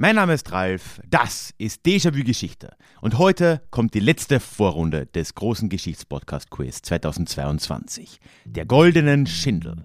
[0.00, 5.34] Mein Name ist Ralf, das ist Déjà-vu Geschichte und heute kommt die letzte Vorrunde des
[5.34, 9.84] großen Geschichtspodcast-Quiz 2022, der goldenen Schindel.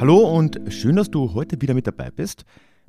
[0.00, 2.44] Hallo und schön, dass du heute wieder mit dabei bist.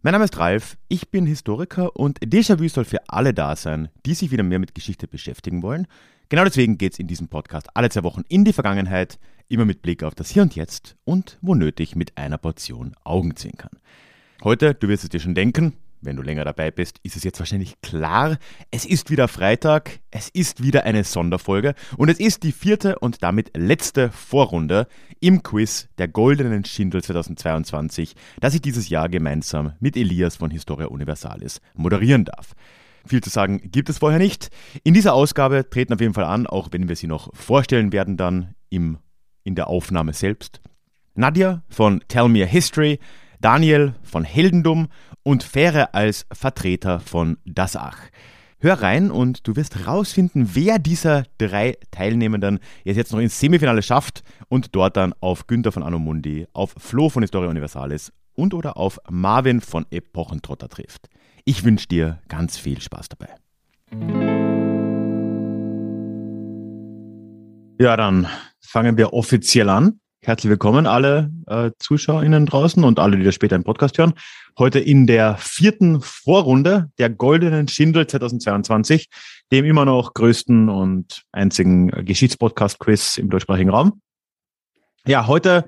[0.08, 4.14] Mein Name ist Ralf, ich bin Historiker und Déjà-vu soll für alle da sein, die
[4.14, 5.86] sich wieder mehr mit Geschichte beschäftigen wollen.
[6.30, 9.82] Genau deswegen geht es in diesem Podcast alle zwei Wochen in die Vergangenheit, immer mit
[9.82, 13.82] Blick auf das Hier und Jetzt und wo nötig mit einer Portion Augenzwinkern.
[14.46, 17.40] Heute, du wirst es dir schon denken, wenn du länger dabei bist, ist es jetzt
[17.40, 18.38] wahrscheinlich klar.
[18.72, 23.24] Es ist wieder Freitag, es ist wieder eine Sonderfolge und es ist die vierte und
[23.24, 24.88] damit letzte Vorrunde
[25.20, 30.88] im Quiz der Goldenen Schindel 2022, das ich dieses Jahr gemeinsam mit Elias von Historia
[30.88, 32.54] Universalis moderieren darf.
[33.06, 34.50] Viel zu sagen gibt es vorher nicht.
[34.84, 38.18] In dieser Ausgabe treten auf jeden Fall an, auch wenn wir sie noch vorstellen werden
[38.18, 38.98] dann im,
[39.44, 40.62] in der Aufnahme selbst.
[41.16, 43.00] Nadja von Tell Me a History,
[43.40, 44.88] Daniel von Heldendum
[45.24, 47.98] und Fähre als Vertreter von Das Ach.
[48.60, 54.24] Hör rein und du wirst rausfinden, wer dieser drei Teilnehmenden jetzt noch ins Semifinale schafft
[54.50, 59.00] und dort dann auf Günther von Anomundi, auf Flo von Historia Universalis und oder auf
[59.10, 61.08] Marvin von Epochentrotter trifft.
[61.46, 63.30] Ich wünsche dir ganz viel Spaß dabei.
[67.80, 68.28] Ja, dann
[68.60, 70.00] fangen wir offiziell an.
[70.28, 74.14] Herzlich willkommen alle äh, ZuschauerInnen draußen und alle, die das später im Podcast hören.
[74.60, 79.08] Heute in der vierten Vorrunde der Goldenen Schindel 2022,
[79.54, 84.02] dem immer noch größten und einzigen Geschichtspodcast-Quiz im deutschsprachigen Raum.
[85.06, 85.66] Ja, heute,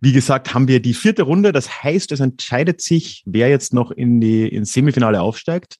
[0.00, 1.52] wie gesagt, haben wir die vierte Runde.
[1.52, 5.76] Das heißt, es entscheidet sich, wer jetzt noch in die ins Semifinale aufsteigt.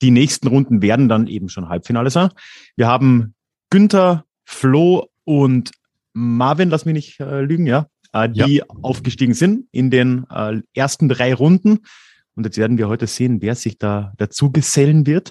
[0.00, 2.30] Die nächsten Runden werden dann eben schon Halbfinale sein.
[2.76, 3.34] Wir haben
[3.68, 5.72] Günther, Flo und
[6.12, 8.64] Marvin, lass mich nicht äh, lügen, ja, äh, die ja.
[8.82, 11.80] aufgestiegen sind in den äh, ersten drei Runden.
[12.34, 15.30] Und jetzt werden wir heute sehen, wer sich da dazu gesellen wird.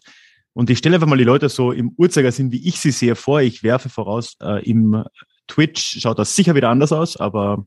[0.54, 3.42] Und ich stelle einfach mal die Leute so im Uhrzeigersinn, wie ich sie sehe, vor.
[3.42, 5.04] Ich werfe voraus, äh, im
[5.48, 7.66] Twitch schaut das sicher wieder anders aus, aber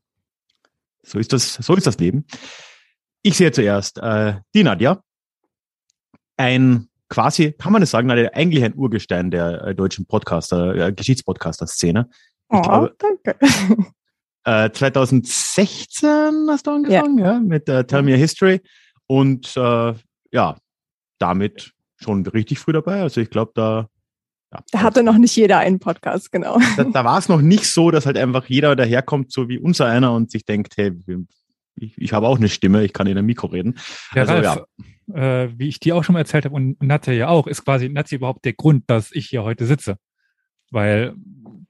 [1.03, 2.27] so ist das, so ist das Leben.
[3.23, 5.03] Ich sehe zuerst äh, die Nadja,
[6.37, 12.09] ein quasi, kann man es sagen, eigentlich ein Urgestein der äh, deutschen Podcaster, äh, Geschichtspodcaster-Szene.
[12.53, 13.39] Oh, glaube, danke.
[14.45, 18.61] Äh, 2016 hast du angefangen, ja, ja mit äh, Tell Me a History.
[19.07, 19.95] Und äh,
[20.33, 20.57] ja,
[21.19, 23.03] damit schon richtig früh dabei.
[23.03, 23.89] Also ich glaube, da.
[24.53, 26.59] Ja, da hatte noch nicht jeder einen Podcast, genau.
[26.77, 29.87] Da, da war es noch nicht so, dass halt einfach jeder daherkommt, so wie unser
[29.87, 30.93] einer und sich denkt, hey,
[31.77, 33.79] ich, ich habe auch eine Stimme, ich kann in einem Mikro reden.
[34.15, 34.65] Ja, also, Ralf,
[35.15, 35.43] ja.
[35.45, 37.89] Äh, wie ich dir auch schon mal erzählt habe und Natja ja auch, ist quasi
[37.89, 39.97] Natja überhaupt der Grund, dass ich hier heute sitze.
[40.71, 41.15] Weil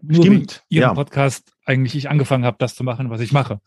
[0.02, 0.94] nur Stimmt, Ihrem ja.
[0.94, 3.60] Podcast eigentlich ich angefangen habe, das zu machen, was ich mache.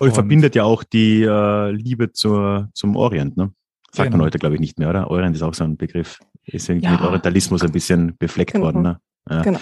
[0.00, 3.52] Euch verbindet ja auch die äh, Liebe zur, zum Orient, ne?
[3.92, 4.18] Sagt genau.
[4.18, 5.10] man heute, glaube ich, nicht mehr, oder?
[5.10, 6.18] Orient ist auch so ein Begriff.
[6.44, 6.92] Ist irgendwie ja.
[6.92, 8.66] mit Orientalismus ein bisschen befleckt genau.
[8.66, 9.00] worden, ne?
[9.28, 9.42] Ja.
[9.42, 9.60] Genau.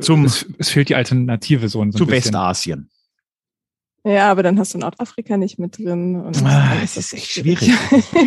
[0.00, 2.90] Zum, es, es, fehlt die Alternative so, so Zu Westasien.
[4.04, 6.16] Ja, aber dann hast du Nordafrika nicht mit drin.
[6.16, 7.72] Und ah, es ist echt schwierig.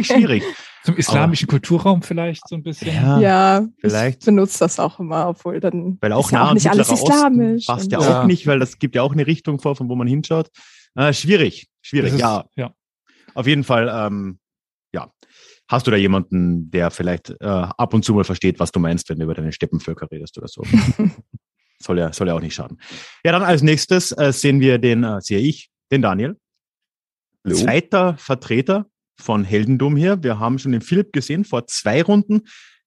[0.04, 0.44] schwierig.
[0.84, 2.94] Zum islamischen Aber, Kulturraum vielleicht so ein bisschen.
[2.94, 4.20] Ja, ja vielleicht.
[4.20, 7.66] Ich benutze das auch immer, obwohl dann weil auch, ja auch nicht alles islamisch.
[7.66, 9.96] Passt ja, ja auch nicht, weil das gibt ja auch eine Richtung vor, von wo
[9.96, 10.50] man hinschaut.
[10.96, 12.46] Äh, schwierig, schwierig, ist, ja.
[12.56, 12.74] ja.
[13.36, 14.40] Auf jeden Fall, ähm,
[14.94, 15.12] ja.
[15.68, 19.10] Hast du da jemanden, der vielleicht äh, ab und zu mal versteht, was du meinst,
[19.10, 20.64] wenn du über deine Steppenvölker redest oder so?
[21.80, 22.80] soll ja, soll ja auch nicht schaden.
[23.24, 26.38] Ja, dann als nächstes äh, sehen wir den, äh, sehe ich, den Daniel.
[27.46, 27.56] Hallo.
[27.56, 28.88] Zweiter Vertreter
[29.20, 30.24] von Heldendum hier.
[30.24, 32.42] Wir haben schon den Philipp gesehen vor zwei Runden,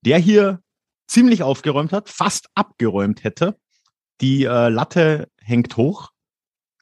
[0.05, 0.61] der hier
[1.07, 3.57] ziemlich aufgeräumt hat, fast abgeräumt hätte.
[4.21, 6.11] Die äh, Latte hängt hoch,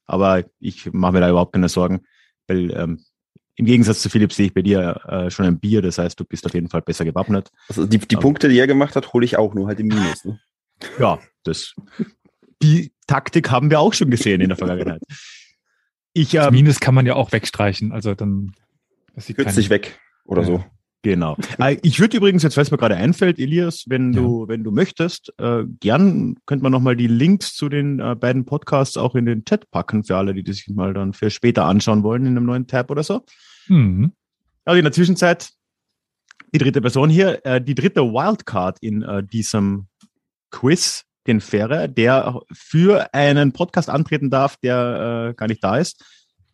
[0.06, 2.02] aber ich mache mir da überhaupt keine Sorgen,
[2.46, 3.04] weil ähm,
[3.56, 6.24] im Gegensatz zu Philipp sehe ich bei dir äh, schon ein Bier, das heißt, du
[6.24, 7.50] bist auf jeden Fall besser gewappnet.
[7.68, 10.24] Also die, die Punkte, die er gemacht hat, hole ich auch nur halt im Minus.
[10.24, 10.40] Ne?
[10.98, 11.74] Ja, das,
[12.62, 15.02] die Taktik haben wir auch schon gesehen in der Vergangenheit.
[16.12, 18.54] Ich, ähm, Minus kann man ja auch wegstreichen, also dann
[19.14, 20.46] Kürzt sich weg oder ja.
[20.46, 20.64] so.
[21.02, 21.36] Genau.
[21.58, 24.48] Äh, ich würde übrigens, jetzt was mir gerade einfällt, Elias, wenn du, ja.
[24.48, 28.96] wenn du möchtest, äh, gern könnte man nochmal die Links zu den äh, beiden Podcasts
[28.96, 32.02] auch in den Chat packen für alle, die das sich mal dann für später anschauen
[32.02, 33.22] wollen in einem neuen Tab oder so.
[33.68, 34.12] Mhm.
[34.64, 35.50] Also in der Zwischenzeit
[36.52, 39.86] die dritte Person hier, äh, die dritte Wildcard in äh, diesem
[40.50, 46.04] Quiz, den Fähre, der für einen Podcast antreten darf, der äh, gar nicht da ist,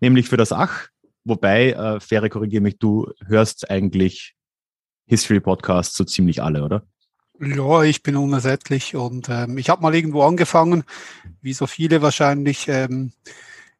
[0.00, 0.88] nämlich für das Ach.
[1.26, 4.36] Wobei, äh, Fähre, korrigiere mich, du hörst eigentlich
[5.06, 6.86] History Podcasts so ziemlich alle, oder?
[7.40, 10.84] Ja, ich bin unersättlich und ähm, ich habe mal irgendwo angefangen,
[11.42, 13.12] wie so viele wahrscheinlich ähm,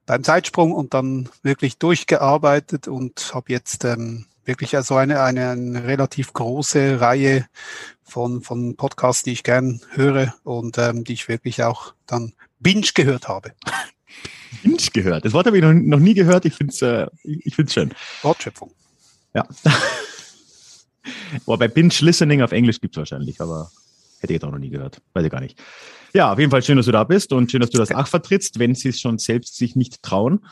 [0.07, 5.85] beim Zeitsprung und dann wirklich durchgearbeitet und habe jetzt ähm, wirklich also eine, eine, eine
[5.85, 7.47] relativ große Reihe
[8.03, 12.89] von, von Podcasts, die ich gern höre und ähm, die ich wirklich auch dann binge
[12.93, 13.53] gehört habe.
[14.63, 15.25] Binge gehört.
[15.25, 16.45] Das Wort habe ich noch, noch nie gehört.
[16.45, 17.93] Ich finde es äh, ich find's schön.
[18.23, 18.73] Wortschöpfung.
[19.35, 19.47] Ja.
[21.45, 23.71] Boah, bei Binge Listening auf Englisch gibt es wahrscheinlich, aber
[24.21, 25.01] hätte ich jetzt auch noch nie gehört.
[25.13, 25.59] Weiß ich gar nicht.
[26.13, 28.07] Ja, auf jeden Fall schön, dass du da bist und schön, dass du das auch
[28.07, 30.47] vertrittst, wenn sie es schon selbst sich nicht trauen.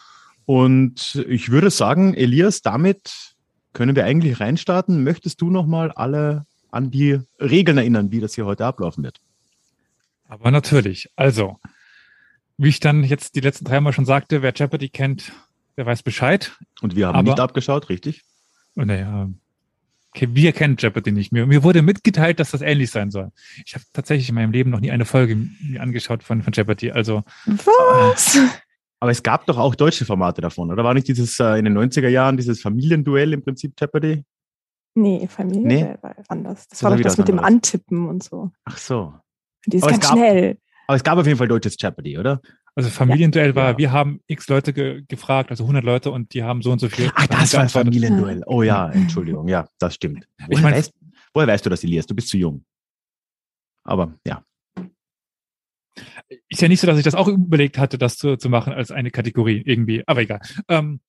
[0.45, 3.35] Und ich würde sagen, Elias, damit
[3.73, 5.03] können wir eigentlich reinstarten.
[5.03, 9.21] Möchtest du nochmal alle an die Regeln erinnern, wie das hier heute ablaufen wird?
[10.29, 11.09] Aber natürlich.
[11.17, 11.59] Also,
[12.57, 15.33] wie ich dann jetzt die letzten drei Mal schon sagte, wer Jeopardy kennt,
[15.77, 16.57] der weiß Bescheid.
[16.81, 18.23] Und wir haben Aber, nicht abgeschaut, richtig?
[18.75, 19.29] Naja,
[20.15, 21.47] okay, wir kennen Jeopardy nicht mehr.
[21.47, 23.31] Mir wurde mitgeteilt, dass das ähnlich sein soll.
[23.65, 26.93] Ich habe tatsächlich in meinem Leben noch nie eine Folge mir angeschaut von, von Jeopardy.
[26.93, 28.39] Also Was?
[29.01, 31.77] Aber es gab doch auch deutsche Formate davon, oder war nicht dieses äh, in den
[31.77, 34.25] 90er Jahren dieses Familienduell im Prinzip Jeopardy?
[34.95, 36.03] Nee, Familienduell nee?
[36.03, 36.69] war anders.
[36.69, 37.47] Das, das war doch das mit anderes.
[37.47, 38.51] dem Antippen und so.
[38.65, 39.15] Ach so.
[39.67, 40.59] Die ist aber ganz gab, schnell.
[40.87, 42.41] Aber es gab auf jeden Fall deutsches Jeopardy, oder?
[42.75, 43.55] Also Familienduell ja.
[43.55, 46.81] war, wir haben x Leute ge gefragt, also 100 Leute und die haben so und
[46.81, 47.11] so viel.
[47.15, 48.43] Ach, das war ein Familienduell.
[48.47, 49.47] Oh ja, Entschuldigung.
[49.49, 50.27] Ja, das stimmt.
[50.39, 50.93] Woher, ich mein, weißt,
[51.33, 52.07] woher weißt du das, Elias?
[52.07, 52.65] Du bist zu jung.
[53.85, 54.45] Aber ja.
[56.49, 58.91] Ist ja nicht so, dass ich das auch überlegt hatte, das zu, zu machen als
[58.91, 60.03] eine Kategorie irgendwie.
[60.07, 60.41] Aber egal.
[60.69, 61.01] Ähm,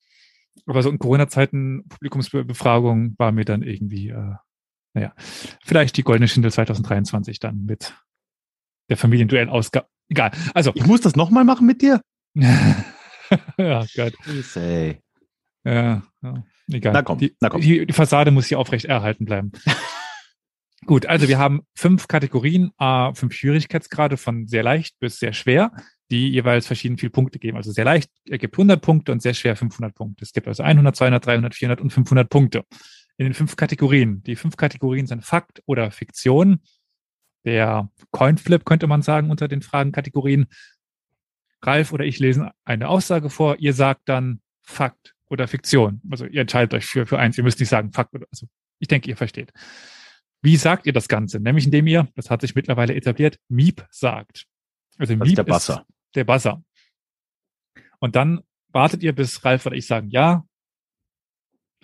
[0.68, 4.36] aber so in Corona-Zeiten Publikumsbefragung war mir dann irgendwie, äh,
[4.94, 5.14] naja,
[5.64, 7.96] vielleicht die Goldene Schindel 2023 dann mit
[8.90, 9.88] der Familienduell-Ausgabe.
[10.10, 10.32] Egal.
[10.54, 10.72] Also.
[10.76, 12.02] Ich muss das nochmal machen mit dir?
[12.36, 14.14] ja, Gott.
[15.64, 16.94] Ja, ja, egal.
[16.94, 17.62] Na komm, die, na komm.
[17.62, 19.52] Die, die Fassade muss hier aufrecht erhalten bleiben.
[20.86, 25.72] Gut, also wir haben fünf Kategorien, äh, fünf Schwierigkeitsgrade von sehr leicht bis sehr schwer,
[26.12, 27.58] die jeweils verschieden viele Punkte geben.
[27.58, 30.24] Also sehr leicht ergibt 100 Punkte und sehr schwer 500 Punkte.
[30.24, 32.64] Es gibt also 100, 200, 300, 400 und 500 Punkte
[33.18, 34.22] in den fünf Kategorien.
[34.24, 36.60] Die fünf Kategorien sind Fakt oder Fiktion,
[37.46, 40.48] der Coinflip, könnte man sagen, unter den Fragenkategorien.
[41.62, 43.58] Ralf oder ich lesen eine Aussage vor.
[43.58, 46.02] Ihr sagt dann Fakt oder Fiktion.
[46.10, 47.38] Also ihr entscheidet euch für, für eins.
[47.38, 48.48] Ihr müsst nicht sagen Fakt oder, also
[48.80, 49.52] ich denke, ihr versteht.
[50.42, 51.40] Wie sagt ihr das Ganze?
[51.40, 54.46] Nämlich indem ihr, das hat sich mittlerweile etabliert, Miep sagt.
[54.98, 55.86] Also das Miep ist der Basser.
[55.88, 56.64] Ist der Basser.
[58.00, 60.46] Und dann wartet ihr, bis Ralf oder ich sagen ja,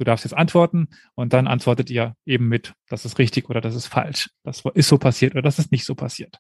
[0.02, 3.76] du darfst jetzt antworten und dann antwortet ihr eben mit, das ist richtig oder das
[3.76, 4.32] ist falsch.
[4.44, 6.38] Das ist so passiert oder das ist nicht so passiert.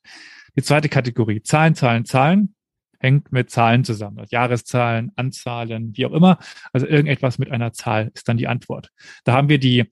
[0.57, 2.55] Die zweite Kategorie, Zahlen, Zahlen, Zahlen,
[2.99, 4.17] hängt mit Zahlen zusammen.
[4.17, 6.39] Also Jahreszahlen, Anzahlen, wie auch immer.
[6.73, 8.89] Also irgendetwas mit einer Zahl ist dann die Antwort.
[9.25, 9.85] Da haben wir die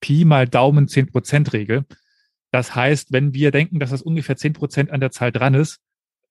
[0.00, 1.84] Pi mal Daumen 10% Regel.
[2.50, 5.78] Das heißt, wenn wir denken, dass das ungefähr 10% an der Zahl dran ist,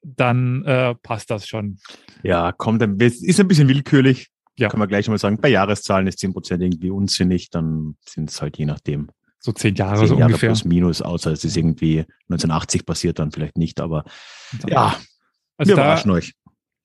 [0.02, 1.78] dann äh, passt das schon.
[2.22, 4.30] Ja, kommt, ist ein bisschen willkürlich.
[4.58, 4.70] Ja.
[4.70, 8.42] Kann man gleich mal sagen, bei Jahreszahlen ist 10 Prozent irgendwie unsinnig, dann sind es
[8.42, 9.10] halt je nachdem.
[9.40, 10.50] So zehn Jahre, zehn so Jahre ungefähr.
[10.50, 12.00] plus minus, außer es ist irgendwie
[12.30, 14.04] 1980 passiert, dann vielleicht nicht, aber
[14.68, 14.96] ja,
[15.58, 16.34] also wir da, überraschen euch.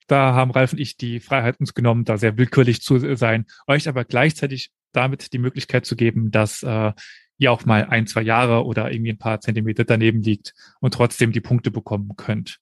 [0.06, 3.88] Da haben Ralf und ich die Freiheit uns genommen, da sehr willkürlich zu sein, euch
[3.88, 6.92] aber gleichzeitig damit die Möglichkeit zu geben, dass äh,
[7.38, 11.32] ihr auch mal ein, zwei Jahre oder irgendwie ein paar Zentimeter daneben liegt und trotzdem
[11.32, 12.58] die Punkte bekommen könnt.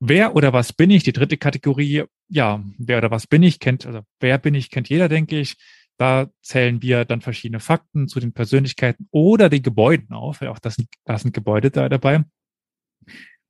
[0.00, 1.02] Wer oder was bin ich?
[1.02, 4.88] Die dritte Kategorie, ja, wer oder was bin ich, kennt, also wer bin ich, kennt
[4.88, 5.56] jeder, denke ich.
[5.98, 10.40] Da zählen wir dann verschiedene Fakten zu den Persönlichkeiten oder den Gebäuden auf.
[10.40, 12.24] Auch das, da sind Gebäude da dabei.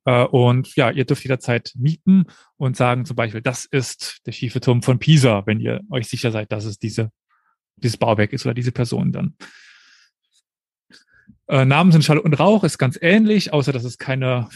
[0.03, 2.25] Äh, und ja, ihr dürft jederzeit mieten
[2.57, 6.31] und sagen zum Beispiel, das ist der schiefe Turm von Pisa, wenn ihr euch sicher
[6.31, 7.11] seid, dass es diese,
[7.77, 9.37] dieses Bauwerk ist oder diese Person dann.
[11.47, 14.49] Äh, Namen sind Schall und Rauch, ist ganz ähnlich, außer dass es keine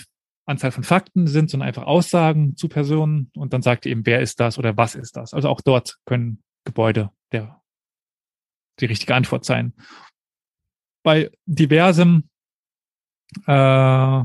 [0.46, 4.22] Anzahl von Fakten sind, sondern einfach Aussagen zu Personen und dann sagt ihr eben, wer
[4.22, 5.34] ist das oder was ist das.
[5.34, 7.62] Also auch dort können Gebäude der,
[8.80, 9.74] die richtige Antwort sein.
[11.04, 12.30] Bei diversem
[13.48, 14.24] äh,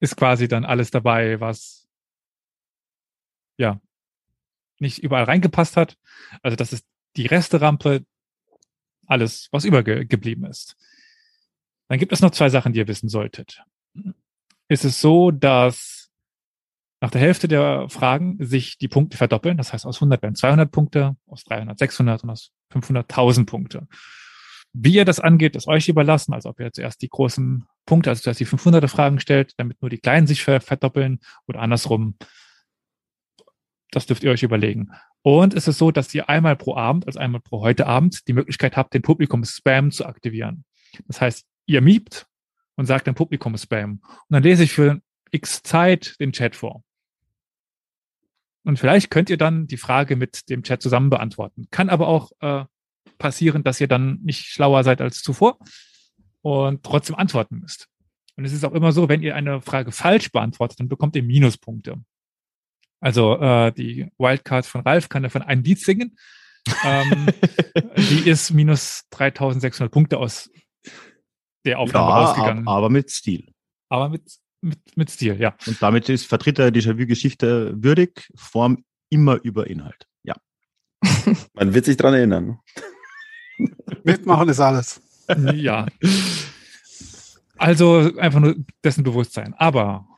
[0.00, 1.88] ist quasi dann alles dabei, was
[3.56, 3.80] ja
[4.78, 5.98] nicht überall reingepasst hat.
[6.42, 8.04] Also das ist die Resterampe,
[9.06, 10.76] alles, was übergeblieben ist.
[11.88, 13.64] Dann gibt es noch zwei Sachen, die ihr wissen solltet
[14.70, 16.10] ist es so, dass
[17.00, 19.56] nach der Hälfte der Fragen sich die Punkte verdoppeln.
[19.56, 23.88] Das heißt, aus 100 werden 200 Punkte, aus 300 600 und aus 500 1000 Punkte.
[24.72, 26.32] Wie ihr das angeht, ist euch überlassen.
[26.34, 29.90] Also ob ihr zuerst die großen Punkte, also zuerst die 500er Fragen stellt, damit nur
[29.90, 32.16] die kleinen sich verdoppeln oder andersrum.
[33.90, 34.92] Das dürft ihr euch überlegen.
[35.22, 38.34] Und es ist so, dass ihr einmal pro Abend, also einmal pro heute Abend, die
[38.34, 40.64] Möglichkeit habt, den Publikum-Spam zu aktivieren.
[41.08, 42.29] Das heißt, ihr miebt
[42.80, 44.00] und sagt dann Publikum Spam.
[44.00, 46.82] Und dann lese ich für x Zeit den Chat vor.
[48.64, 51.66] Und vielleicht könnt ihr dann die Frage mit dem Chat zusammen beantworten.
[51.70, 52.64] Kann aber auch äh,
[53.18, 55.58] passieren, dass ihr dann nicht schlauer seid als zuvor
[56.40, 57.86] und trotzdem antworten müsst.
[58.36, 61.22] Und es ist auch immer so, wenn ihr eine Frage falsch beantwortet, dann bekommt ihr
[61.22, 61.96] Minuspunkte.
[62.98, 66.16] Also äh, die Wildcard von Ralf kann davon ein Lied singen.
[66.82, 67.26] ähm,
[67.98, 70.48] die ist minus 3600 Punkte aus
[71.64, 72.68] der Aufnahme ja, rausgegangen.
[72.68, 73.52] Aber mit Stil.
[73.88, 74.22] Aber mit,
[74.60, 75.54] mit, mit Stil, ja.
[75.66, 80.06] Und damit ist Vertreter Déjà-vu-Geschichte würdig, Form immer über Inhalt.
[80.22, 80.34] Ja.
[81.54, 82.58] Man wird sich dran erinnern.
[84.04, 85.00] Mitmachen ist alles.
[85.54, 85.86] Ja.
[87.56, 89.54] Also einfach nur dessen Bewusstsein.
[89.54, 90.08] Aber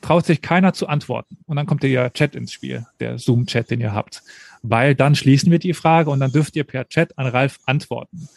[0.00, 1.38] traut sich keiner zu antworten.
[1.46, 4.22] Und dann kommt der Chat ins Spiel, der Zoom-Chat, den ihr habt.
[4.62, 8.28] Weil dann schließen wir die Frage und dann dürft ihr per Chat an Ralf antworten.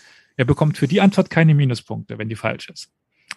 [0.42, 2.90] Ihr bekommt für die Antwort keine Minuspunkte, wenn die falsch ist.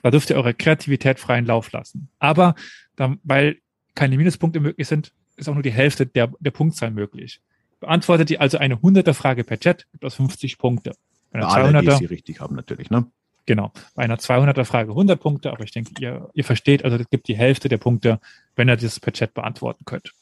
[0.02, 2.08] Da dürft ihr eure Kreativität freien Lauf lassen.
[2.18, 2.54] Aber
[2.96, 3.58] dann, weil
[3.94, 7.42] keine Minuspunkte möglich sind, ist auch nur die Hälfte der, der Punktzahl möglich.
[7.78, 10.94] Beantwortet ihr also eine 100er Frage per Chat, gibt es 50 Punkte.
[11.30, 13.06] Bei einer Alle, 200er, die sie richtig haben natürlich, ne?
[13.44, 13.70] Genau.
[13.94, 17.28] Bei einer 200er Frage 100 Punkte, aber ich denke, ihr, ihr versteht, also es gibt
[17.28, 18.18] die Hälfte der Punkte,
[18.56, 20.14] wenn ihr das per Chat beantworten könnt.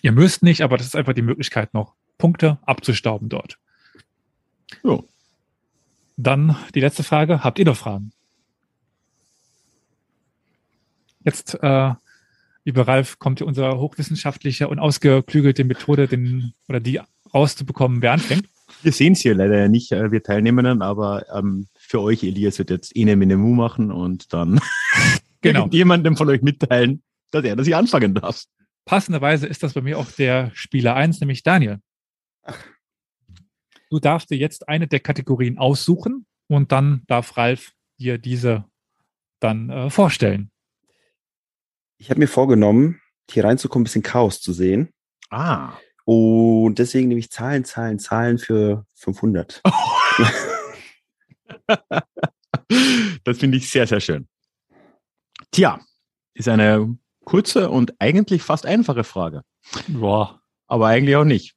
[0.00, 3.58] Ihr müsst nicht, aber das ist einfach die Möglichkeit noch, Punkte abzustauben dort.
[4.84, 5.08] Jo.
[6.22, 7.42] Dann die letzte Frage.
[7.42, 8.12] Habt ihr noch Fragen?
[11.24, 11.94] Jetzt, äh,
[12.64, 17.00] lieber Ralf, kommt hier unsere hochwissenschaftliche und ausgeklügelte Methode, den oder die
[17.32, 18.46] rauszubekommen, wer anfängt.
[18.82, 22.58] Wir sehen es hier leider ja nicht, äh, wir Teilnehmenden, aber ähm, für euch, Elias,
[22.58, 24.60] wird jetzt Ene Minemu machen und dann
[25.40, 25.68] genau.
[25.70, 28.44] jemandem von euch mitteilen, dass er das hier anfangen darf.
[28.84, 31.80] Passenderweise ist das bei mir auch der Spieler 1, nämlich Daniel.
[32.42, 32.58] Ach.
[33.90, 38.64] Du darfst dir jetzt eine der Kategorien aussuchen und dann darf Ralf dir diese
[39.40, 40.52] dann äh, vorstellen.
[41.98, 44.90] Ich habe mir vorgenommen, hier reinzukommen, ein bisschen Chaos zu sehen.
[45.28, 45.72] Ah.
[46.04, 49.60] Und deswegen nehme ich Zahlen, Zahlen, Zahlen für 500.
[53.24, 54.28] das finde ich sehr, sehr schön.
[55.50, 55.80] Tja,
[56.34, 59.42] ist eine kurze und eigentlich fast einfache Frage.
[59.88, 60.40] Boah.
[60.66, 61.56] Aber eigentlich auch nicht.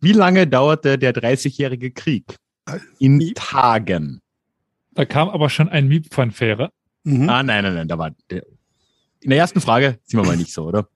[0.00, 2.36] Wie lange dauerte der 30-jährige Krieg?
[2.98, 4.20] In Tagen.
[4.92, 6.70] Da kam aber schon ein Miep von Fähre.
[7.02, 7.28] Mhm.
[7.28, 8.44] Ah, nein, nein, nein, da war der,
[9.24, 10.86] in der ersten Frage sind wir mal nicht so, oder?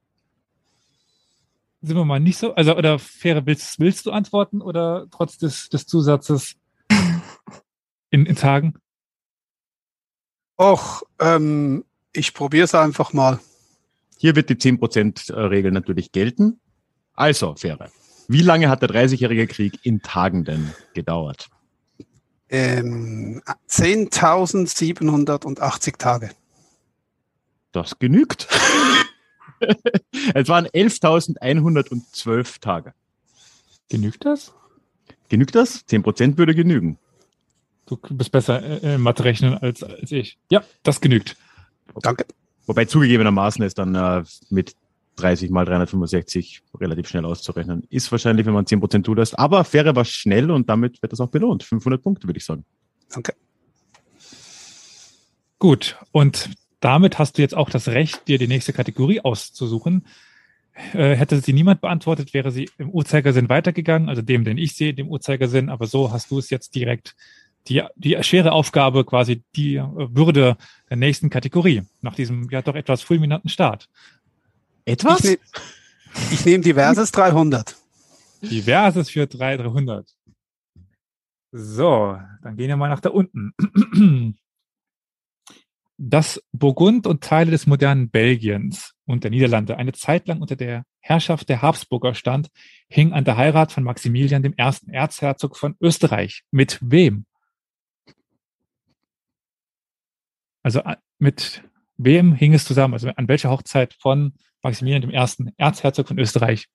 [1.81, 2.55] Sind wir mal nicht so?
[2.55, 6.55] Also, oder Fähre, willst, willst du antworten oder trotz des, des Zusatzes
[8.11, 8.75] in, in Tagen?
[10.61, 13.39] Och, ähm, ich probiere es einfach mal.
[14.19, 16.61] Hier wird die 10%-Regel natürlich gelten.
[17.15, 17.91] Also, Fähre.
[18.29, 21.49] Wie lange hat der 30-jährige Krieg in Tagen denn gedauert?
[22.51, 26.31] Ähm, 10.780 Tage.
[27.73, 28.47] Das genügt.
[30.35, 32.93] es waren 11.112 Tage.
[33.89, 34.53] Genügt das?
[35.31, 35.87] Genügt das?
[35.89, 36.99] 10% würde genügen.
[37.87, 40.37] Du bist besser äh, äh, Mathe rechnen als, als ich.
[40.51, 41.39] Ja, das genügt.
[42.03, 42.27] Danke.
[42.67, 44.77] Wobei zugegebenermaßen ist dann äh, mit
[45.19, 47.85] 30 mal 365 relativ schnell auszurechnen.
[47.91, 49.39] Ist wahrscheinlich, wenn man 10% zulässt.
[49.39, 51.63] Aber Fähre war schnell und damit wird das auch belohnt.
[51.63, 52.65] 500 Punkte, würde ich sagen.
[53.11, 53.35] Danke.
[55.59, 55.97] Gut.
[56.13, 60.07] Und damit hast du jetzt auch das Recht, dir die nächste Kategorie auszusuchen.
[60.93, 64.95] Äh, hätte sie niemand beantwortet, wäre sie im Uhrzeigersinn weitergegangen, also dem, den ich sehe,
[64.95, 65.71] dem Uhrzeigersinn.
[65.71, 67.17] Aber so hast du es jetzt direkt
[67.67, 70.57] die, die schwere Aufgabe, quasi die Würde
[70.89, 73.89] der nächsten Kategorie nach diesem ja doch etwas fulminanten Start.
[74.89, 75.23] Etwas?
[75.23, 75.39] Ich,
[76.33, 77.77] ich nehme diverses 300.
[78.41, 80.09] Diverses für 300.
[81.53, 83.53] So, dann gehen wir mal nach da unten.
[85.99, 90.85] Dass Burgund und Teile des modernen Belgiens und der Niederlande eine Zeit lang unter der
[91.01, 92.49] Herrschaft der Habsburger stand,
[92.89, 96.45] hing an der Heirat von Maximilian dem ersten Erzherzog von Österreich.
[96.51, 97.27] Mit wem?
[100.63, 100.83] Also
[101.19, 101.63] mit
[101.99, 102.95] wem hing es zusammen?
[102.95, 104.33] Also an welcher Hochzeit von
[104.69, 106.69] Maximilian dem ersten Erzherzog von Österreich?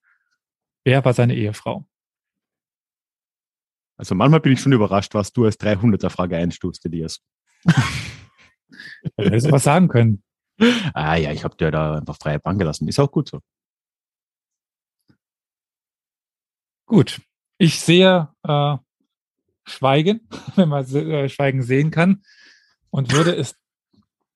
[0.84, 1.86] Wer war seine Ehefrau?
[3.98, 7.22] Also manchmal bin ich schon überrascht, was du als 300er-Frage einstufst, Elias.
[9.18, 10.24] hättest du was sagen können.
[10.94, 12.88] Ah ja, ich habe dir da einfach freie Bahn gelassen.
[12.88, 13.42] Ist auch gut so.
[16.86, 17.22] Gut.
[17.60, 18.78] Ich sehe äh,
[19.66, 22.24] Schweigen, wenn man äh, Schweigen sehen kann,
[22.90, 23.56] und würde es,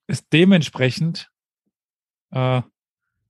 [0.08, 1.32] es dementsprechend
[2.32, 2.62] äh,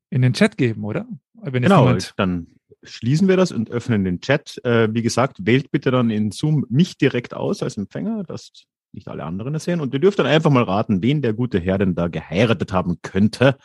[0.09, 1.05] in den Chat geben, oder?
[1.43, 2.47] genau, dann
[2.83, 4.63] schließen wir das und öffnen den Chat.
[4.63, 8.51] Äh, wie gesagt, wählt bitte dann in Zoom mich direkt aus als Empfänger, dass
[8.93, 9.81] nicht alle anderen es sehen.
[9.81, 13.01] Und ihr dürft dann einfach mal raten, wen der gute Herr denn da geheiratet haben
[13.01, 13.57] könnte,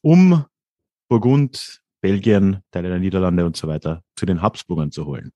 [0.00, 0.44] um
[1.08, 5.30] Burgund, Belgien, Teile der Niederlande und so weiter zu den Habsburgern zu holen.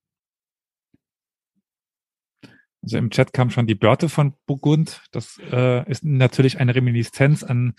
[2.81, 5.01] Also im Chat kam schon die Börte von Burgund.
[5.11, 7.73] Das äh, ist natürlich eine Reminiszenz an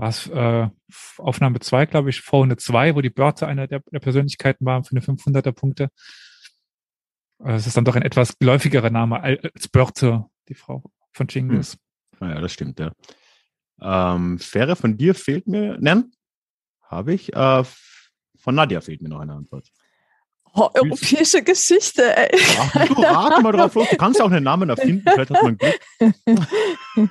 [0.00, 0.68] was äh,
[1.18, 4.92] Aufnahme 2, glaube ich, vorne 2, wo die Börte einer der, der Persönlichkeiten war für
[4.92, 5.90] eine 500er Punkte.
[7.44, 11.76] Äh, es ist dann doch ein etwas geläufigerer Name als Börte, die Frau von Chingis.
[12.18, 12.30] Hm.
[12.30, 12.92] Ja, das stimmt, ja.
[13.82, 16.12] Ähm, Fähre von dir fehlt mir, nein,
[16.82, 17.34] habe ich.
[17.34, 17.64] Äh,
[18.38, 19.68] von Nadja fehlt mir noch eine Antwort.
[20.54, 22.40] Oh, europäische Geschichte, ey.
[23.06, 23.88] Ach, du mal drauf los.
[23.90, 27.10] Du kannst auch einen Namen erfinden, vielleicht hat man Glück.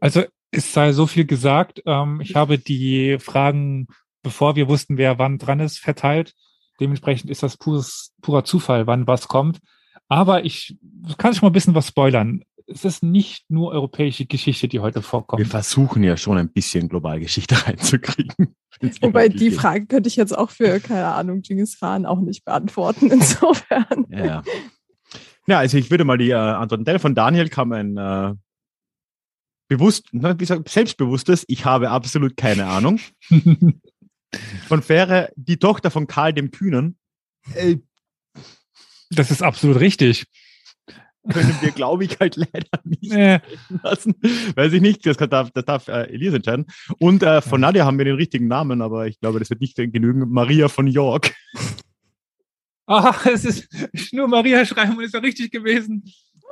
[0.00, 1.82] Also es sei so viel gesagt.
[1.86, 3.88] Ähm, ich habe die Fragen,
[4.22, 6.34] bevor wir wussten, wer wann dran ist, verteilt.
[6.80, 9.60] Dementsprechend ist das pures, purer Zufall, wann was kommt.
[10.08, 10.76] Aber ich
[11.18, 12.42] kann schon mal ein bisschen was spoilern.
[12.66, 15.38] Es ist nicht nur europäische Geschichte, die heute vorkommt.
[15.38, 18.54] Wir versuchen ja schon ein bisschen Globalgeschichte reinzukriegen.
[19.00, 23.10] Wobei die Frage könnte ich jetzt auch für, keine Ahnung, Genghis Khan auch nicht beantworten,
[23.10, 24.06] insofern.
[24.08, 24.42] Ja,
[25.46, 26.98] ja also ich würde mal die äh, antworten.
[26.98, 28.34] Von Daniel kam ein äh,
[29.68, 33.00] bewusst, wie gesagt, selbstbewusstes, ich habe absolut keine Ahnung.
[34.68, 36.96] von Fähre, die Tochter von Karl dem Kühnen.
[37.54, 37.76] Äh,
[39.10, 40.26] das ist absolut richtig.
[41.30, 43.38] Können wir, glaube ich, halt leider nicht nee.
[43.82, 44.14] lassen.
[44.54, 46.66] Weiß ich nicht, das darf, das darf äh, Elias entscheiden.
[46.98, 47.68] Und äh, von ja.
[47.68, 50.28] Nadia haben wir den richtigen Namen, aber ich glaube, das wird nicht genügen.
[50.30, 51.34] Maria von York.
[52.86, 56.04] Ah, es ist nur Maria schreiben und ist ja richtig gewesen.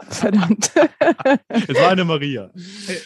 [0.09, 0.72] Verdammt.
[1.48, 2.50] es war eine Maria.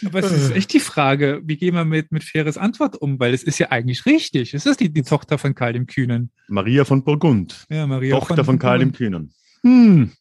[0.05, 3.19] Aber es ist echt die Frage, wie gehen wir mit, mit faires Antwort um?
[3.19, 4.53] Weil es ist ja eigentlich richtig.
[4.53, 6.31] Es ist die, die Tochter von Karl dem Kühnen.
[6.47, 7.65] Maria von Burgund.
[7.69, 9.33] Ja, Maria Tochter von, von Karl dem Kühnen.
[9.61, 10.11] Hm.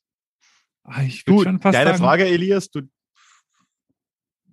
[0.84, 2.82] Ah, ich du, schon fast deine sagen, Frage, Elias, du,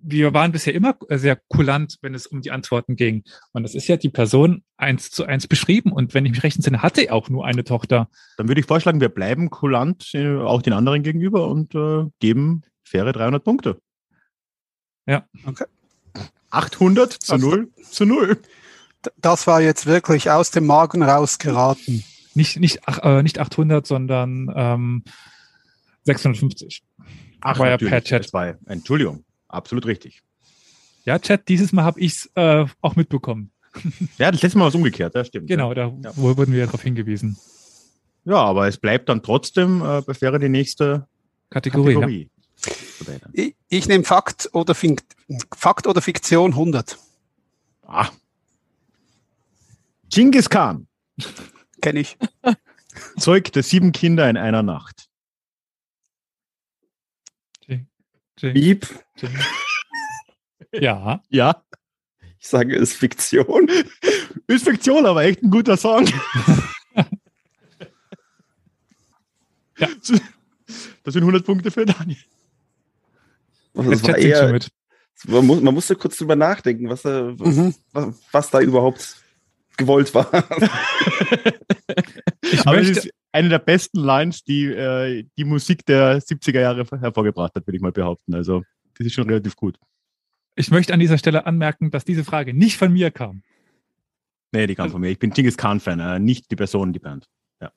[0.06, 3.24] wir waren bisher immer sehr kulant, wenn es um die Antworten ging.
[3.52, 5.92] Und das ist ja die Person eins zu eins beschrieben.
[5.92, 8.08] Und wenn ich mich recht entsinne, hatte er auch nur eine Tochter.
[8.36, 12.62] Dann würde ich vorschlagen, wir bleiben kulant äh, auch den anderen gegenüber und äh, geben
[12.82, 13.80] faire 300 Punkte.
[15.06, 15.26] Ja.
[15.46, 15.64] Okay.
[16.50, 18.38] 800 zu 0 zu 0.
[19.16, 22.04] Das war jetzt wirklich aus dem Magen rausgeraten.
[22.34, 25.04] Nicht, nicht, ach, äh, nicht 800, sondern ähm,
[26.04, 26.82] 650.
[27.40, 28.30] Ach, war ja per Chat.
[28.66, 30.22] Entschuldigung absolut richtig.
[31.04, 33.50] Ja, Chat, dieses Mal habe ich es äh, auch mitbekommen.
[34.18, 35.48] Ja, das letzte Mal war es umgekehrt, das stimmt.
[35.48, 36.16] Genau, da ja.
[36.16, 37.36] wurden wir darauf hingewiesen.
[38.24, 41.08] Ja, aber es bleibt dann trotzdem, äh, bevor die nächste
[41.50, 41.94] Kategorie.
[41.94, 42.30] Kategorie.
[43.06, 43.16] Ja.
[43.32, 44.74] Ich, ich nehme Fakt oder,
[45.56, 46.98] Fakt oder Fiktion 100.
[47.86, 48.08] Ah.
[50.08, 50.86] Genghis Khan.
[51.82, 52.16] Kenne ich.
[53.18, 55.08] Zeugte sieben Kinder in einer Nacht.
[58.40, 58.86] Beep.
[60.80, 61.22] Ja.
[61.28, 61.62] Ja.
[62.40, 63.70] Ich sage, ist Fiktion.
[64.48, 66.04] Ist Fiktion, aber echt ein guter Song.
[69.78, 69.88] ja.
[71.04, 72.18] Das sind 100 Punkte für Daniel.
[73.72, 74.68] Das war eher, mit.
[75.26, 77.74] Man, muss, man musste kurz drüber nachdenken, was da, mhm.
[77.92, 79.16] was, was, da überhaupt
[79.76, 80.28] gewollt war.
[82.42, 87.54] ich Aber möchte, eine der besten Lines, die äh, die Musik der 70er Jahre hervorgebracht
[87.56, 88.32] hat, würde ich mal behaupten.
[88.32, 88.62] Also,
[88.96, 89.76] das ist schon relativ gut.
[90.54, 93.42] Ich möchte an dieser Stelle anmerken, dass diese Frage nicht von mir kam.
[94.52, 95.10] Nee, die kam also, von mir.
[95.10, 97.26] Ich bin Genghis Khan-Fan, äh, nicht die Person, die Band.
[97.60, 97.72] Ja.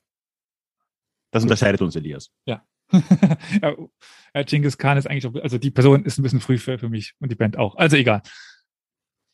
[1.31, 2.29] Das unterscheidet uns, Elias.
[2.45, 2.63] Ja.
[2.93, 6.87] ja, Genghis Khan ist eigentlich, auch, also die Person ist ein bisschen früh für, für
[6.87, 7.75] mich und die Band auch.
[7.77, 8.21] Also egal.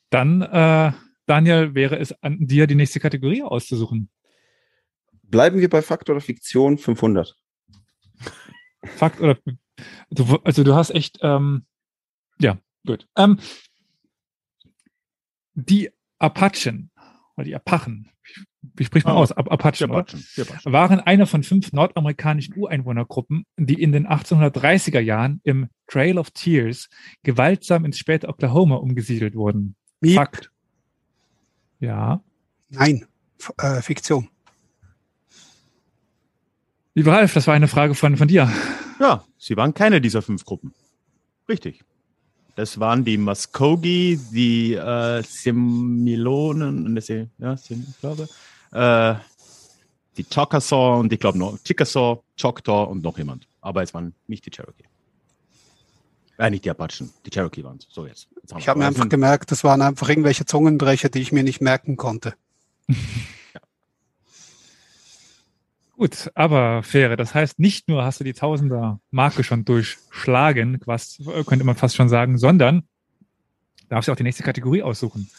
[0.10, 0.94] Dann, äh,
[1.26, 4.10] Daniel, wäre es an dir, die nächste Kategorie auszusuchen.
[5.34, 7.36] Bleiben wir bei Fakt oder Fiktion 500.
[8.84, 9.40] Fakt oder
[10.12, 11.66] du, also du hast echt ähm,
[12.38, 13.08] ja gut.
[13.18, 13.40] Ähm,
[15.56, 16.92] die Apachen
[17.36, 18.12] oder die Apachen,
[18.62, 19.32] wie spricht man oh, aus?
[19.32, 25.68] Apachen, Apachen, Apachen, waren eine von fünf nordamerikanischen Ureinwohnergruppen, die in den 1830er Jahren im
[25.88, 26.90] Trail of Tears
[27.24, 29.76] gewaltsam ins späte Oklahoma umgesiedelt wurden.
[30.00, 30.14] Wie?
[30.14, 30.52] Fakt.
[31.80, 32.24] Ja.
[32.70, 33.08] Nein,
[33.40, 34.30] F äh, Fiktion.
[36.96, 38.52] Lieber Ralf, das war eine Frage von, von dir.
[39.00, 40.74] Ja, sie waren keine dieser fünf Gruppen.
[41.50, 41.84] Richtig.
[42.56, 47.00] Das waren die Muskogee, die äh, Semilonen,
[47.40, 48.30] ja, ich glaube,
[48.72, 49.16] äh,
[50.18, 53.48] die Chockasaw und ich glaube noch Chickasaw, Choctaw und noch jemand.
[53.62, 54.84] Aber es waren nicht die Cherokee.
[56.38, 57.88] Äh, nicht die Apachen, die Cherokee waren es.
[57.90, 58.28] So jetzt.
[58.42, 61.62] jetzt ich habe mir einfach gemerkt, das waren einfach irgendwelche Zungenbrecher, die ich mir nicht
[61.62, 62.36] merken konnte.
[66.04, 71.64] Gut, aber Fähre, das heißt, nicht nur hast du die Tausender-Marke schon durchschlagen, was könnte
[71.64, 72.84] man fast schon sagen, sondern
[73.88, 75.30] darfst du auch die nächste Kategorie aussuchen.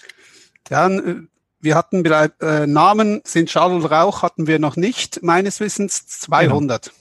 [0.71, 1.17] Ja, äh,
[1.61, 6.07] wir hatten bereits äh, Namen sind Schall und Rauch hatten wir noch nicht, meines Wissens
[6.07, 6.85] 200.
[6.85, 6.97] Genau.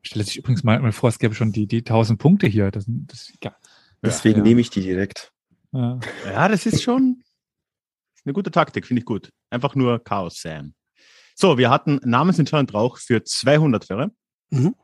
[0.00, 2.70] Stelle sich übrigens mal vor, es gäbe schon die, die 1000 Punkte hier.
[2.70, 3.54] Das, das, ja.
[4.00, 4.44] Deswegen ja.
[4.44, 5.30] nehme ich die direkt.
[5.72, 6.00] Ja.
[6.24, 7.22] ja, das ist schon
[8.24, 9.30] eine gute Taktik, finde ich gut.
[9.50, 10.74] Einfach nur Chaos säen.
[11.34, 14.10] So, wir hatten Namensentscheidend Rauch für 200 Fähre.
[14.50, 14.74] Mhm.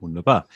[0.00, 0.46] Wunderbar.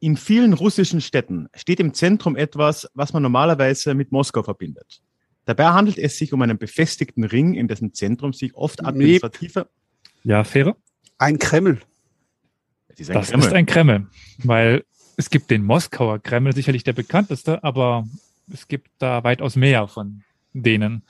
[0.00, 5.00] In vielen russischen Städten steht im Zentrum etwas, was man normalerweise mit Moskau verbindet.
[5.46, 9.68] Dabei handelt es sich um einen befestigten Ring, in dessen Zentrum sich oft administrative.
[10.22, 10.76] Ja, Fähre?
[11.18, 11.80] Ein Kreml.
[12.88, 13.46] Das, ist ein, das Kreml.
[13.46, 14.06] ist ein Kreml,
[14.38, 14.84] weil
[15.16, 18.06] es gibt den Moskauer Kreml, sicherlich der bekannteste, aber
[18.52, 21.02] es gibt da weitaus mehr von denen.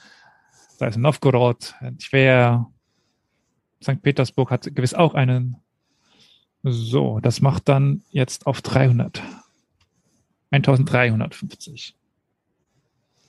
[0.79, 2.71] Da ist Novgorod, Tver,
[3.85, 4.03] St.
[4.03, 5.57] Petersburg hat gewiss auch einen.
[6.63, 9.23] So, das macht dann jetzt auf 300.
[10.51, 11.95] 1350.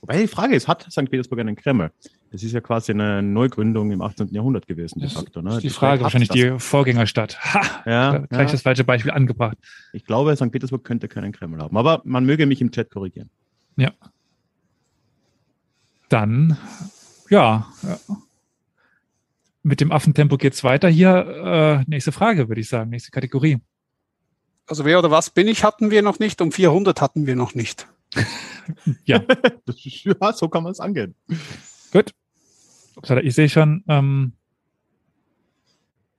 [0.01, 1.09] Wobei die Frage ist, hat St.
[1.09, 1.91] Petersburg einen Kreml?
[2.31, 4.33] Das ist ja quasi eine Neugründung im 18.
[4.33, 5.41] Jahrhundert gewesen, de facto.
[5.41, 5.55] Ne?
[5.57, 7.39] Die, die Frage, wahrscheinlich die Vorgängerstadt.
[7.43, 7.61] Ha!
[7.85, 8.51] Ja, gleich ja.
[8.51, 9.57] das falsche Beispiel angebracht.
[9.93, 10.51] Ich glaube, St.
[10.51, 11.75] Petersburg könnte keinen Kreml haben.
[11.75, 13.29] Aber man möge mich im Chat korrigieren.
[13.77, 13.91] Ja.
[16.09, 16.57] Dann,
[17.29, 17.97] ja, ja
[19.65, 20.87] mit dem Affentempo geht's weiter.
[20.87, 23.57] Hier äh, nächste Frage, würde ich sagen, nächste Kategorie.
[24.67, 27.55] Also wer oder was bin ich hatten wir noch nicht, um 400 hatten wir noch
[27.55, 27.87] nicht.
[29.05, 29.23] ja.
[29.65, 31.15] ja, so kann man es angehen.
[31.91, 32.11] Gut.
[33.23, 34.33] Ich sehe schon, ähm,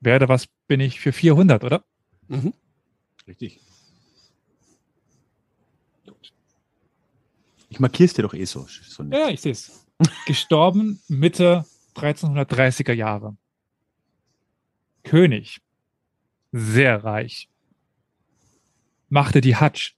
[0.00, 1.85] wer oder was bin ich für 400, oder?
[2.26, 2.52] Mhm.
[3.28, 3.61] Richtig.
[7.68, 8.66] Ich markiere es dir doch eh so.
[8.68, 9.87] so ja, ich sehe es.
[10.26, 11.64] Gestorben Mitte
[11.96, 13.37] 1330er Jahre.
[15.02, 15.61] König,
[16.52, 17.48] sehr reich,
[19.09, 19.94] machte die Hatsch.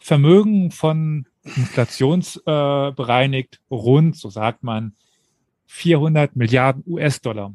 [0.00, 4.94] Vermögen von inflationsbereinigt äh, rund, so sagt man,
[5.66, 7.52] 400 Milliarden US-Dollar.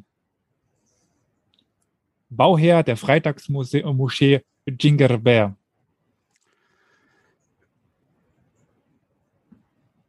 [2.29, 5.55] Bauherr der Freitagsmoschee Jingerber.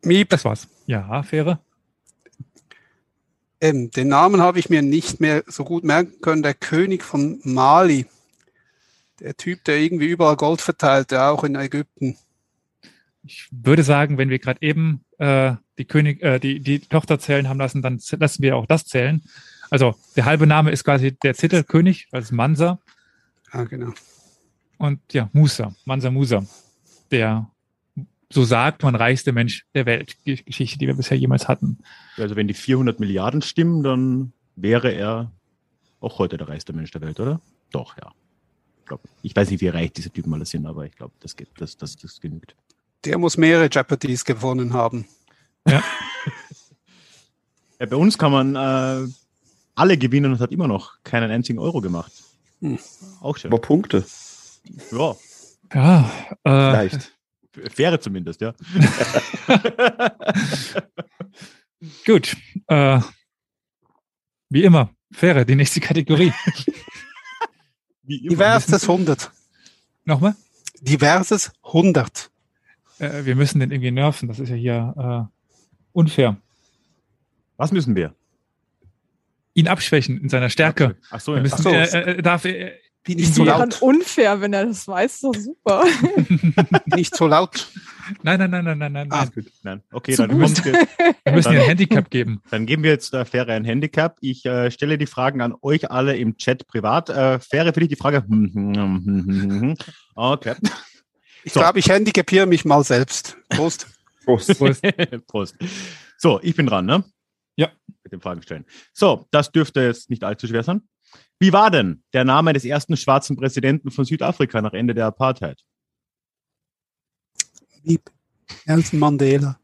[0.04, 0.30] Miep.
[0.30, 0.68] Das war's.
[0.86, 1.60] Ja, Fähre.
[3.62, 6.42] Ähm, den Namen habe ich mir nicht mehr so gut merken können.
[6.42, 8.06] Der König von Mali.
[9.20, 12.18] Der Typ, der irgendwie überall Gold verteilt, der auch in Ägypten.
[13.22, 17.48] Ich würde sagen, wenn wir gerade eben äh, die König, äh, die, die Tochter zählen
[17.48, 19.22] haben lassen, dann lassen wir auch das zählen.
[19.70, 22.80] Also der halbe Name ist quasi der Titelkönig, also Mansa.
[23.52, 23.92] Ah, genau.
[24.76, 26.44] Und ja, Musa, Mansa Musa,
[27.12, 27.48] der
[28.32, 31.78] so sagt man, reichste Mensch der Welt, Geschichte, die wir bisher jemals hatten.
[32.16, 35.30] Also wenn die 400 Milliarden stimmen, dann wäre er
[36.00, 37.40] auch heute der reichste Mensch der Welt, oder?
[37.70, 38.12] Doch, ja.
[38.80, 41.36] Ich, glaub, ich weiß nicht, wie reich diese Typen alle sind, aber ich glaube, das,
[41.36, 42.56] geht, das, das, das genügt.
[43.04, 45.06] Der muss mehrere Jeopardies gewonnen haben.
[45.66, 45.82] Ja.
[47.78, 49.08] ja bei uns kann man äh,
[49.74, 52.12] alle gewinnen und hat immer noch keinen einzigen Euro gemacht.
[52.60, 52.78] Hm.
[53.20, 53.52] Auch schön.
[53.52, 54.04] Aber Punkte.
[54.90, 55.16] Ja.
[55.74, 56.10] Ja,
[56.44, 57.12] äh, Vielleicht.
[57.70, 58.54] Fähre zumindest, ja.
[62.06, 62.36] Gut.
[62.68, 63.00] Äh,
[64.48, 66.32] wie immer, Fähre, die nächste Kategorie.
[68.02, 69.30] Diverses 100.
[70.04, 70.34] Nochmal?
[70.80, 72.30] Diverses 100.
[72.98, 74.28] Äh, wir müssen den irgendwie nerven.
[74.28, 75.38] Das ist ja hier äh,
[75.92, 76.36] unfair.
[77.56, 78.14] Was müssen wir?
[79.54, 80.96] Ihn abschwächen in seiner Stärke.
[81.10, 81.42] Ach so, ja.
[81.42, 81.70] Müssen, Ach so.
[81.70, 82.44] Äh, äh darf,
[83.04, 83.82] äh, wie nicht so laut.
[83.82, 85.84] unfair, wenn er das weiß, doch super.
[86.86, 87.68] nicht so laut.
[88.22, 89.08] Nein, nein, nein, nein, nein, nein.
[89.10, 89.46] Ah, gut.
[89.62, 89.82] nein.
[89.92, 90.72] Okay, dann müssen wir,
[91.24, 92.42] wir müssen ihr ein Handicap geben.
[92.50, 94.18] Dann geben wir jetzt der Fähre ein Handicap.
[94.20, 97.08] Ich äh, stelle die Fragen an euch alle im Chat privat.
[97.08, 98.24] Äh, Fähre für dich die Frage.
[100.14, 100.54] okay.
[101.44, 101.60] Ich so.
[101.60, 103.36] glaube, ich handicapiere mich mal selbst.
[103.48, 103.88] Prost.
[104.24, 104.56] Prost.
[104.56, 104.82] Prost.
[105.26, 105.56] Prost.
[106.16, 107.04] So, ich bin dran, ne?
[107.56, 107.70] Ja.
[108.04, 108.64] Mit den Fragen stellen.
[108.92, 110.82] So, das dürfte jetzt nicht allzu schwer sein.
[111.38, 115.64] Wie war denn der Name des ersten schwarzen Präsidenten von Südafrika nach Ende der Apartheid?
[117.82, 118.10] Lieb.
[118.66, 119.58] Nelson Mandela.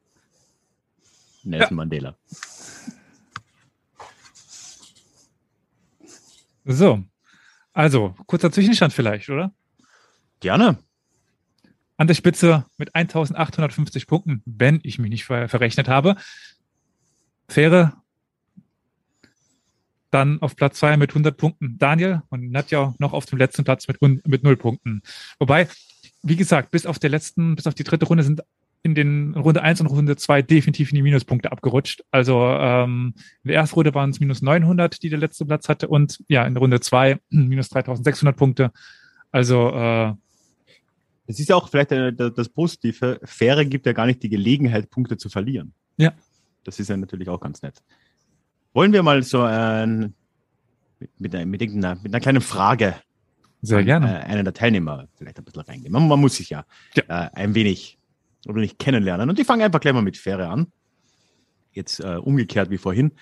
[1.45, 1.77] Nelson ja.
[1.77, 2.19] Mandela.
[6.65, 7.03] So.
[7.73, 9.55] Also, kurzer Zwischenstand vielleicht, oder?
[10.41, 10.79] Gerne.
[11.97, 16.17] An der Spitze mit 1850 Punkten, wenn ich mich nicht ver verrechnet habe.
[17.49, 17.95] Fähre
[20.11, 23.87] dann auf Platz zwei mit 100 Punkten Daniel und Nadja noch auf dem letzten Platz
[23.89, 25.03] mit, mit null Punkten.
[25.39, 25.69] Wobei,
[26.23, 28.43] wie gesagt, bis auf der letzten, bis auf die dritte Runde sind
[28.83, 32.03] in den Runde 1 und Runde 2 definitiv in die Minuspunkte abgerutscht.
[32.11, 35.89] Also ähm, in der ersten Runde waren es minus 900, die der letzte Platz hatte
[35.89, 38.73] und ja, in Runde 2 minus 3600 Punkte.
[39.31, 40.15] Also äh,
[41.27, 43.21] das ist ja auch vielleicht das Positive.
[43.23, 45.75] Fähre gibt ja gar nicht die Gelegenheit, Punkte zu verlieren.
[45.99, 46.15] Ja.
[46.65, 47.83] Das ist ja natürlich auch ganz nett.
[48.75, 50.15] Wollen wir mal so ein,
[50.99, 52.95] mit, mit, mit, einer, mit einer kleinen Frage
[53.63, 54.21] sehr gerne.
[54.21, 55.93] Äh, einen der Teilnehmer vielleicht ein bisschen reingehen.
[55.93, 57.03] Man, man muss sich ja, ja.
[57.09, 57.99] Äh, ein wenig
[58.47, 59.29] oder nicht kennenlernen.
[59.29, 60.69] Und ich fange einfach gleich mal mit Fähre an.
[61.73, 63.13] Jetzt äh, umgekehrt wie vorhin.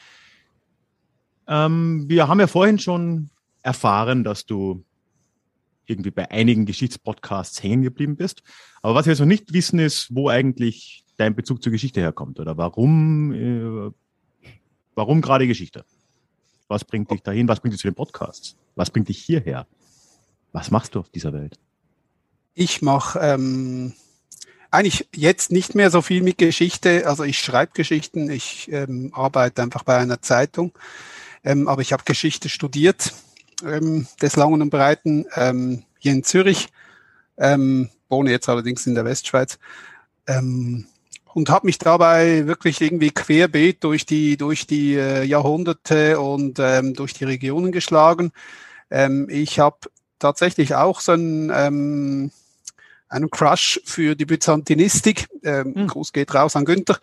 [1.49, 3.31] Ähm, wir haben ja vorhin schon
[3.63, 4.85] erfahren, dass du
[5.87, 8.43] irgendwie bei einigen Geschichtspodcasts hängen geblieben bist.
[8.83, 12.41] Aber was wir jetzt noch nicht wissen, ist, wo eigentlich dein Bezug zur Geschichte herkommt
[12.41, 13.91] oder warum, äh,
[14.97, 15.85] warum gerade Geschichte?
[16.67, 17.47] Was bringt dich dahin?
[17.47, 18.57] Was bringt dich zu den Podcasts?
[18.75, 19.67] Was bringt dich hierher?
[20.53, 21.59] Was machst du auf dieser Welt?
[22.55, 23.93] Ich mache ähm,
[24.71, 27.07] eigentlich jetzt nicht mehr so viel mit Geschichte.
[27.07, 30.73] Also ich schreibe Geschichten, ich ähm, arbeite einfach bei einer Zeitung,
[31.45, 33.13] ähm, aber ich habe Geschichte studiert
[33.65, 36.69] ähm, des Langen und Breiten ähm, hier in Zürich,
[37.37, 39.59] ähm, wohne jetzt allerdings in der Westschweiz
[40.27, 40.87] ähm,
[41.37, 46.95] und habe mich dabei wirklich irgendwie querbeet durch die durch die äh, Jahrhunderte und ähm,
[46.95, 48.33] durch die Regionen geschlagen.
[48.91, 49.77] Ähm, ich habe
[50.19, 52.31] tatsächlich auch so ein ähm,
[53.11, 55.29] einen Crush für die Byzantinistik.
[55.43, 55.87] Ähm, mhm.
[55.89, 56.97] Gruß geht raus an Günther.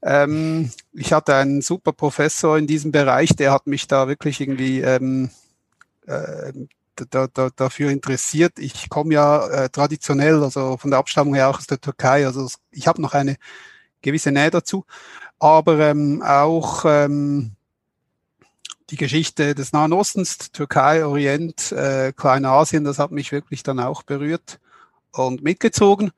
[0.00, 4.80] Ähm, ich hatte einen super Professor in diesem Bereich, der hat mich da wirklich irgendwie
[4.80, 5.28] ähm,
[6.06, 6.54] äh,
[7.10, 8.58] da, da, dafür interessiert.
[8.58, 12.48] Ich komme ja äh, traditionell, also von der Abstammung her auch aus der Türkei, also
[12.70, 13.36] ich habe noch eine
[14.02, 14.84] gewisse Nähe dazu,
[15.38, 17.52] aber ähm, auch ähm,
[18.90, 24.02] die Geschichte des Nahen Ostens, Türkei, Orient, äh, Kleinasien, das hat mich wirklich dann auch
[24.02, 24.58] berührt
[25.12, 26.12] und mitgezogen.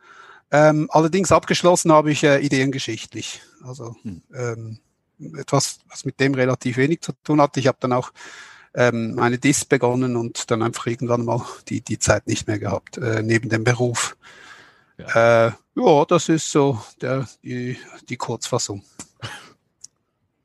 [0.52, 3.40] Ähm, allerdings abgeschlossen habe ich äh, ideengeschichtlich.
[3.62, 4.22] Also hm.
[4.34, 4.78] ähm,
[5.36, 7.60] etwas, was mit dem relativ wenig zu tun hatte.
[7.60, 8.12] Ich habe dann auch
[8.74, 12.98] ähm, eine DIS begonnen und dann einfach irgendwann mal die, die Zeit nicht mehr gehabt,
[12.98, 14.16] äh, neben dem Beruf.
[14.98, 15.46] Ja.
[15.46, 17.76] Äh, ja, das ist so der, die,
[18.08, 18.82] die Kurzfassung.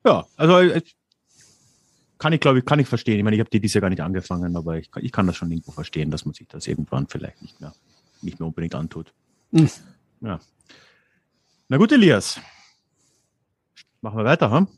[0.04, 0.82] Ja, also äh,
[2.18, 3.18] kann ich, glaube ich, kann ich verstehen.
[3.18, 5.36] Ich meine, ich habe die dies ja gar nicht angefangen, aber ich, ich kann das
[5.36, 7.74] schon irgendwo verstehen, dass man sich das irgendwann vielleicht nicht mehr
[8.22, 9.12] nicht mehr unbedingt antut.
[9.50, 9.70] Mhm.
[10.20, 10.40] Ja.
[11.68, 12.40] Na gut, Elias.
[14.00, 14.68] Machen wir weiter, hm?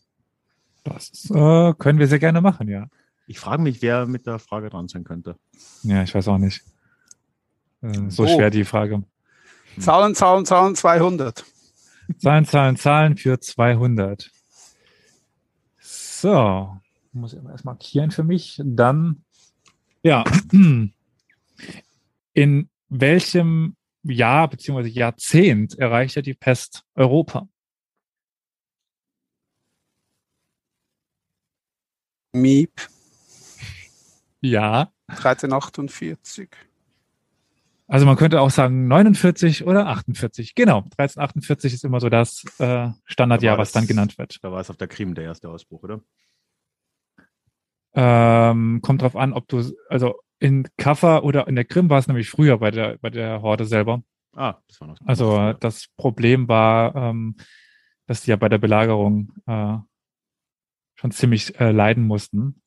[0.85, 2.89] Das äh, können wir sehr gerne machen, ja.
[3.29, 5.37] Ich frage mich, wer mit der Frage dran sein könnte.
[5.83, 6.65] Ja, ich weiß auch nicht.
[7.83, 8.27] Äh, so oh.
[8.27, 8.95] schwer die Frage.
[9.75, 9.83] Hm.
[9.83, 11.45] Zahlen, Zahlen, Zahlen, 200.
[12.17, 14.31] Zahlen, Zahlen, Zahlen für 200.
[15.79, 16.75] So,
[17.13, 18.63] muss ich erst markieren für mich.
[18.65, 19.23] Dann,
[20.03, 20.25] ja,
[22.33, 24.89] in welchem Jahr bzw.
[24.89, 27.47] Jahrzehnt erreichte die Pest Europa?
[32.33, 32.89] Miep.
[34.41, 34.93] Ja.
[35.09, 36.49] 1348.
[37.87, 40.55] Also man könnte auch sagen 49 oder 48.
[40.55, 44.39] Genau, 1348 ist immer so das äh, Standardjahr, da was dann genannt wird.
[44.43, 46.01] Da war es auf der Krim der erste Ausbruch, oder?
[47.95, 52.07] Ähm, kommt drauf an, ob du, also in Kaffa oder in der Krim war es
[52.07, 54.03] nämlich früher bei der, bei der Horde selber.
[54.37, 54.99] Ah, das war noch.
[55.07, 55.55] Also früher.
[55.55, 57.37] das Problem war, ähm,
[58.07, 59.79] dass die ja bei der Belagerung äh,
[60.95, 62.61] schon ziemlich äh, leiden mussten.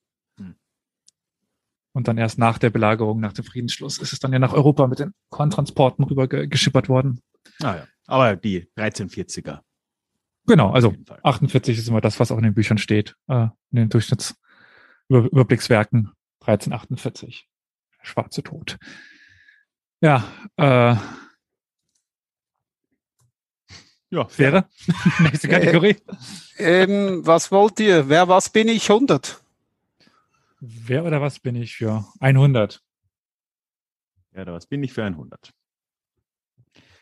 [1.93, 4.87] Und dann erst nach der Belagerung, nach dem Friedensschluss, ist es dann ja nach Europa
[4.87, 7.19] mit den Korntransporten rüber ge geschippert worden.
[7.61, 9.59] Ah ja, aber die 1340er.
[10.47, 13.89] Genau, also 48 ist immer das, was auch in den Büchern steht, äh, in den
[13.89, 17.47] Durchschnittsüberblickswerken 1348
[18.01, 18.77] schwarze Tod.
[20.01, 20.23] Ja,
[20.57, 20.95] äh,
[24.13, 24.65] ja, wäre.
[25.19, 25.95] Nächste Kategorie.
[26.57, 28.09] Äh, ähm, was wollt ihr?
[28.09, 28.89] Wer, was bin ich?
[28.89, 29.40] 100.
[30.63, 32.83] Wer oder was bin ich für 100?
[34.29, 35.51] Wer oder was bin ich für 100?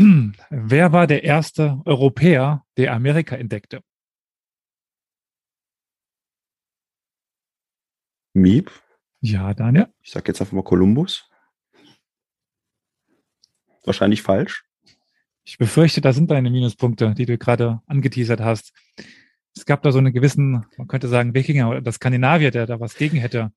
[0.51, 3.83] Wer war der erste Europäer, der Amerika entdeckte?
[8.39, 8.71] Miep?
[9.21, 9.89] Ja, Daniel?
[10.03, 11.29] Ich sag jetzt einfach mal Kolumbus.
[13.85, 14.65] Wahrscheinlich falsch.
[15.45, 18.73] Ich befürchte, da sind deine Minuspunkte, die du gerade angeteasert hast.
[19.57, 22.95] Es gab da so einen gewissen, man könnte sagen, Wikinger oder Skandinavier, der da was
[22.95, 23.51] gegen hätte.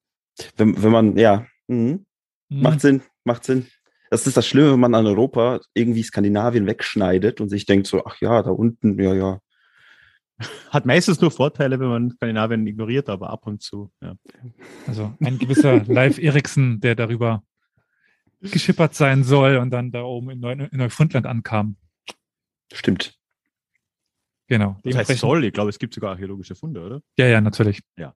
[0.55, 2.05] Wenn, wenn man, ja, mhm.
[2.49, 2.61] Mhm.
[2.61, 3.67] macht Sinn, macht Sinn.
[4.09, 8.03] Das ist das Schlimme, wenn man an Europa irgendwie Skandinavien wegschneidet und sich denkt so,
[8.05, 9.39] ach ja, da unten, ja, ja,
[10.69, 13.91] hat meistens nur Vorteile, wenn man Skandinavien ignoriert, aber ab und zu.
[14.01, 14.15] Ja.
[14.87, 17.43] Also ein gewisser Live Eriksen, der darüber
[18.41, 21.77] geschippert sein soll und dann da oben in, Neu in Neufundland ankam.
[22.73, 23.17] Stimmt.
[24.47, 24.77] Genau.
[24.83, 27.01] Das heißt soll, ich glaube, es gibt sogar archäologische Funde, oder?
[27.17, 27.81] Ja, ja, natürlich.
[27.95, 28.13] Ja.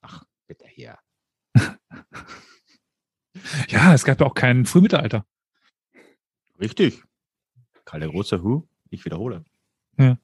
[0.00, 0.98] Ach, bitte her.
[3.68, 5.24] ja, es gab ja auch kein Frühmittelalter.
[6.58, 7.02] Richtig.
[7.84, 9.44] Karl der Große, Hu, ich wiederhole.
[9.98, 10.18] Ja.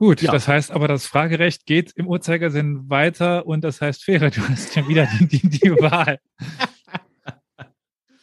[0.00, 0.32] Gut, ja.
[0.32, 4.72] das heißt aber, das Fragerecht geht im Uhrzeigersinn weiter und das heißt, Fähre, du hast
[4.72, 6.18] schon wieder die, die, die Wahl.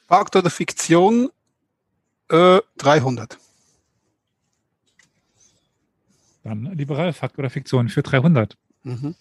[0.07, 1.29] Fakt oder Fiktion?
[2.29, 3.37] Äh, 300.
[6.43, 8.57] Dann liberal Fakt oder Fiktion für 300.
[8.81, 9.13] Mhm.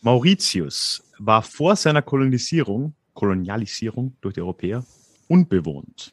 [0.00, 4.84] Mauritius war vor seiner Kolonisierung, Kolonialisierung durch die Europäer
[5.28, 6.12] unbewohnt.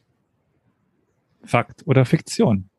[1.43, 2.69] Fakt oder Fiktion?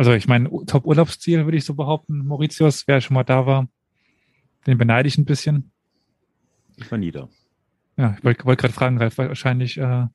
[0.00, 3.68] Also ich meine, Top-Urlaubsziel würde ich so behaupten, Mauritius, wer schon mal da war,
[4.66, 5.72] den beneide ich ein bisschen.
[6.78, 7.28] Ich war nie da.
[7.98, 9.76] Ja, ich wollte wollt gerade fragen, Ralf, wahrscheinlich.
[9.76, 10.06] Äh,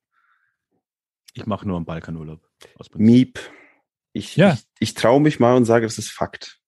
[1.33, 2.41] ich mache nur einen Balkanurlaub.
[2.95, 3.39] Miep.
[4.11, 4.53] Ich, ja.
[4.53, 6.59] ich, ich traue mich mal und sage, das ist Fakt.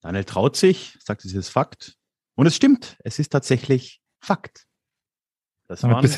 [0.00, 1.98] Daniel traut sich, sagt, es ist Fakt.
[2.36, 4.66] Und es stimmt, es ist tatsächlich Fakt.
[5.68, 6.10] Das waren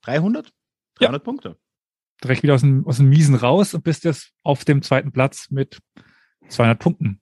[0.00, 0.52] 300?
[0.96, 1.18] 300 ja.
[1.20, 1.61] Punkte
[2.22, 5.48] direkt wieder aus dem, aus dem Miesen raus und bist jetzt auf dem zweiten Platz
[5.50, 5.80] mit
[6.48, 7.20] 200 Punkten.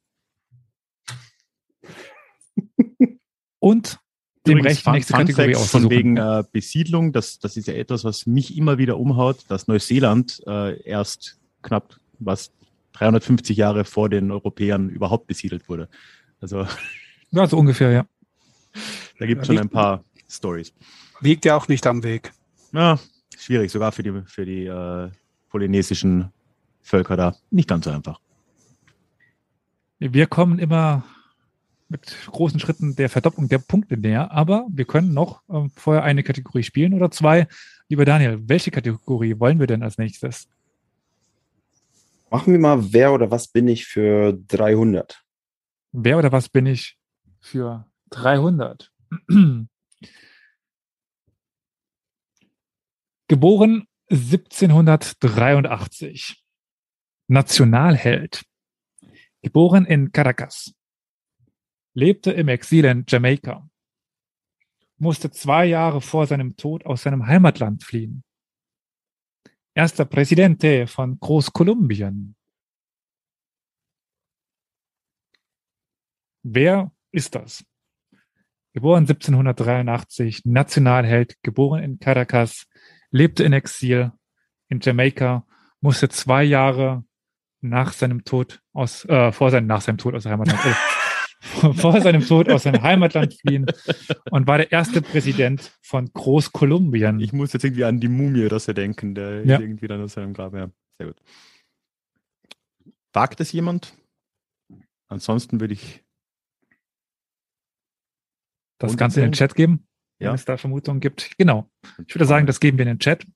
[3.58, 3.98] Und
[4.46, 7.74] dem Übrigens, Recht, die nächste Fun Kategorie Von wegen äh, Besiedlung, das, das ist ja
[7.74, 12.52] etwas, was mich immer wieder umhaut, dass Neuseeland äh, erst knapp was
[12.92, 15.88] 350 Jahre vor den Europäern überhaupt besiedelt wurde.
[16.40, 16.66] Also
[17.30, 18.06] ja, so ungefähr, ja.
[19.18, 20.72] Da gibt es schon ein paar Stories.
[21.20, 22.32] Liegt ja auch nicht am Weg.
[22.72, 22.98] Ja,
[23.44, 25.10] schwierig, sogar für die, für die äh,
[25.48, 26.30] polynesischen
[26.82, 27.36] Völker da.
[27.50, 28.20] Nicht ganz so einfach.
[29.98, 31.04] Wir kommen immer
[31.88, 36.22] mit großen Schritten der Verdopplung der Punkte näher, aber wir können noch äh, vorher eine
[36.22, 37.48] Kategorie spielen oder zwei.
[37.88, 40.48] Lieber Daniel, welche Kategorie wollen wir denn als nächstes?
[42.30, 45.20] Machen wir mal, wer oder was bin ich für 300?
[45.92, 46.96] Wer oder was bin ich
[47.40, 48.92] für 300?
[53.30, 56.44] Geboren 1783.
[57.28, 58.44] Nationalheld.
[59.40, 60.74] Geboren in Caracas.
[61.94, 63.70] Lebte im Exil in Jamaika.
[64.96, 68.24] Musste zwei Jahre vor seinem Tod aus seinem Heimatland fliehen.
[69.74, 72.34] Erster Präsidente von Großkolumbien.
[76.42, 77.64] Wer ist das?
[78.72, 82.66] Geboren 1783, Nationalheld, geboren in Caracas,
[83.10, 84.12] lebte in Exil
[84.68, 85.46] in Jamaika,
[85.80, 87.04] musste zwei Jahre
[87.60, 92.00] nach seinem Tod aus, äh, vor seinem, nach seinem Tod aus der Heimatland, äh, vor
[92.00, 93.66] seinem Tod aus seinem Heimatland fliehen
[94.30, 97.20] und war der erste Präsident von Großkolumbien.
[97.20, 99.60] Ich muss jetzt irgendwie an die Mumie so denken, der ja.
[99.60, 101.20] irgendwie dann aus seinem Grab, ja, sehr gut.
[103.12, 103.94] Wagt es jemand?
[105.08, 106.04] Ansonsten würde ich
[108.78, 109.89] das Ganze in den Chat geben
[110.20, 110.28] ja.
[110.28, 111.36] wenn es da Vermutungen gibt.
[111.38, 111.68] Genau.
[112.06, 113.26] Ich würde sagen, das geben wir in den Chat.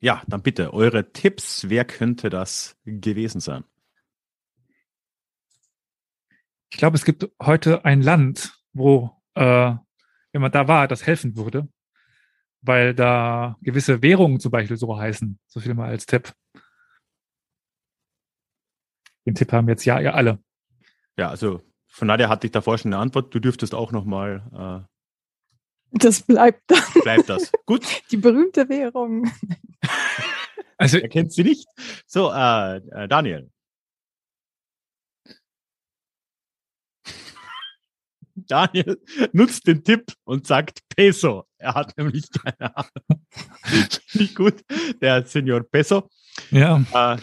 [0.00, 1.68] Ja, dann bitte eure Tipps.
[1.68, 3.64] Wer könnte das gewesen sein?
[6.70, 9.74] Ich glaube, es gibt heute ein Land, wo, äh,
[10.32, 11.68] wenn man da war, das helfen würde,
[12.60, 15.38] weil da gewisse Währungen zum Beispiel so heißen.
[15.46, 16.32] So viel mal als Tipp.
[19.24, 20.38] Den Tipp haben jetzt ja, ja alle.
[21.16, 23.34] Ja, also von Nadja hatte ich davor schon eine Antwort.
[23.34, 24.86] Du dürftest auch nochmal.
[25.98, 26.82] Das bleibt dann.
[27.02, 27.52] Bleibt das.
[27.64, 27.84] Gut.
[28.10, 29.30] Die berühmte Währung.
[30.76, 31.66] Also, er kennt sie nicht.
[32.06, 33.50] So, äh, äh, Daniel.
[38.34, 39.00] Daniel
[39.32, 41.46] nutzt den Tipp und sagt Peso.
[41.58, 43.26] Er hat nämlich keine Ahnung.
[44.12, 44.62] nicht gut.
[45.00, 46.10] Der Senor Peso.
[46.50, 46.84] Ja.
[46.92, 47.16] Äh,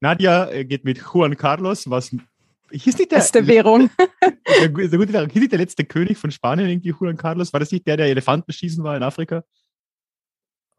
[0.00, 2.14] Nadja äh, geht mit Juan Carlos, was
[2.70, 3.90] hieß nicht der beste Währung.
[4.60, 5.30] der, der gute Währung.
[5.30, 7.52] Hieß nicht der letzte König von Spanien irgendwie Juan Carlos?
[7.52, 9.44] War das nicht der, der Elefanten schießen war in Afrika?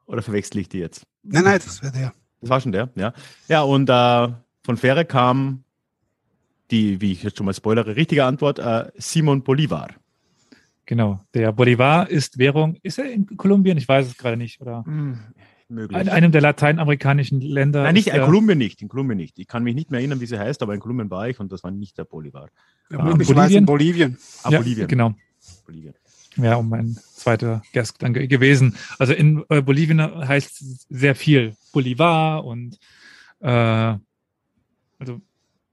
[0.06, 1.04] Oder verwechsel ich die jetzt?
[1.24, 2.14] Nein, nein, das war der.
[2.42, 3.14] Das war schon der, ja.
[3.48, 4.34] Ja, und äh,
[4.64, 5.64] von Fähre kam
[6.72, 9.90] die, wie ich jetzt schon mal spoilere, richtige Antwort, äh, Simon Bolivar.
[10.86, 13.78] Genau, der Bolivar ist Währung, ist er in Kolumbien?
[13.78, 14.84] Ich weiß es gerade nicht, oder?
[15.72, 16.02] Möglich.
[16.02, 17.84] In einem der lateinamerikanischen Länder.
[17.84, 19.38] Nein, nicht, in Kolumbien nicht, in Kolumbien nicht.
[19.38, 21.52] Ich kann mich nicht mehr erinnern, wie sie heißt, aber in Kolumbien war ich und
[21.52, 22.50] das war nicht der Bolivar.
[22.90, 23.66] Ja, ah, Bolivien?
[23.68, 24.18] Bolivien.
[24.42, 24.88] Ah, ja, Bolivien.
[24.88, 25.14] Genau.
[25.68, 25.94] Bolivien.
[26.38, 28.76] Ja, um mein zweiter Gast dann gewesen.
[28.98, 32.80] Also in äh, Bolivien heißt sehr viel Bolivar und
[33.42, 35.22] äh, also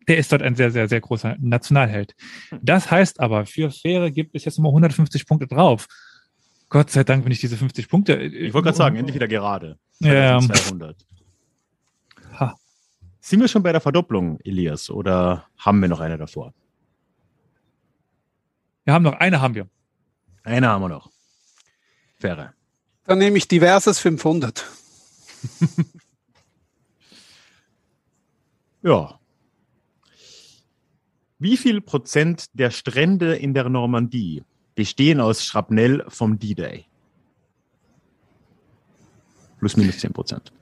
[0.09, 2.15] der ist dort ein sehr, sehr, sehr großer Nationalheld.
[2.63, 5.87] Das heißt aber, für Fähre gibt es jetzt nochmal 150 Punkte drauf.
[6.69, 8.17] Gott sei Dank, wenn ich diese 50 Punkte.
[8.17, 9.79] Ich wollte gerade sagen, endlich wieder gerade.
[10.01, 10.41] Ja.
[10.41, 10.97] 200.
[12.39, 12.57] Ha.
[13.21, 16.53] Sind wir schon bei der Verdopplung, Elias, oder haben wir noch eine davor?
[18.85, 19.69] Wir haben noch eine, haben wir.
[20.45, 21.11] Eine haben wir noch.
[22.19, 22.55] Fähre.
[23.05, 24.65] Dann nehme ich diverses 500.
[28.83, 29.19] ja.
[31.39, 34.45] Wie viel Prozent der Strände in der Normandie
[34.75, 36.87] bestehen aus Schrapnell vom D-Day?
[39.67, 40.53] Plus minus 10 Prozent.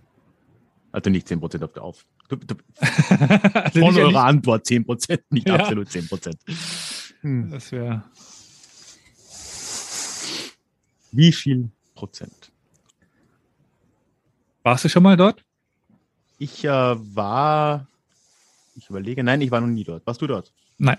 [0.91, 2.07] Also nicht 10 Prozent auf der Auf.
[2.31, 5.57] also von eurer Antwort 10 Prozent, nicht ja.
[5.57, 6.39] absolut 10 Prozent.
[7.21, 7.51] Hm.
[7.51, 8.03] Das wäre.
[11.13, 12.51] Wie viel Prozent?
[14.63, 15.45] Warst du schon mal dort?
[16.39, 17.87] Ich äh, war,
[18.75, 20.07] ich überlege, nein, ich war noch nie dort.
[20.07, 20.51] Warst du dort?
[20.79, 20.97] Nein.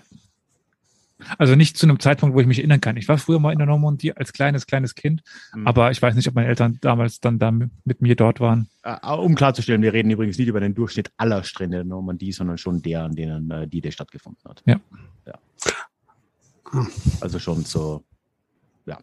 [1.38, 2.96] Also nicht zu einem Zeitpunkt, wo ich mich erinnern kann.
[2.96, 5.22] Ich war früher mal in der Normandie als kleines, kleines Kind,
[5.54, 5.66] mhm.
[5.66, 8.68] aber ich weiß nicht, ob meine Eltern damals dann da mit mir dort waren.
[8.82, 12.58] Äh, um klarzustellen, wir reden übrigens nicht über den Durchschnitt aller Strände der Normandie, sondern
[12.58, 14.62] schon der, an denen äh, die, der stattgefunden hat.
[14.66, 14.78] Ja.
[15.26, 16.86] ja.
[17.20, 18.04] Also schon so,
[18.84, 18.98] ja.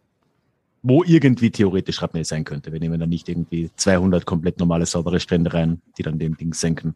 [0.82, 2.72] Wo irgendwie theoretisch Schrapnell sein könnte.
[2.72, 6.54] Wir nehmen da nicht irgendwie 200 komplett normale, saubere Strände rein, die dann den Ding
[6.54, 6.94] senken.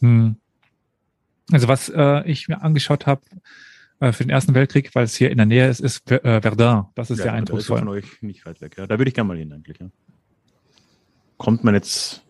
[0.00, 0.36] Hm.
[1.50, 3.22] Also was äh, ich mir angeschaut habe
[4.02, 6.86] äh, für den Ersten Weltkrieg, weil es hier in der Nähe ist, ist äh, Verdun.
[6.96, 7.78] Das ist ja, sehr eindrucksvoll.
[7.78, 8.74] von euch nicht weit weg.
[8.76, 8.88] Ja.
[8.88, 9.78] Da würde ich gerne mal hin eigentlich.
[9.78, 9.90] Ja.
[11.36, 12.22] Kommt man jetzt,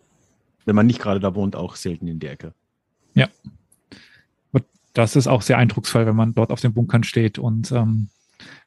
[0.65, 2.53] wenn man nicht gerade da wohnt, auch selten in die Ecke.
[3.15, 3.27] Ja.
[4.93, 8.09] Das ist auch sehr eindrucksvoll, wenn man dort auf den Bunkern steht und ähm,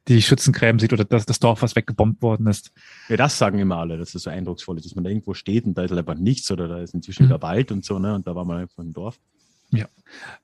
[0.09, 2.73] die Schützengräben sieht oder das, das Dorf, was weggebombt worden ist.
[3.09, 5.67] Ja, das sagen immer alle, dass es so eindrucksvoll ist, dass man da irgendwo steht
[5.67, 7.29] und da ist einfach nichts oder da ist inzwischen mhm.
[7.29, 8.17] wieder Wald und so, ne?
[8.17, 9.21] Und da war man einfach im Dorf.
[9.71, 9.87] Ja.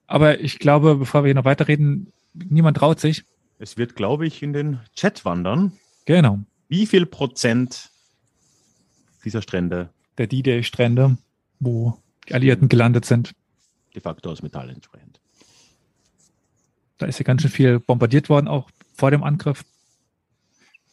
[0.07, 3.25] Aber ich glaube, bevor wir hier noch weiterreden, niemand traut sich.
[3.59, 5.73] Es wird, glaube ich, in den Chat wandern.
[6.05, 6.41] Genau.
[6.69, 7.91] Wie viel Prozent
[9.25, 9.91] dieser Strände?
[10.19, 11.17] Der D-Day-Strände,
[11.61, 13.33] wo die Alliierten gelandet sind.
[13.95, 15.21] De facto aus Metall entsprechend.
[16.99, 19.65] Da ist ja ganz schön viel bombardiert worden, auch vor dem Angriff.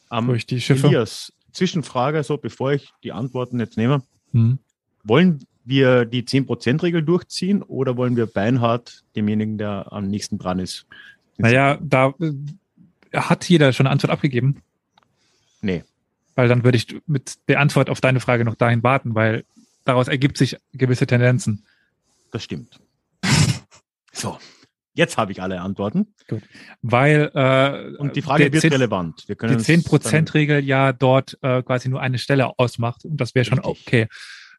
[0.09, 0.87] Um, durch die Schiffe.
[0.87, 4.01] Elias, Zwischenfrage, so bevor ich die Antworten jetzt nehme.
[4.31, 4.59] Hm.
[5.03, 10.87] Wollen wir die 10%-Regel durchziehen oder wollen wir beinhart demjenigen, der am nächsten dran ist?
[11.39, 14.61] Naja, da äh, hat jeder schon eine Antwort abgegeben.
[15.61, 15.83] Nee.
[16.35, 19.45] Weil dann würde ich mit der Antwort auf deine Frage noch dahin warten, weil
[19.85, 21.65] daraus ergibt sich gewisse Tendenzen.
[22.31, 22.79] Das stimmt.
[24.11, 24.37] so,
[24.93, 26.07] jetzt habe ich alle Antworten.
[26.27, 26.43] Gut.
[26.81, 29.23] Weil äh, und die Frage wird 10, relevant.
[29.27, 33.45] Wir können die 10%-Regel ja dort äh, quasi nur eine Stelle ausmacht und das wäre
[33.45, 34.07] schon okay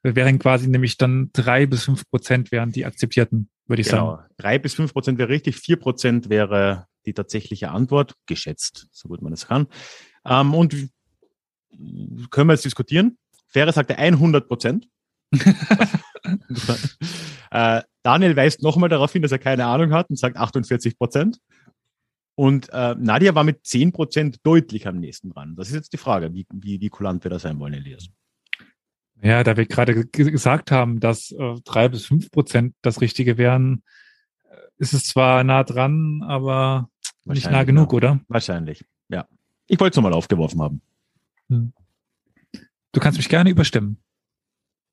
[0.03, 4.17] wären quasi nämlich dann drei bis fünf Prozent wären die akzeptierten, würde ich genau.
[4.17, 4.29] sagen.
[4.37, 9.23] Drei bis fünf Prozent wäre richtig, vier Prozent wäre die tatsächliche Antwort, geschätzt, so gut
[9.23, 9.67] man es kann.
[10.25, 10.91] Ähm, und
[12.31, 13.19] können wir jetzt diskutieren?
[13.47, 14.87] Fähre sagte 100 Prozent.
[17.51, 21.39] äh, Daniel weist nochmal darauf hin, dass er keine Ahnung hat und sagt 48 Prozent.
[22.35, 25.57] Und äh, Nadia war mit 10 Prozent deutlich am nächsten dran.
[25.57, 28.09] Das ist jetzt die Frage, wie, wie, wie kulant wir da sein wollen, Elias.
[29.23, 33.83] Ja, da wir gerade gesagt haben, dass äh, drei bis fünf Prozent das Richtige wären,
[34.45, 36.89] äh, ist es zwar nah dran, aber
[37.25, 37.97] nicht nah genug, ja.
[37.97, 38.21] oder?
[38.29, 39.27] Wahrscheinlich, ja.
[39.67, 40.83] Ich wollte es nochmal aufgeworfen haben.
[41.49, 41.73] Hm.
[42.93, 43.99] Du kannst mich gerne überstimmen.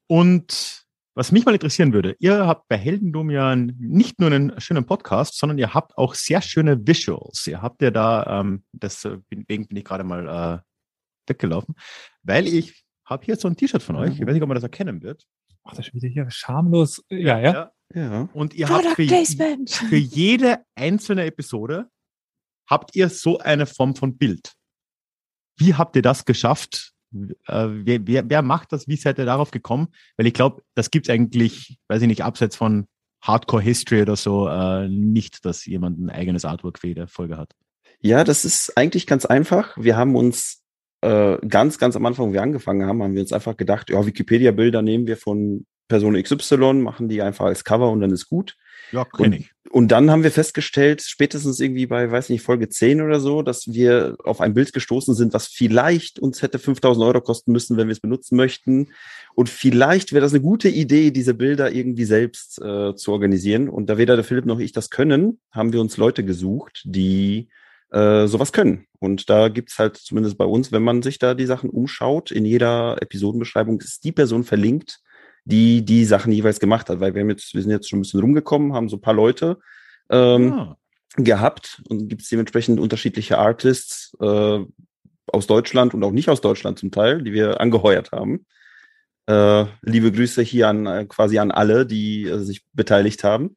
[0.07, 0.85] Und
[1.15, 5.37] was mich mal interessieren würde, ihr habt bei Heldendum ja nicht nur einen schönen Podcast,
[5.37, 7.47] sondern ihr habt auch sehr schöne Visuals.
[7.47, 11.75] Ihr habt ja da, ähm, deswegen bin ich gerade mal äh, weggelaufen,
[12.23, 14.19] weil ich habe hier so ein T-Shirt von euch.
[14.19, 15.25] Ich weiß nicht, ob man das erkennen wird.
[15.65, 17.03] Ach, das ist wieder hier schamlos.
[17.09, 17.53] Ja, ja.
[17.53, 17.71] ja.
[17.93, 18.29] Ja.
[18.33, 19.69] Und ihr Product habt für, Placement.
[19.69, 21.89] für jede einzelne Episode
[22.67, 24.53] habt ihr so eine Form von Bild.
[25.57, 26.93] Wie habt ihr das geschafft?
[27.13, 28.87] Äh, wer, wer, wer macht das?
[28.87, 29.89] Wie seid ihr darauf gekommen?
[30.17, 32.87] Weil ich glaube, das gibt es eigentlich, weiß ich nicht, abseits von
[33.21, 37.53] Hardcore History oder so, äh, nicht, dass jemand ein eigenes Artwork für jede Folge hat.
[38.01, 39.75] Ja, das ist eigentlich ganz einfach.
[39.77, 40.63] Wir haben uns
[41.05, 44.05] äh, ganz, ganz am Anfang, wo wir angefangen haben, haben wir uns einfach gedacht, ja,
[44.05, 48.55] Wikipedia-Bilder nehmen wir von Person XY, machen die einfach als Cover und dann ist gut.
[48.91, 49.51] Ja, kenne ich.
[49.71, 53.67] Und dann haben wir festgestellt, spätestens irgendwie bei, weiß nicht, Folge 10 oder so, dass
[53.67, 57.87] wir auf ein Bild gestoßen sind, was vielleicht uns hätte 5000 Euro kosten müssen, wenn
[57.87, 58.93] wir es benutzen möchten.
[59.33, 63.67] Und vielleicht wäre das eine gute Idee, diese Bilder irgendwie selbst äh, zu organisieren.
[63.67, 67.49] Und da weder der Philipp noch ich das können, haben wir uns Leute gesucht, die
[67.91, 68.85] äh, sowas können.
[68.99, 72.45] Und da gibt's halt zumindest bei uns, wenn man sich da die Sachen umschaut, in
[72.45, 74.99] jeder Episodenbeschreibung ist die Person verlinkt,
[75.45, 78.01] die die Sachen jeweils gemacht hat, weil wir, haben jetzt, wir sind jetzt schon ein
[78.01, 79.59] bisschen rumgekommen, haben so ein paar Leute
[80.09, 80.77] ähm, Ah,
[81.17, 84.59] gehabt und gibt es dementsprechend unterschiedliche Artists äh,
[85.27, 88.45] aus Deutschland und auch nicht aus Deutschland zum Teil, die wir angeheuert haben.
[89.27, 93.55] Äh, liebe Grüße hier an äh, quasi an alle, die äh, sich beteiligt haben.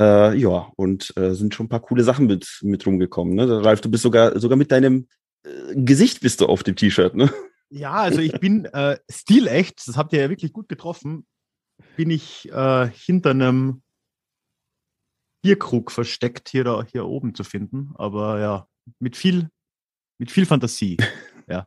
[0.00, 3.34] Äh, ja, und äh, sind schon ein paar coole Sachen mit, mit rumgekommen.
[3.34, 3.64] Ne?
[3.64, 5.08] Ralf, du bist sogar, sogar mit deinem
[5.44, 7.32] äh, Gesicht bist du auf dem T-Shirt, ne?
[7.70, 11.26] Ja, also ich bin äh, stilecht, das habt ihr ja wirklich gut getroffen,
[11.96, 13.82] bin ich äh, hinter einem
[15.42, 17.92] Bierkrug versteckt, hier, da, hier oben zu finden.
[17.96, 18.68] Aber ja,
[18.98, 19.48] mit viel,
[20.18, 20.96] mit viel Fantasie.
[21.48, 21.66] ja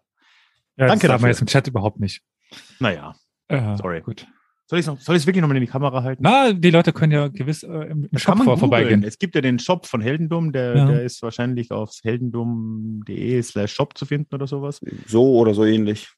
[0.77, 1.27] Danke das man dafür.
[1.29, 2.21] jetzt im Chat überhaupt nicht.
[2.79, 3.15] Naja,
[3.49, 4.01] Äh, Sorry.
[4.01, 4.27] Gut.
[4.69, 6.21] Soll ich es wirklich nochmal in die Kamera halten?
[6.23, 9.03] Na, die Leute können ja gewiss äh, im, im Shop vor, vorbeigehen.
[9.03, 10.85] Es gibt ja den Shop von Heldendum, der, Ja.
[10.85, 14.81] der ist wahrscheinlich auf heldendum.de slash shop zu finden oder sowas.
[15.05, 16.09] So oder so ähnlich.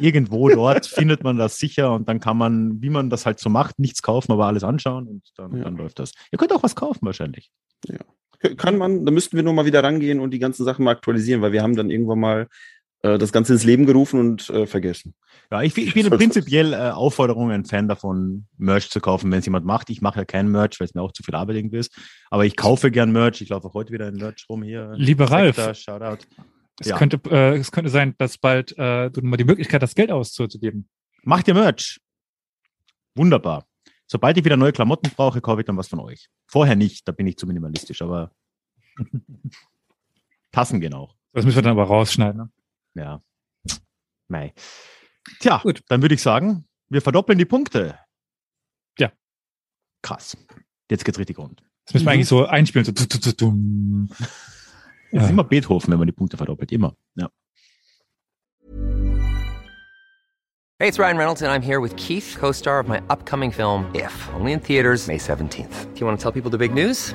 [0.00, 3.48] Irgendwo dort findet man das sicher und dann kann man, wie man das halt so
[3.48, 5.64] macht, nichts kaufen, aber alles anschauen und dann, Ja.
[5.64, 6.12] dann läuft das.
[6.32, 7.50] Ihr könnt auch was kaufen wahrscheinlich.
[8.56, 11.40] Kann man, da müssten wir nur mal wieder rangehen und die ganzen Sachen mal aktualisieren,
[11.42, 12.48] weil wir haben dann irgendwann mal
[13.18, 15.14] das Ganze ins Leben gerufen und äh, vergessen.
[15.50, 19.44] Ja, ich, ich bin prinzipiell äh, Aufforderung ein Fan davon, Merch zu kaufen, wenn es
[19.46, 19.90] jemand macht.
[19.90, 21.94] Ich mache ja kein Merch, weil es mir auch zu viel Arbeit irgendwie ist.
[22.30, 23.40] Aber ich kaufe gern Merch.
[23.40, 24.92] Ich laufe auch heute wieder in Merch rum hier.
[24.96, 25.56] Lieber Ralf.
[25.76, 26.24] Shoutout.
[26.80, 26.98] Es, Ja.
[26.98, 30.88] könnte, äh, es könnte sein, dass bald äh, du mal die Möglichkeit hast, Geld auszugeben.
[31.22, 32.00] Macht ihr Merch?
[33.14, 33.66] Wunderbar.
[34.06, 36.28] Sobald ich wieder neue Klamotten brauche, kaufe ich dann was von euch.
[36.46, 38.32] Vorher nicht, da bin ich zu minimalistisch, aber
[40.52, 41.16] Tassen gehen auch.
[41.32, 42.42] Das müssen wir dann aber rausschneiden.
[42.42, 42.50] Ne?
[42.94, 43.22] Ja.
[44.28, 44.52] Mei.
[45.40, 45.82] Tja, Gut.
[45.88, 47.98] dann würde ich sagen, wir verdoppeln die Punkte.
[48.98, 49.12] Ja.
[50.02, 50.36] Krass.
[50.90, 51.62] Jetzt geht's richtig rund.
[51.86, 52.14] Das müssen wir Mhm.
[52.14, 52.84] eigentlich so einspielen.
[52.84, 54.08] So, tu, tu, tu, tum.
[54.10, 54.32] Es ist
[55.12, 55.28] Ja.
[55.28, 56.72] immer Beethoven, wenn man die Punkte verdoppelt.
[56.72, 56.96] Immer.
[57.16, 57.30] Ja.
[60.80, 63.86] Hey, it's Ryan Reynolds, and I'm here with Keith, co star of my upcoming film,
[63.94, 65.86] If, only in theaters, May 17th.
[65.94, 67.14] Do you want to tell people the big news?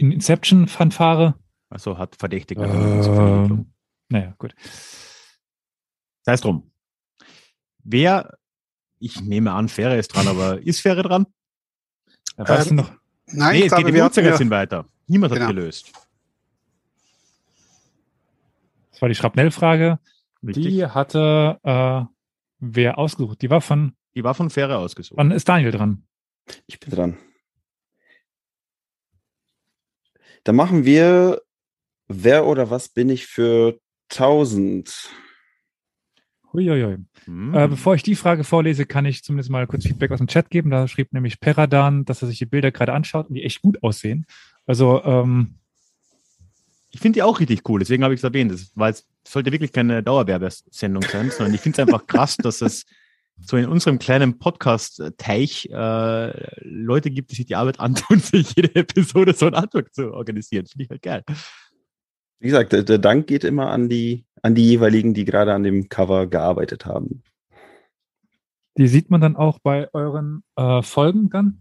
[0.00, 1.34] in Inception-Fanfare.
[1.68, 2.58] Also hat verdächtig.
[2.58, 3.72] Ähm,
[4.08, 4.54] naja, gut.
[6.22, 6.70] Sei es drum.
[7.84, 8.36] Wer,
[8.98, 11.26] ich nehme an, Fähre ist dran, aber ist Fähre dran?
[12.38, 12.92] Ja, weißt Ähm, du noch?
[13.26, 14.86] Nein, nee, ich es geht glaube, im hatten ja, Uhrzeigersinn weiter.
[15.06, 15.46] Niemand Genau.
[15.46, 15.92] hat gelöst.
[18.90, 19.98] Das war die Schrapnellfrage.
[20.42, 22.04] Die hatte äh,
[22.58, 23.42] wer ausgesucht?
[23.42, 25.16] Die war von, Die war von Fähre ausgesucht.
[25.18, 26.04] wann ist Daniel dran?
[26.66, 27.16] Ich bin dran.
[30.44, 31.42] Da machen wir
[32.12, 33.78] Wer oder was bin ich für
[34.10, 35.10] 1000?
[36.52, 36.98] Huiuiui.
[37.24, 37.54] Hm.
[37.54, 40.50] Äh, bevor ich die Frage vorlese, kann ich zumindest mal kurz Feedback aus dem Chat
[40.50, 40.70] geben.
[40.70, 43.80] Da schrieb nämlich Peradan, dass er sich die Bilder gerade anschaut und die echt gut
[43.84, 44.26] aussehen.
[44.66, 45.54] Also, ähm,
[46.90, 48.50] Ich finde die auch richtig cool, deswegen habe ich es erwähnt.
[48.50, 52.60] Das war jetzt, sollte wirklich keine Dauerwerbesendung sein, sondern ich finde es einfach krass, dass
[52.60, 52.84] es
[53.40, 58.74] so in unserem kleinen Podcast-Teich äh, Leute gibt, die sich die Arbeit antun, sich jede
[58.74, 60.66] Episode so ein Artwork zu organisieren.
[60.66, 61.24] Finde ich halt geil.
[62.38, 65.88] Wie gesagt, der, Dank geht immer an die, an die jeweiligen, die gerade an dem
[65.88, 67.22] Cover gearbeitet haben.
[68.78, 71.60] die sieht man dann auch bei euren äh, Folgen dann.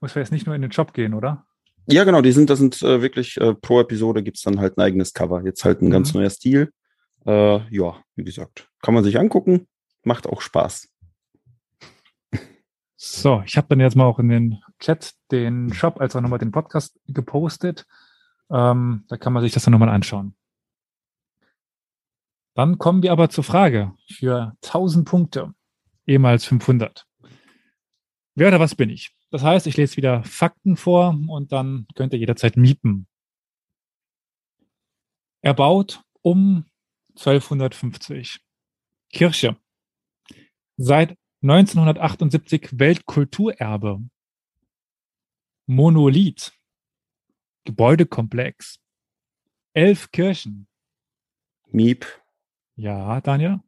[0.00, 1.44] Muss wir jetzt nicht nur in den Shop gehen, oder?
[1.86, 4.82] Ja, genau, die sind, das sind äh, wirklich äh, pro Episode gibt's dann halt ein
[4.82, 5.42] eigenes Cover.
[5.44, 5.90] Jetzt halt ein Mhm.
[5.90, 6.70] ganz neuer Stil.
[7.26, 9.66] Äh, ja, wie gesagt, kann man sich angucken,
[10.04, 10.88] macht auch Spaß.
[13.02, 16.38] So, ich habe dann jetzt mal auch in den Chat den Shop als auch nochmal
[16.38, 17.86] den Podcast gepostet.
[18.50, 20.36] Ähm, da kann man sich das dann nochmal anschauen.
[22.52, 25.54] Dann kommen wir aber zur Frage für 1000 Punkte,
[26.06, 27.06] ehemals 500.
[28.34, 29.16] Wer oder was bin ich?
[29.30, 33.06] Das heißt, ich lese wieder Fakten vor und dann könnt ihr jederzeit mieten.
[35.40, 36.66] Erbaut um
[37.16, 38.40] 1250.
[39.10, 39.56] Kirche.
[40.76, 44.00] Seit 1978 Weltkulturerbe.
[45.66, 46.52] Monolith.
[47.64, 48.78] Gebäudekomplex.
[49.72, 50.66] Elf Kirchen.
[51.72, 52.06] Miep,
[52.76, 53.60] Ja, Daniel?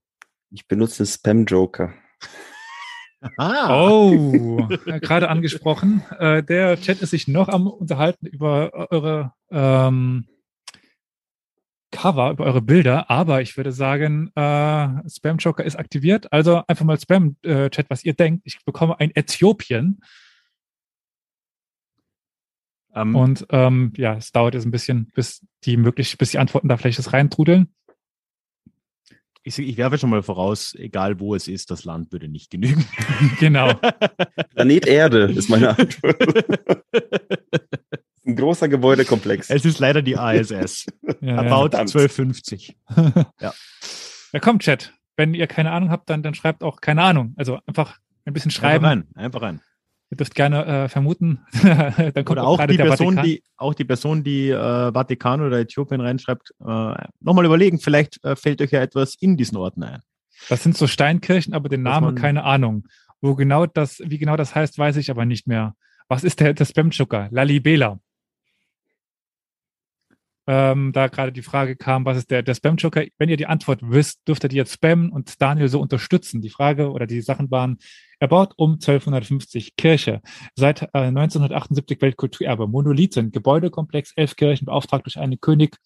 [0.50, 1.94] ich benutze Spam-Joker.
[3.36, 6.02] Ah, Oh, äh, gerade angesprochen.
[6.18, 10.26] Äh, der Chat ist sich noch am unterhalten über eure ähm,
[11.92, 16.32] Cover, über eure Bilder, aber ich würde sagen, äh, Spam Joker ist aktiviert.
[16.32, 18.42] Also einfach mal Spam äh, Chat, was ihr denkt.
[18.44, 20.00] Ich bekomme ein Äthiopien
[22.94, 26.68] ähm, und ähm, ja, es dauert jetzt ein bisschen, bis die möglich, bis die Antworten
[26.68, 27.74] da vielleicht das reintrudeln.
[29.42, 32.84] ich, ich werfe schon mal voraus, egal wo es ist, das Land würde nicht genügen.
[33.40, 33.74] genau.
[34.54, 36.16] Planet Erde ist meine Antwort.
[38.24, 39.50] Ein großer Gebäudekomplex.
[39.50, 40.86] es ist leider die ASS.
[41.02, 41.42] Ja, About ja.
[41.48, 41.94] verdammt.
[41.94, 42.76] 1250.
[43.40, 43.52] ja,
[44.40, 44.94] komm, Chat.
[45.16, 47.34] Wenn ihr keine Ahnung habt, dann, dann schreibt auch keine Ahnung.
[47.36, 48.84] Also einfach ein bisschen schreiben.
[48.84, 49.60] Einfach rein, einfach rein.
[50.10, 51.40] Ihr dürft gerne äh, vermuten.
[51.62, 53.24] dann kommt Oder auch gerade die, Person, Vatikan.
[53.24, 58.36] die, auch die Person, die äh, Vatikan oder Äthiopien reinschreibt, äh, nochmal überlegen, vielleicht äh,
[58.36, 60.00] fällt euch ja etwas in diesen Orten ein.
[60.48, 62.86] Das sind so Steinkirchen, aber den Namen keine Ahnung.
[63.22, 65.74] Wo genau das, wie genau das heißt, weiß ich aber nicht mehr.
[66.08, 67.28] Was ist der, der Spam-Chucker?
[67.30, 67.98] Lalibela.
[70.48, 73.04] Ähm, da gerade die Frage kam, was ist der, der Spam-Chucker?
[73.16, 76.40] Wenn ihr die Antwort wisst, dürft ihr jetzt spammen und Daniel so unterstützen.
[76.40, 77.78] Die Frage oder die Sachen waren,
[78.18, 80.20] er baut um 1250 Kirche,
[80.56, 85.76] seit äh, 1978 Weltkulturerbe, Monolithen, Gebäudekomplex, elf Kirchen, beauftragt durch einen König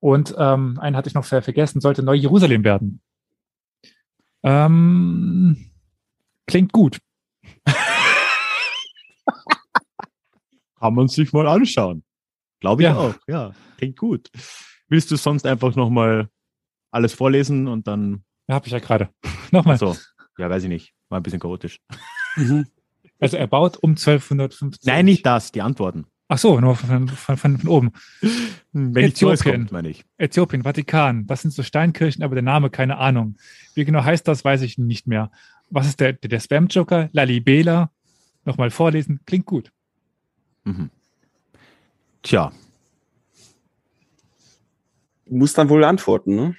[0.00, 3.00] und ähm, einen hatte ich noch ver- vergessen, sollte Neu-Jerusalem werden.
[4.42, 5.70] Ähm,
[6.46, 6.98] klingt gut.
[10.78, 12.04] Kann man sich mal anschauen.
[12.60, 12.96] Glaube ich Ja.
[12.96, 13.14] auch.
[13.26, 14.30] Ja, klingt gut.
[14.88, 16.28] Willst du sonst einfach nochmal
[16.90, 19.08] alles vorlesen und dann, Ja, habe ich ja gerade.
[19.50, 19.78] Nochmal.
[19.78, 19.96] so,
[20.38, 21.80] ja, weiß ich nicht, war ein bisschen chaotisch.
[22.36, 22.66] Mhm.
[23.20, 24.84] Also er baut um 1250.
[24.86, 26.06] Nein, nicht das, die Antworten.
[26.28, 27.92] Ach so, nur von, von, von, von oben.
[28.72, 29.54] Wenn Äthiopien.
[29.54, 30.04] kommt, meine ich.
[30.16, 33.36] Äthiopien, Vatikan, das sind so Steinkirchen, aber der Name keine Ahnung.
[33.74, 35.30] Wie genau heißt das, weiß ich nicht mehr.
[35.70, 37.08] Was ist der, der, der Spam-Joker?
[37.12, 37.90] Lalibela.
[38.44, 39.70] Nochmal vorlesen, klingt gut.
[40.64, 40.90] Mhm.
[42.24, 42.52] Tja,
[45.26, 46.56] Du musst dann wohl antworten, ne?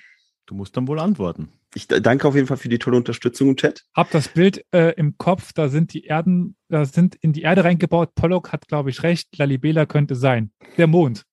[0.48, 1.50] du musst dann wohl antworten.
[1.74, 3.84] Ich danke auf jeden Fall für die tolle Unterstützung im Chat.
[3.94, 7.64] Hab das Bild äh, im Kopf, da sind die Erden, da sind in die Erde
[7.64, 8.16] reingebaut.
[8.16, 9.38] Pollock hat, glaube ich, recht.
[9.38, 10.52] Lalibela könnte sein.
[10.78, 11.24] Der Mond.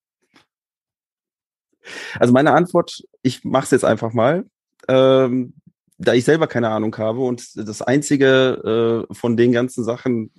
[2.18, 4.46] Also meine Antwort, ich mache es jetzt einfach mal.
[4.88, 5.54] Ähm,
[5.98, 10.32] da ich selber keine Ahnung habe und das einzige äh, von den ganzen Sachen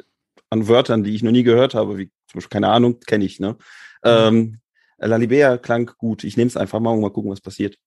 [0.53, 3.39] an Wörtern, die ich noch nie gehört habe, wie zum Beispiel keine Ahnung, kenne ich,
[3.39, 3.57] ne?
[4.03, 4.59] Ähm,
[4.97, 6.23] Lalibea klang gut.
[6.23, 7.77] Ich nehme es einfach mal und mal gucken, was passiert.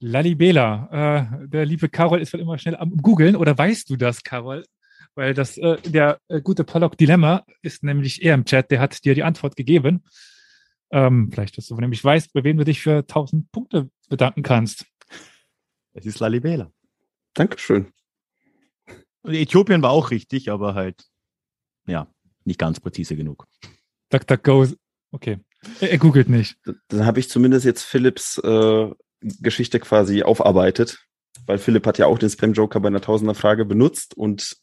[0.00, 1.30] Lalibela.
[1.40, 3.36] Äh, der liebe Carol ist wohl immer schnell am Googeln.
[3.36, 4.64] Oder weißt du das, Carol?
[5.14, 8.70] Weil das, äh, der äh, gute Pollock Dilemma ist nämlich eher im Chat.
[8.70, 10.04] Der hat dir die Antwort gegeben.
[10.90, 14.86] Ähm, vielleicht, dass du nämlich weißt, bei wem du dich für 1000 Punkte bedanken kannst.
[15.92, 16.70] Es ist Lalibela.
[17.34, 17.92] Dankeschön.
[19.28, 21.04] Und Äthiopien war auch richtig, aber halt,
[21.86, 22.06] ja,
[22.44, 23.46] nicht ganz präzise genug.
[24.08, 24.68] DuckDuckGo,
[25.10, 25.38] okay.
[25.80, 26.56] Er, er googelt nicht.
[26.88, 31.04] Dann habe ich zumindest jetzt Philips äh, Geschichte quasi aufarbeitet,
[31.44, 34.56] weil Philipp hat ja auch den Spam-Joker bei einer Tausender-Frage benutzt und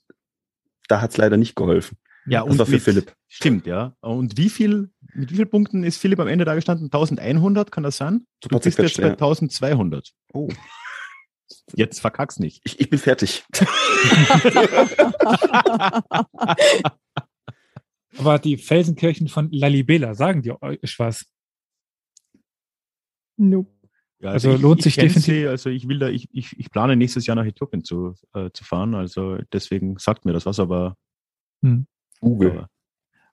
[0.88, 2.00] da hat es leider nicht geholfen.
[2.26, 3.14] Ja, das und war für mit, Philipp.
[3.28, 3.96] Stimmt, ja.
[4.00, 6.86] Und wie viel, mit wie vielen Punkten ist Philipp am Ende da gestanden?
[6.88, 8.26] 1100, kann das sein?
[8.42, 10.12] Du bist jetzt bei 1200.
[10.34, 10.50] Oh.
[11.74, 12.62] Jetzt verkack's nicht.
[12.66, 13.44] Ich, ich bin fertig.
[18.18, 21.26] Aber die Felsenkirchen von Lalibela, sagen die euch was?
[23.38, 23.70] Nope.
[24.20, 25.24] Ja, also, also ich, lohnt sich definitiv.
[25.24, 28.50] Sie, also ich will da, ich, ich, ich plane nächstes Jahr nach Äthiopien zu, äh,
[28.54, 28.96] zu fahren.
[28.96, 30.96] Also deswegen sagt mir das was, aber
[31.62, 31.86] hm.
[32.22, 32.68] Google.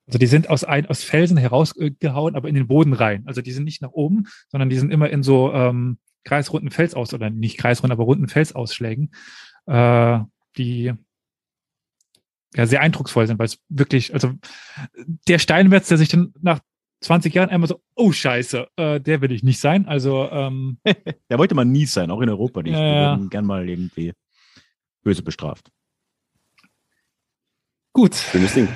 [0.07, 3.23] Also die sind aus, ein, aus Felsen herausgehauen, aber in den Boden rein.
[3.27, 7.13] Also die sind nicht nach oben, sondern die sind immer in so ähm, kreisrunden Felsaus
[7.15, 9.13] oder nicht kreisrunden, aber runden Felsausschlägen,
[9.67, 10.19] äh,
[10.57, 10.93] die
[12.55, 14.33] ja sehr eindrucksvoll sind, weil es wirklich, also
[15.29, 16.61] der Steinmetz, der sich dann nach
[17.01, 19.87] 20 Jahren einmal so, oh Scheiße, äh, der will ich nicht sein.
[19.87, 20.79] Also ähm,
[21.31, 22.75] der wollte man nie sein, auch in Europa nicht.
[22.75, 23.21] Ja, ja.
[23.29, 24.13] gern mal irgendwie
[25.03, 25.71] böse bestraft.
[27.93, 28.15] Gut.
[28.15, 28.69] Schönes Ding.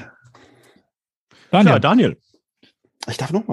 [1.50, 1.72] Daniel.
[1.72, 2.20] Ja, Daniel.
[3.08, 3.46] Ich darf noch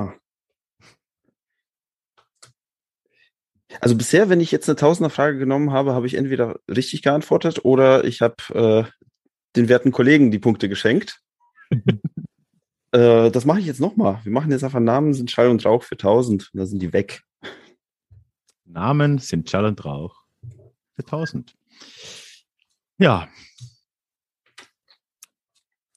[3.81, 8.03] Also bisher, wenn ich jetzt eine Tausender-Frage genommen habe, habe ich entweder richtig geantwortet oder
[8.05, 9.05] ich habe äh,
[9.55, 11.19] den werten Kollegen die Punkte geschenkt.
[12.91, 14.19] äh, das mache ich jetzt nochmal.
[14.23, 16.93] Wir machen jetzt einfach Namen sind Schall und Rauch für 1000 und dann sind die
[16.93, 17.23] weg.
[18.65, 20.23] Namen sind Schall und Rauch
[20.95, 21.55] für 1000.
[22.97, 23.27] Ja.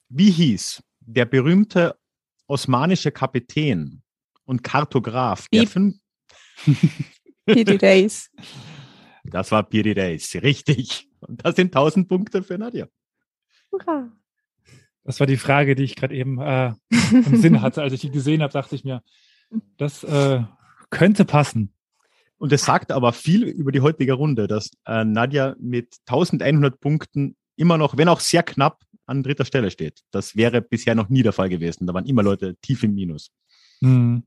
[0.08, 1.96] Wie hieß der berühmte
[2.46, 4.02] osmanische Kapitän
[4.44, 5.66] und Kartograf der
[7.46, 8.30] Piri Reis.
[9.24, 11.08] Das war Piri Reis, richtig.
[11.20, 12.88] Und das sind 1000 Punkte für Nadja.
[13.72, 14.12] Hurra.
[15.04, 16.72] Das war die Frage, die ich gerade eben äh,
[17.12, 17.82] im Sinn hatte.
[17.82, 19.02] Als ich die gesehen habe, dachte ich mir,
[19.76, 20.42] das äh,
[20.90, 21.72] könnte passen.
[22.38, 27.36] Und es sagt aber viel über die heutige Runde, dass äh, Nadja mit 1100 Punkten
[27.56, 30.02] immer noch, wenn auch sehr knapp, an dritter Stelle steht.
[30.10, 31.86] Das wäre bisher noch nie der Fall gewesen.
[31.86, 33.30] Da waren immer Leute tief im Minus.
[33.80, 34.24] Mhm.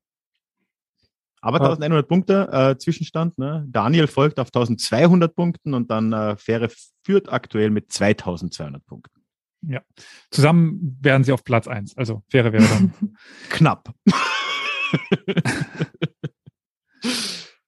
[1.41, 3.37] Aber 1100 Punkte äh, Zwischenstand.
[3.37, 3.65] Ne?
[3.67, 6.69] Daniel folgt auf 1200 Punkten und dann äh, Fähre
[7.03, 9.19] führt aktuell mit 2200 Punkten.
[9.61, 9.81] Ja,
[10.31, 11.97] zusammen wären sie auf Platz 1.
[11.97, 12.93] Also Fähre wäre dann
[13.49, 13.93] knapp.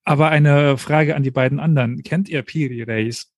[0.03, 2.03] Aber eine Frage an die beiden anderen.
[2.03, 3.31] Kennt ihr Piri Race?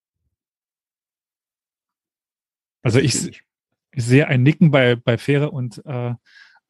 [2.83, 3.43] Also ich,
[3.91, 6.13] ich sehe ein Nicken bei, bei Fähre und äh,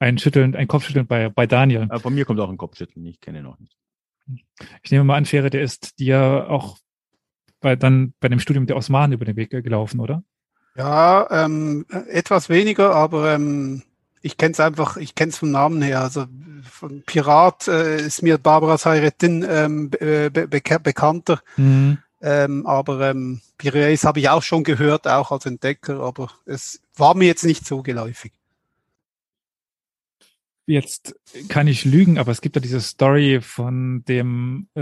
[0.04, 1.84] ein Schütteln, ein Kopfschütteln bei, bei Daniel.
[1.90, 3.78] Aber von mir kommt auch ein Kopfschütteln, ich kenne ihn noch nicht.
[4.84, 6.78] Ich nehme mal an, Fähre, der ist dir auch
[7.60, 10.24] bei, dann bei dem Studium der Osmanen über den Weg gelaufen, oder?
[10.76, 13.84] Ja, ähm, etwas weniger, aber ähm,
[14.22, 16.02] ich kenne es einfach, ich kenne es vom Namen her.
[16.02, 16.26] Also
[16.64, 21.42] von Pirat äh, ist mir Barbara Sayretin ähm, be be bekannter.
[21.58, 22.00] Mhm.
[22.22, 27.16] Ähm, aber ähm, Piraeus habe ich auch schon gehört, auch als Entdecker, aber es war
[27.16, 28.32] mir jetzt nicht so geläufig
[30.66, 31.16] jetzt
[31.50, 34.82] kann ich lügen, aber es gibt ja diese Story von dem äh,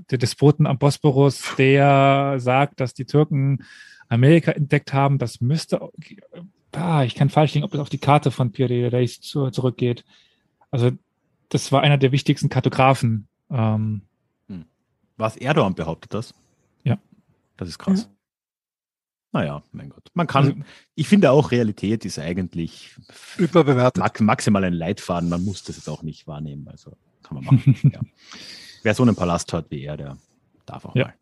[0.00, 3.64] der Despoten am Bosporus, der sagt, dass die Türken
[4.08, 5.18] Amerika entdeckt haben.
[5.18, 5.80] Das müsste,
[6.72, 10.04] ah, ich kann falsch liegen, ob es auf die Karte von Pierre Reis zu, zurückgeht.
[10.70, 10.90] Also
[11.48, 13.28] das war einer der wichtigsten Kartografen.
[13.50, 14.02] Ähm,
[14.48, 14.64] hm.
[15.16, 16.34] Was Erdogan behauptet das?
[16.84, 16.98] Ja.
[17.56, 18.08] Das ist krass.
[18.10, 18.19] Ja.
[19.32, 20.10] Naja, mein Gott.
[20.14, 20.56] Man kann, also,
[20.96, 22.96] ich finde auch, Realität ist eigentlich
[23.38, 24.20] überbewertet.
[24.20, 25.28] maximal ein Leitfaden.
[25.28, 26.66] Man muss das jetzt auch nicht wahrnehmen.
[26.68, 27.76] Also kann man machen.
[27.92, 28.00] ja.
[28.82, 30.16] Wer so einen Palast hat wie er, der
[30.66, 31.06] darf auch ja.
[31.06, 31.14] mal.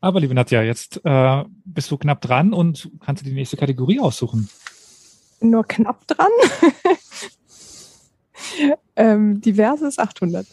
[0.00, 3.98] Aber liebe Nadja, jetzt äh, bist du knapp dran und kannst du die nächste Kategorie
[3.98, 4.48] aussuchen.
[5.40, 6.30] Nur knapp dran?
[8.96, 10.46] ähm, diverses 800.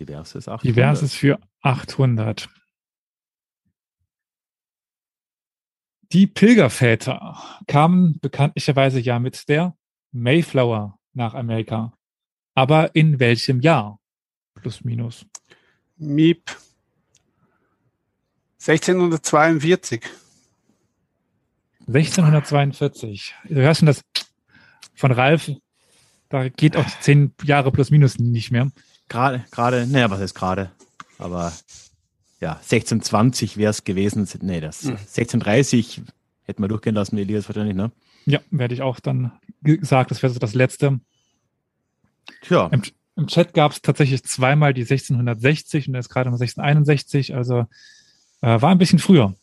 [0.00, 0.64] Diverses 800.
[0.64, 2.48] Diverses für 800.
[6.12, 7.36] Die Pilgerväter
[7.66, 9.76] kamen bekanntlicherweise ja mit der
[10.12, 11.92] Mayflower nach Amerika.
[12.54, 14.00] Aber in welchem Jahr?
[14.54, 15.26] Plus, minus.
[15.96, 16.50] Miep.
[18.60, 20.02] 1642.
[21.86, 23.34] 1642.
[23.44, 24.02] Du hörst schon das
[24.94, 25.50] von Ralf,
[26.28, 28.70] da geht auch die zehn Jahre plus minus nicht mehr.
[29.08, 30.70] Gerade, gerade, naja, was ist gerade?
[31.18, 31.52] Aber
[32.40, 34.28] ja, 1620 wäre es gewesen.
[34.42, 34.90] Nee, das Hm.
[34.92, 36.02] 1630
[36.44, 37.90] hätten wir durchgehen lassen, Elias wahrscheinlich, ne?
[38.26, 39.32] Ja, werde ich auch dann
[39.62, 41.00] gesagt, das wäre so das letzte.
[42.42, 42.82] Tja, Im,
[43.16, 47.66] im Chat gab es tatsächlich zweimal die 1660 und jetzt gerade mal 1661, also
[48.42, 49.34] äh, war ein bisschen früher.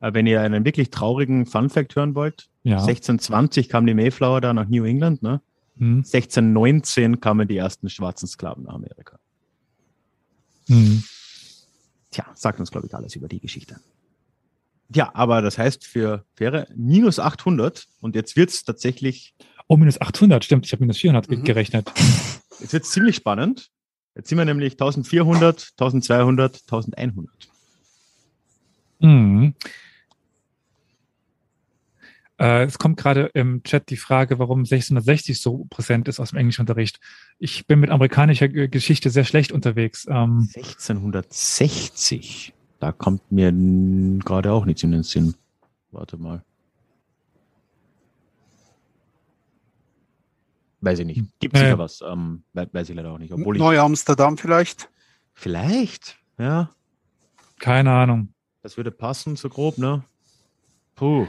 [0.00, 2.78] äh, wenn ihr einen wirklich traurigen Funfact hören wollt, Ja.
[2.78, 5.40] 1620 kam die Mayflower da nach New England, ne?
[5.78, 5.98] Hm.
[5.98, 9.18] 1619 kamen die ersten schwarzen Sklaven nach Amerika.
[10.68, 11.04] Hm.
[12.16, 13.78] Tja, sagt uns, glaube ich, alles über die Geschichte.
[14.94, 19.34] Ja, aber das heißt für Fähre minus 800 und jetzt wird's tatsächlich,
[19.68, 21.44] Oh, minus 800, stimmt, ich habe minus 400 ge- Mhm.
[21.44, 21.92] gerechnet.
[22.60, 23.68] jetzt wird's ziemlich spannend.
[24.14, 27.28] Jetzt sind wir nämlich 1400, 1200, 1100.
[29.00, 29.54] Mhm.
[32.38, 36.38] Äh, es kommt gerade im Chat die Frage, warum 1660 so präsent ist aus dem
[36.38, 37.00] Englischunterricht.
[37.38, 40.06] Ich bin mit amerikanischer Geschichte sehr schlecht unterwegs.
[40.08, 42.52] Ähm, 1660.
[42.78, 43.52] Da kommt mir
[44.22, 45.34] gerade auch nichts in den Sinn.
[45.92, 46.44] Warte mal.
[50.82, 51.22] Weiß ich nicht.
[51.40, 51.60] Gibt Nee.
[51.60, 52.00] sicher was.
[52.02, 53.32] Ähm, we- weiß ich leider auch nicht.
[53.32, 54.90] Obwohl ich Neu-Amsterdam vielleicht.
[55.32, 56.70] vielleicht, ja,
[57.58, 58.28] keine Ahnung.
[58.62, 60.02] das würde passen, so grob, ne?
[60.96, 61.26] Puh.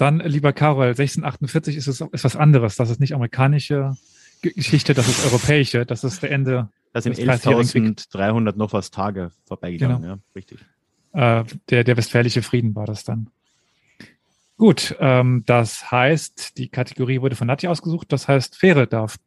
[0.00, 2.76] Dann, lieber Karol, 1648 ist es ist was anderes.
[2.76, 3.98] Das ist nicht amerikanische
[4.40, 5.84] Geschichte, das ist europäische.
[5.84, 7.54] Das ist der Ende Da sind Das Krieg.
[7.54, 10.60] 11.300 noch was Tage vorbeigegangen, ja, richtig.
[11.12, 13.28] äh, der, der Westfälische Frieden war das dann.
[14.56, 18.10] Gut, ähm, das heißt, die Kategorie wurde von Nadja ausgesucht.
[18.10, 19.18] Das heißt, Fähre darf.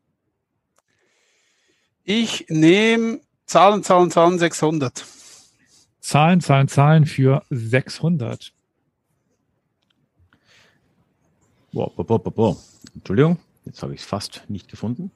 [2.03, 5.05] Ich nehme Zahlen, Zahlen, Zahlen 600.
[5.99, 8.53] Zahlen, Zahlen, Zahlen für 600.
[11.73, 12.57] Boah, boah, boah.
[12.93, 15.11] Entschuldigung, jetzt habe ich es fast nicht gefunden.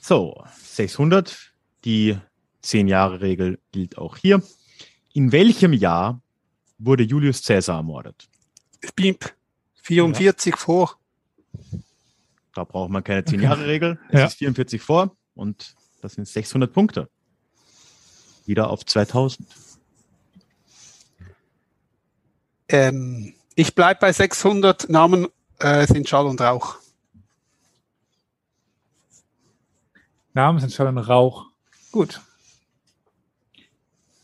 [0.00, 1.52] So, 600.
[1.84, 2.16] Die
[2.62, 4.42] 10-Jahre-Regel gilt auch hier.
[5.12, 6.20] In welchem Jahr
[6.78, 8.28] wurde Julius Caesar ermordet?
[8.94, 9.34] Piep.
[9.82, 10.96] 44 vor.
[12.54, 13.98] Da braucht man keine 10-Jahre-Regel.
[14.10, 14.26] Es Ja.
[14.26, 17.08] ist 44 vor und das sind 600 Punkte.
[18.46, 19.46] Wieder auf 2000.
[22.68, 24.88] Ähm, ich bleibe bei 600.
[24.88, 25.26] Namen
[25.60, 26.76] äh, sind Schall und Rauch.
[30.32, 31.46] Namen sind Schall und Rauch.
[31.92, 32.20] Gut.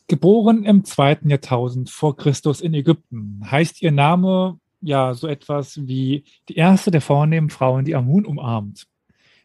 [0.09, 6.25] Geboren im zweiten Jahrtausend vor Christus in Ägypten, heißt ihr Name ja so etwas wie
[6.49, 8.87] die erste der vornehmen Frauen, die Amun umarmt.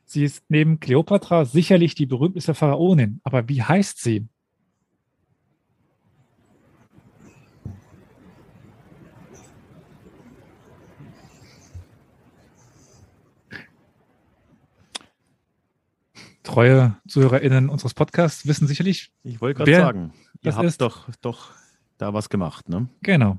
[0.06, 4.28] Sie ist neben Kleopatra sicherlich die berühmteste Pharaonin, aber wie heißt sie?
[16.52, 20.82] Treue ZuhörerInnen unseres Podcasts wissen sicherlich, Ich wollte gerade sagen, ihr das habt ist?
[20.82, 21.52] doch, doch
[21.98, 22.90] da was gemacht, ne?
[23.02, 23.38] genau,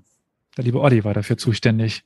[0.56, 2.04] der liebe Olli war dafür zuständig.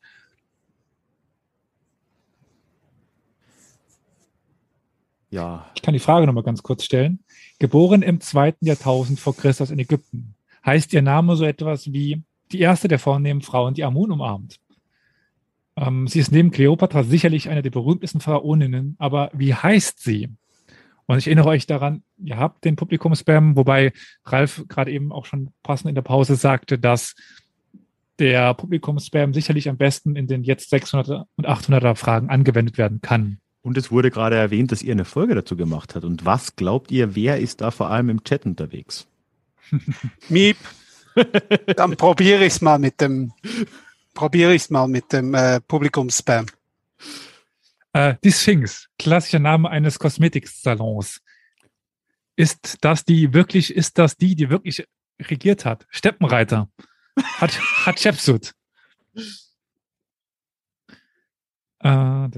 [5.31, 7.21] Ja, Ich kann die Frage nochmal ganz kurz stellen.
[7.59, 10.35] Geboren im zweiten Jahrtausend vor Christus in Ägypten,
[10.65, 14.59] heißt ihr Name so etwas wie die erste der vornehmen Frauen, die Amun umarmt.
[15.77, 20.31] Ähm, sie ist neben Kleopatra sicherlich eine der berühmtesten Pharaoninnen, aber wie heißt sie?
[21.07, 23.93] Und ich erinnere euch daran, ihr habt den Publikum-Spam, wobei
[24.25, 27.15] Ralf gerade eben auch schon passend in der Pause sagte, dass
[28.19, 33.39] der Publikum-Spam sicherlich am besten in den jetzt 600er und 800er Fragen angewendet werden kann.
[33.63, 36.05] und es wurde gerade erwähnt, dass ihr eine Folge dazu gemacht habt.
[36.05, 39.07] Und was glaubt ihr, wer ist da vor allem im Chat unterwegs?
[40.29, 40.57] Miep.
[41.77, 43.33] Dann probiere ich es mal mit dem,
[44.15, 46.47] probiere ich mal mit dem äh, Publikumsspam.
[47.97, 51.23] Äh, die Sphinx, klassischer Name eines Kosmetiksalons.
[52.37, 54.87] Ist das die wirklich, ist das die, die wirklich
[55.19, 55.87] regiert hat?
[55.89, 56.69] Steppenreiter.
[57.39, 58.53] Hat, hat Shepsut.
[61.79, 62.29] Äh.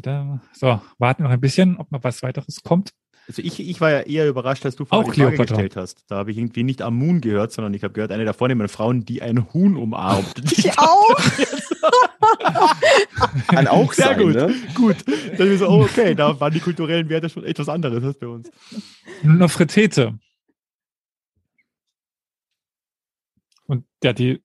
[0.52, 2.92] So, warten noch ein bisschen, ob noch was weiteres kommt.
[3.28, 6.02] Also ich, ich war ja eher überrascht, als du vorhin die Frage gestellt hast.
[6.08, 9.04] Da habe ich irgendwie nicht Amun gehört, sondern ich habe gehört, eine der vornehmen Frauen,
[9.04, 10.34] die ein Huhn umarmt.
[10.58, 11.14] Ich auch!
[13.48, 14.54] Kann auch Sehr sein, gut, ne?
[14.74, 14.96] gut.
[15.36, 18.50] Dann ist so, okay, da waren die kulturellen Werte schon etwas anderes als bei uns.
[19.22, 20.18] Nur noch Fritete.
[23.66, 24.42] Und ja, die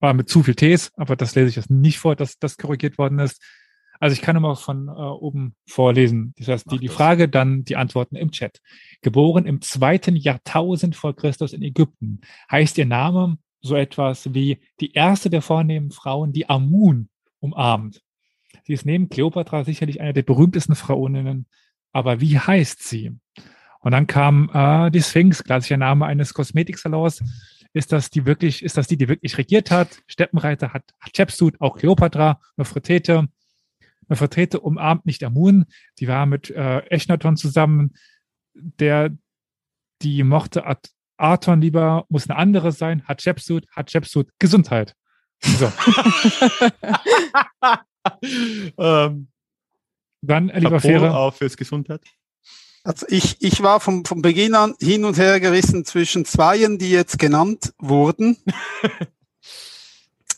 [0.00, 2.98] war mit zu viel Tees, aber das lese ich jetzt nicht vor, dass das korrigiert
[2.98, 3.42] worden ist.
[4.04, 6.34] Also ich kann immer von äh, oben vorlesen.
[6.36, 8.60] Das heißt, die, die Frage, dann die Antworten im Chat.
[9.00, 14.92] Geboren im zweiten Jahrtausend vor Christus in Ägypten, heißt ihr Name so etwas wie die
[14.92, 17.08] erste der vornehmen Frauen, die Amun
[17.40, 18.02] umarmt.
[18.64, 21.46] Sie ist neben Kleopatra sicherlich eine der berühmtesten Frauninnen,
[21.94, 23.10] aber wie heißt sie?
[23.80, 27.22] Und dann kam äh, die Sphinx, klassischer Name eines Kosmetiksalons.
[27.72, 30.02] Ist das die wirklich, ist das die, die wirklich regiert hat?
[30.08, 33.28] Steppenreiter hat Hatshepsut, auch Kleopatra, Nofretete.
[34.08, 35.66] Nofretete umarmt nicht Amun.
[35.98, 37.94] Die war mit äh, Echnaton zusammen.
[38.54, 39.10] Der,
[40.02, 43.06] die mochte At Aton lieber, muss eine andere sein.
[43.06, 44.94] Hatshepsut, Hatshepsut, Gesundheit.
[45.40, 45.72] So.
[48.78, 49.28] ähm,
[50.22, 51.16] Dann, lieber Fähre.
[51.16, 52.02] auch fürs Gesundheit.
[52.82, 56.90] Also ich, ich war vom, vom Beginn an hin und her gerissen zwischen zweien, die
[56.90, 58.36] jetzt genannt wurden.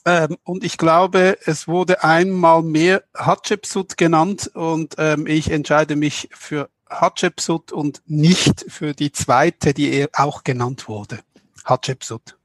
[0.06, 6.28] ähm, und ich glaube, es wurde einmal mehr Hatshepsut genannt und ähm, ich entscheide mich
[6.32, 11.18] für Hatshepsut und nicht für die zweite, die auch genannt wurde.
[11.64, 12.38] Hatshepsut.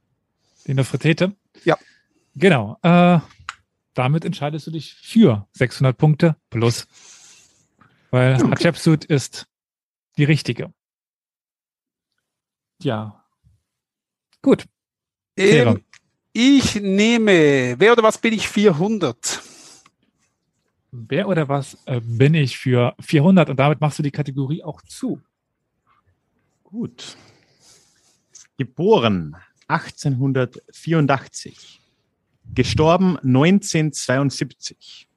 [0.66, 1.36] Die Nofretete?
[1.62, 1.78] Ja.
[2.34, 2.78] Genau.
[2.82, 3.20] Äh,
[3.94, 6.88] damit entscheidest du dich für 600 Punkte plus.
[8.10, 8.50] Weil okay.
[8.50, 9.46] Hatshepsut ist
[10.16, 10.74] die richtige.
[12.82, 13.24] Ja.
[14.42, 14.66] Gut.
[15.36, 15.84] Ähm,
[16.32, 19.42] ich nehme, wer oder was bin ich 400?
[20.90, 24.82] Wer oder was äh, bin ich für 400 und damit machst du die Kategorie auch
[24.82, 25.20] zu.
[26.64, 27.16] Gut.
[28.58, 29.36] Geboren
[29.68, 31.80] 1884.
[32.54, 35.08] Gestorben 1972.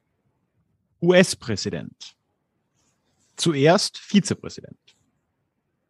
[1.01, 2.16] US-Präsident.
[3.36, 4.78] Zuerst Vizepräsident.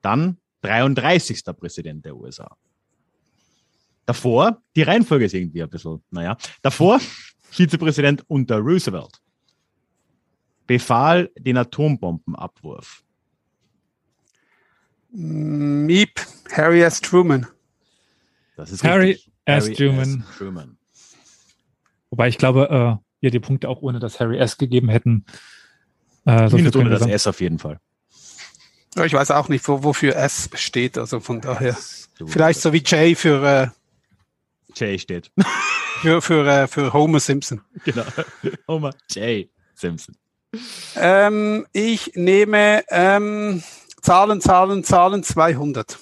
[0.01, 1.43] Dann 33.
[1.57, 2.57] Präsident der USA.
[4.06, 6.99] Davor, die Reihenfolge ist irgendwie ein bisschen, naja, davor
[7.49, 9.22] Vizepräsident unter Roosevelt.
[10.68, 13.03] Befahl den Atombombenabwurf.
[15.12, 16.20] Miep,
[16.51, 16.99] Harry S.
[17.01, 17.47] Truman.
[18.58, 19.32] Das ist Harry, richtig.
[19.45, 19.64] S.
[19.64, 20.26] Harry Truman.
[20.30, 20.38] S.
[20.38, 20.78] Truman.
[22.10, 24.58] Wobei ich glaube, äh, ihr die Punkte auch ohne das Harry S.
[24.58, 25.26] gegeben hätten.
[26.26, 27.80] Äh, so ohne das S auf jeden Fall.
[29.03, 30.97] Ich weiß auch nicht, wo, wofür S steht.
[30.97, 31.78] Also von daher.
[32.26, 33.43] Vielleicht so wie J für.
[33.43, 33.68] Äh,
[34.76, 35.32] J steht.
[36.01, 37.61] Für, für, äh, für Homer Simpson.
[37.84, 38.03] Genau.
[38.67, 39.49] Homer J.
[39.73, 40.15] Simpson.
[40.95, 43.63] Ähm, ich nehme ähm,
[44.01, 45.97] Zahlen, Zahlen, Zahlen 200.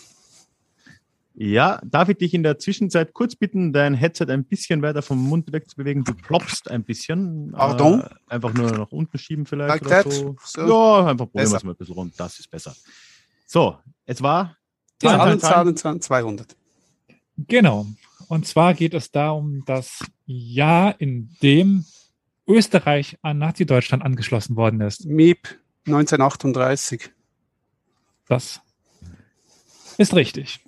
[1.35, 5.17] Ja, darf ich dich in der Zwischenzeit kurz bitten, dein Headset ein bisschen weiter vom
[5.17, 6.03] Mund wegzubewegen?
[6.03, 7.51] Du ploppst ein bisschen.
[7.53, 8.01] Pardon?
[8.01, 9.83] Äh, einfach nur nach unten schieben vielleicht.
[9.83, 10.35] Like so.
[10.43, 10.61] so.
[10.61, 12.19] Ja, einfach probieren wir es mal ein bisschen rund.
[12.19, 12.75] Das ist besser.
[13.47, 14.57] So, es war
[14.99, 16.55] Zahlen, Zahlen, Zahlen 200.
[17.37, 17.87] Genau.
[18.33, 21.85] Und zwar geht es da um das Jahr, in dem
[22.47, 25.05] Österreich an Nazi-Deutschland angeschlossen worden ist.
[25.05, 27.11] MIP 1938.
[28.27, 28.59] Das
[29.99, 30.61] ist richtig.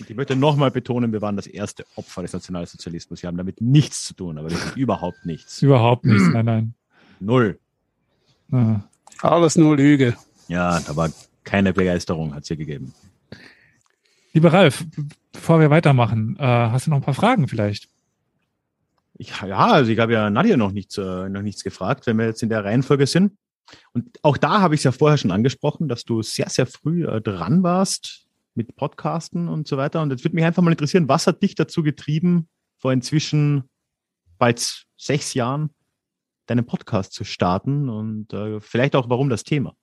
[0.00, 3.22] Ich möchte nochmal betonen, wir waren das erste Opfer des Nationalsozialismus.
[3.22, 5.62] Wir haben damit nichts zu tun, aber wirklich überhaupt nichts.
[5.62, 6.74] Überhaupt nichts, nein, nein.
[7.20, 7.60] Null.
[8.50, 8.82] Ja.
[9.20, 10.16] Alles nur Lüge.
[10.48, 11.12] Ja, da war
[11.44, 12.92] keine Begeisterung, hat es hier gegeben.
[14.32, 14.84] Lieber Ralf,
[15.34, 17.88] bevor wir weitermachen, äh, hast du noch ein paar Fragen vielleicht?
[19.16, 22.26] Ich, ja, also ich habe ja Nadja noch nichts, äh, noch nichts gefragt, wenn wir
[22.26, 23.36] jetzt in der Reihenfolge sind.
[23.92, 27.06] Und auch da habe ich es ja vorher schon angesprochen, dass du sehr, sehr früh
[27.06, 30.02] äh, dran warst mit Podcasten und so weiter.
[30.02, 33.64] Und jetzt würde mich einfach mal interessieren, was hat dich dazu getrieben, vor inzwischen
[34.38, 35.70] bald sechs Jahren
[36.46, 39.74] deinen Podcast zu starten und äh, vielleicht auch, warum das Thema?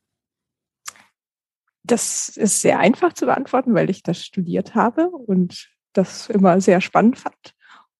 [1.83, 6.81] Das ist sehr einfach zu beantworten, weil ich das studiert habe und das immer sehr
[6.81, 7.53] spannend fand.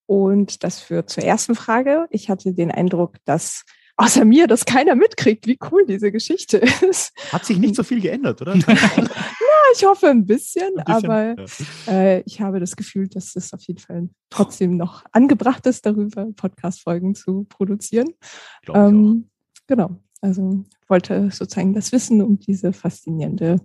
[0.06, 2.06] Und das führt zur ersten Frage.
[2.10, 3.64] Ich hatte den Eindruck, dass
[3.98, 6.58] außer mir das keiner mitkriegt, wie cool diese Geschichte
[6.90, 7.14] ist.
[7.32, 8.56] Hat sich nicht so viel geändert, oder?
[9.76, 11.94] ich hoffe ein bisschen, ein bisschen aber ja.
[11.94, 16.28] äh, ich habe das Gefühl, dass es auf jeden Fall trotzdem noch angebracht ist, darüber
[16.36, 18.10] Podcast-Folgen zu produzieren.
[18.74, 19.30] Ähm,
[19.68, 23.58] genau, also wollte sozusagen das Wissen um diese faszinierende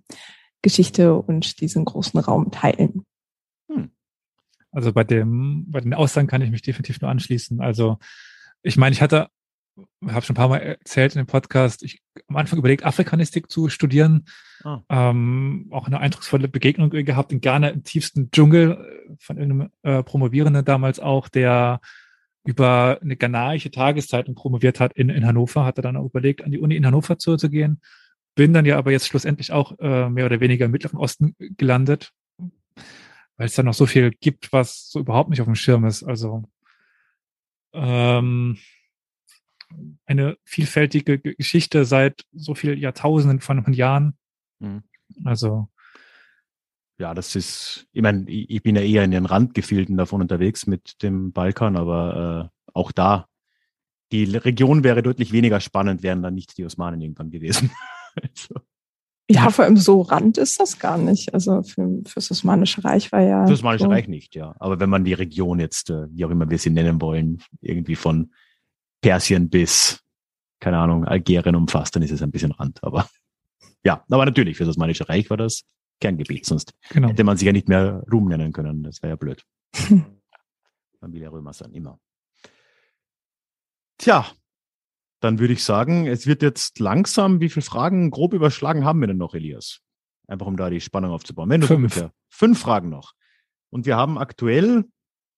[0.62, 3.04] Geschichte und diesen großen Raum teilen.
[3.70, 3.90] Hm.
[4.72, 7.61] Also bei dem, bei den Aussagen kann ich mich definitiv nur anschließen.
[7.61, 7.98] Also
[8.62, 9.28] ich meine, ich hatte
[10.09, 13.68] habe schon ein paar Mal erzählt in dem Podcast, ich am Anfang überlegt, Afrikanistik zu
[13.68, 14.26] studieren.
[14.64, 14.78] Oh.
[14.88, 20.02] Ähm, auch eine eindrucksvolle Begegnung gehabt in Ghana im tiefsten Dschungel äh, von irgendeinem äh,
[20.02, 21.80] Promovierenden damals auch, der
[22.47, 26.59] über eine ghanaische Tageszeitung promoviert hat in, in Hannover, hatte dann auch überlegt, an die
[26.59, 27.80] Uni in Hannover zu, zu gehen.
[28.34, 32.12] Bin dann ja aber jetzt schlussendlich auch äh, mehr oder weniger im Mittleren Osten gelandet.
[33.36, 36.03] weil es da noch so viel gibt, was so überhaupt nicht auf dem Schirm ist.
[36.03, 36.44] Also
[37.72, 38.59] ähm,
[40.07, 44.16] eine vielfältige Geschichte seit so vielen Jahrtausenden von, von Jahren.
[44.61, 44.84] Mhm.
[45.24, 45.68] Also
[46.99, 51.03] ja, das ist, ich meine, ich bin ja eher in den Randgefilden davon unterwegs mit
[51.03, 53.28] dem Balkan, aber äh, auch da,
[54.12, 57.70] die Region wäre deutlich weniger spannend, wären dann nicht die Osmanen irgendwann gewesen.
[58.22, 58.61] also.
[59.28, 61.34] Ja, vor allem so Rand ist das gar nicht.
[61.34, 63.44] Also für, für das Osmanische Reich war ja.
[63.44, 63.90] Für das Osmanische so.
[63.90, 64.55] Reich nicht, ja.
[64.61, 67.97] Aber wenn man die Region jetzt, äh, wie auch immer wir sie nennen wollen, irgendwie
[67.97, 68.30] von
[69.01, 70.05] Persien bis,
[70.61, 72.82] keine Ahnung, Algerien umfasst, dann ist es ein bisschen Rand.
[72.84, 73.09] Aber
[73.84, 75.64] ja, aber natürlich, für das Osmanische Reich war das
[76.01, 77.09] Kerngebiet, sonst genau.
[77.09, 78.82] hätte man sich ja nicht mehr Ruhm nennen können.
[78.82, 79.44] Das wäre ja blöd.
[81.01, 81.99] man will ja Römer sein, immer.
[83.99, 84.26] Tja,
[85.20, 89.07] dann würde ich sagen, es wird jetzt langsam, wie viele Fragen grob überschlagen haben wir
[89.07, 89.80] denn noch, Elias?
[90.28, 91.49] Einfach um da die Spannung aufzubauen.
[91.49, 91.78] Wenn du fünf.
[91.78, 93.12] ungefähr fünf Fragen noch.
[93.70, 94.84] Und wir haben aktuell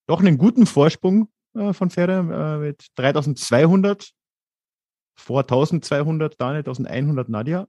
[0.06, 4.12] doch einen guten Vorsprung äh, von Fähre äh, mit 3200
[5.14, 7.68] vor 1200 Daniel, 1100 Nadia.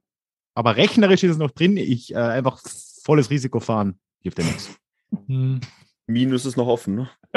[0.60, 1.78] Aber rechnerisch ist es noch drin.
[1.78, 2.60] Ich äh, einfach
[3.02, 3.98] volles Risiko fahren.
[4.22, 4.78] Gibt ja nichts.
[5.26, 5.58] Hm.
[6.06, 7.10] Minus ist noch offen, ne?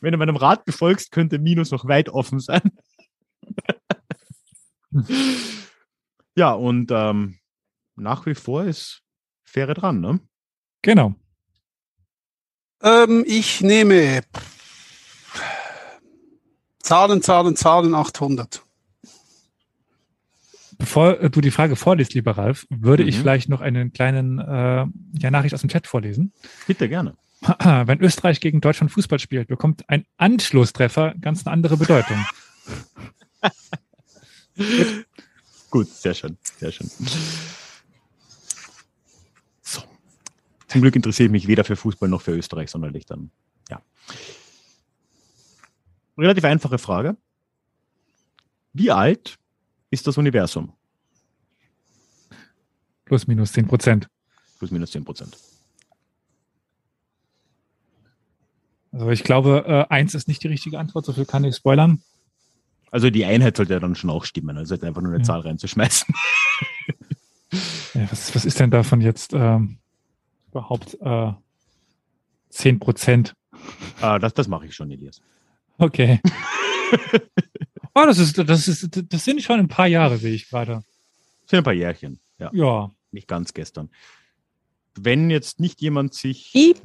[0.00, 2.70] Wenn du meinem Rat befolgst, könnte Minus noch weit offen sein.
[6.36, 7.40] ja, und ähm,
[7.96, 9.02] nach wie vor ist
[9.42, 10.20] Fähre dran, ne?
[10.82, 11.16] Genau.
[12.84, 14.22] Ähm, ich nehme
[16.78, 18.62] Zahlen, Zahlen, Zahlen 800.
[20.82, 23.08] Bevor du die Frage vorliest, lieber Ralf, würde mhm.
[23.08, 26.32] ich vielleicht noch einen kleinen äh, ja, Nachricht aus dem Chat vorlesen.
[26.66, 27.16] Bitte gerne.
[27.60, 32.16] Wenn Österreich gegen Deutschland Fußball spielt, bekommt ein Anschlusstreffer ganz eine andere Bedeutung.
[35.70, 36.90] Gut, sehr schön, sehr schön.
[39.62, 39.82] So.
[40.66, 43.30] Zum Glück interessiere ich mich weder für Fußball noch für Österreich, sondern ich dann,
[43.70, 43.80] ja.
[46.18, 47.16] Relativ einfache Frage.
[48.72, 49.38] Wie alt
[49.92, 50.72] ist das Universum?
[53.04, 54.08] Plus minus 10 Prozent.
[54.58, 55.36] Plus minus 10 Prozent.
[58.90, 62.02] Also ich glaube, äh, eins ist nicht die richtige Antwort, so viel kann ich spoilern.
[62.90, 65.24] Also die Einheit sollte ja dann schon auch stimmen, also einfach nur eine ja.
[65.24, 66.14] Zahl reinzuschmeißen.
[67.94, 69.78] ja, was, was ist denn davon jetzt ähm,
[70.50, 71.32] überhaupt äh,
[72.48, 73.34] 10 Prozent?
[74.00, 75.20] Ah, das, das mache ich schon, Elias.
[75.76, 76.20] Okay.
[77.94, 80.82] Oh, das ist, das ist, das sind schon ein paar Jahre, sehe ich gerade.
[81.42, 82.50] Das sind ein paar Jährchen, ja.
[82.52, 82.90] Ja.
[83.10, 83.90] Nicht ganz gestern.
[84.94, 86.50] Wenn jetzt nicht jemand sich.
[86.52, 86.80] Piep.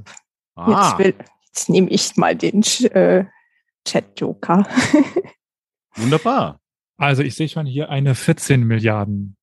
[0.55, 0.97] Ah.
[0.97, 3.25] Jetzt, will, jetzt nehme ich mal den äh,
[3.85, 4.67] Chat-Joker.
[5.95, 6.59] Wunderbar.
[6.97, 9.37] Also ich sehe schon hier eine 14 Milliarden.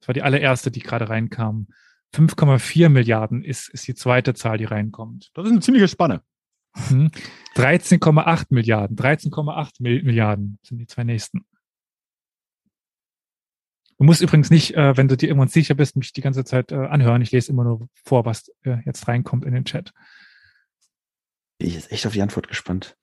[0.00, 1.68] Das war die allererste, die gerade reinkam.
[2.14, 5.30] 5,4 Milliarden ist, ist die zweite Zahl, die reinkommt.
[5.34, 6.22] Das ist eine ziemliche Spanne.
[6.78, 8.54] 13,8 mhm.
[8.54, 8.96] Milliarden.
[8.96, 11.44] 13,8 Milliarden sind die zwei nächsten.
[13.98, 16.70] Du musst übrigens nicht, äh, wenn du dir irgendwann sicher bist, mich die ganze Zeit
[16.70, 17.20] äh, anhören.
[17.20, 19.92] Ich lese immer nur vor, was äh, jetzt reinkommt in den Chat.
[21.58, 22.96] Bin ich jetzt echt auf die Antwort gespannt.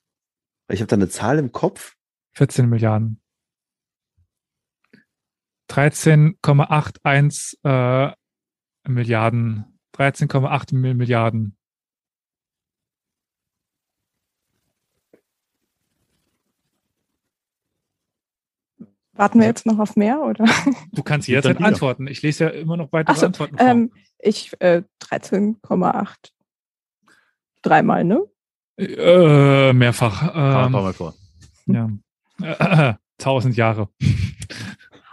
[0.68, 1.96] Weil ich habe da eine Zahl im Kopf.
[2.36, 3.22] 14 Milliarden.
[5.70, 8.14] 13,81 äh,
[8.88, 9.80] Milliarden.
[9.98, 11.58] 13,8 Milliarden.
[19.16, 20.46] Warten wir jetzt noch auf mehr, oder?
[20.92, 22.08] Du kannst jetzt antworten.
[22.08, 23.68] Ich lese ja immer noch weitere so, Antworten vor.
[23.68, 26.08] Ähm, ich äh, 13,8.
[27.62, 28.22] Dreimal, ne?
[28.78, 30.34] Äh, mehrfach.
[30.36, 31.14] Ähm, mal vor.
[31.66, 31.90] Ja.
[32.42, 33.90] Äh, äh, 1000 Jahre.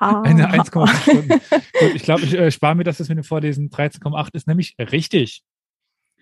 [0.00, 1.28] Eine 1,8 Stunden.
[1.28, 3.70] Gut, ich glaube, ich äh, spare mir das jetzt mit dem Vorlesen.
[3.70, 5.44] 13,8 ist nämlich richtig.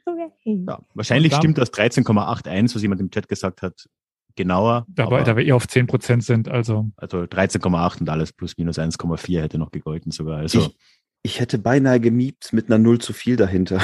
[0.04, 0.64] Okay.
[0.68, 3.88] Ja, wahrscheinlich stimmt das 13,81, was jemand im Chat gesagt hat,
[4.36, 4.86] genauer.
[4.88, 6.90] Dabei, da wir eher auf 10 Prozent sind, also.
[6.96, 10.38] Also 13,8 und alles plus minus 1,4 hätte noch gegolten sogar.
[10.38, 10.60] Also.
[10.60, 10.76] Ich,
[11.22, 13.82] ich hätte beinahe gemiebt mit einer Null zu viel dahinter.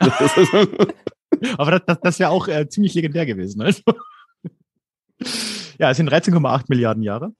[1.58, 3.62] Aber das, das, das wäre auch äh, ziemlich legendär gewesen.
[3.62, 3.82] Also.
[5.78, 7.34] ja, es sind 13,8 Milliarden Jahre.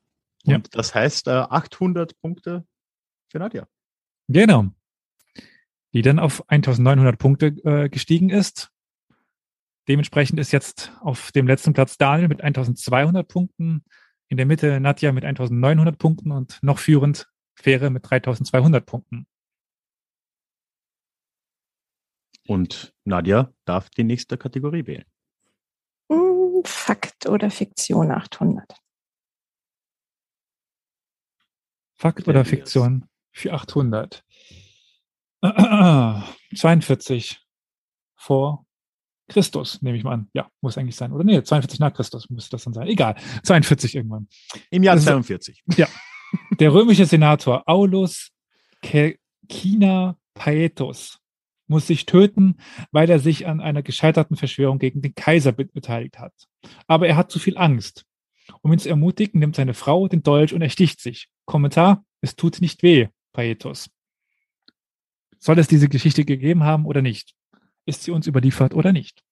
[0.44, 0.56] Ja.
[0.56, 2.64] Und das heißt äh, 800 Punkte
[3.30, 3.66] für Nadja.
[4.28, 4.66] Genau.
[5.94, 8.71] Die dann auf 1900 Punkte äh, gestiegen ist.
[9.88, 13.84] Dementsprechend ist jetzt auf dem letzten Platz Daniel mit 1200 Punkten,
[14.28, 19.26] in der Mitte Nadja mit 1900 Punkten und noch führend Fähre mit 3200 Punkten.
[22.46, 25.04] Und Nadja darf die nächste Kategorie wählen.
[26.10, 28.74] Hm, Fakt oder Fiktion 800.
[31.94, 34.24] Fakt oder Fiktion für 800.
[36.54, 37.40] 42
[38.16, 38.66] vor
[39.28, 40.28] Christus, nehme ich mal an.
[40.34, 41.12] Ja, muss eigentlich sein.
[41.12, 42.86] Oder nee, 42 nach Christus müsste das dann sein.
[42.88, 43.16] Egal.
[43.42, 44.28] 42 irgendwann.
[44.70, 45.62] Im Jahr 42.
[45.76, 45.88] Ja.
[46.58, 48.30] Der römische Senator Aulus
[49.48, 51.18] Kina Paetus
[51.66, 52.56] muss sich töten,
[52.90, 56.32] weil er sich an einer gescheiterten Verschwörung gegen den Kaiser beteiligt hat.
[56.86, 58.04] Aber er hat zu viel Angst.
[58.60, 61.28] Um ihn zu ermutigen, nimmt seine Frau den Dolch und ersticht sich.
[61.46, 63.88] Kommentar, es tut nicht weh, Paetus.
[65.38, 67.34] Soll es diese Geschichte gegeben haben oder nicht?
[67.86, 69.24] Ist sie uns überliefert oder nicht?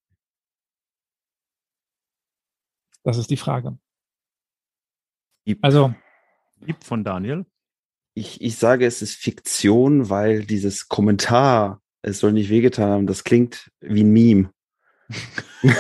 [3.03, 3.79] Das ist die Frage.
[5.63, 5.95] Also,
[6.61, 7.47] Lieb von Daniel.
[8.15, 13.25] Ich, ich sage, es ist Fiktion, weil dieses Kommentar, es soll nicht wehgetan haben, das
[13.25, 14.53] klingt wie ein Meme.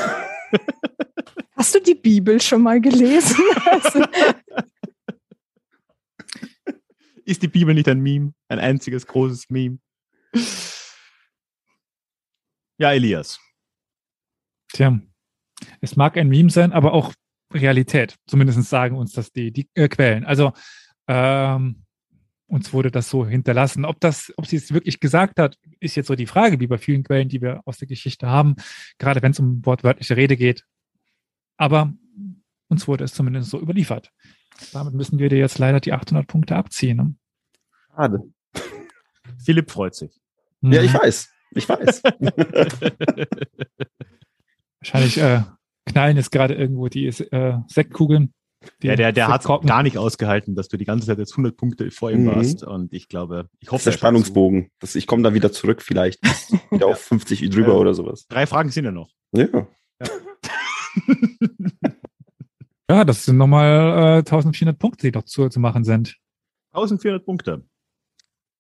[1.57, 3.37] Hast du die Bibel schon mal gelesen?
[7.25, 8.33] ist die Bibel nicht ein Meme?
[8.49, 9.79] Ein einziges großes Meme?
[12.81, 13.39] Ja, Elias.
[14.73, 14.98] Tja,
[15.82, 17.12] es mag ein Meme sein, aber auch
[17.52, 18.16] Realität.
[18.27, 20.24] Zumindest sagen uns das die, die äh, Quellen.
[20.24, 20.55] Also
[21.07, 21.85] ähm,
[22.47, 23.85] uns wurde das so hinterlassen.
[23.85, 26.78] Ob das, ob sie es wirklich gesagt hat, ist jetzt so die Frage, wie bei
[26.78, 28.57] vielen Quellen, die wir aus der Geschichte haben,
[28.97, 30.65] gerade wenn es um wortwörtliche Rede geht.
[31.59, 31.93] Aber
[32.69, 34.11] uns wurde es zumindest so überliefert.
[34.73, 36.97] Damit müssen wir dir jetzt leider die 800 Punkte abziehen.
[36.97, 37.15] Ne?
[37.94, 38.23] Schade.
[39.44, 40.19] Philipp freut sich.
[40.62, 40.98] Ja, ich mhm.
[40.98, 41.31] weiß.
[41.53, 42.03] Ich weiß.
[44.81, 45.43] Wahrscheinlich äh,
[45.87, 48.33] knallen jetzt gerade irgendwo die äh, Sektkugeln.
[48.83, 51.57] Die ja, der, der hat gar nicht ausgehalten, dass du die ganze Zeit jetzt 100
[51.57, 52.35] Punkte vor ihm mhm.
[52.35, 52.63] warst.
[52.63, 53.85] Und ich glaube, ich hoffe.
[53.85, 54.71] Das ist der Spannungsbogen.
[54.81, 56.21] Das, ich komme da wieder zurück, vielleicht
[56.71, 58.27] wieder auf 50 drüber äh, oder sowas.
[58.29, 59.11] Drei Fragen sind ja noch.
[59.33, 59.49] Ja.
[60.01, 60.09] Ja,
[62.91, 66.17] ja das sind nochmal äh, 1400 Punkte, die doch zu, zu machen sind.
[66.73, 67.65] 1400 Punkte.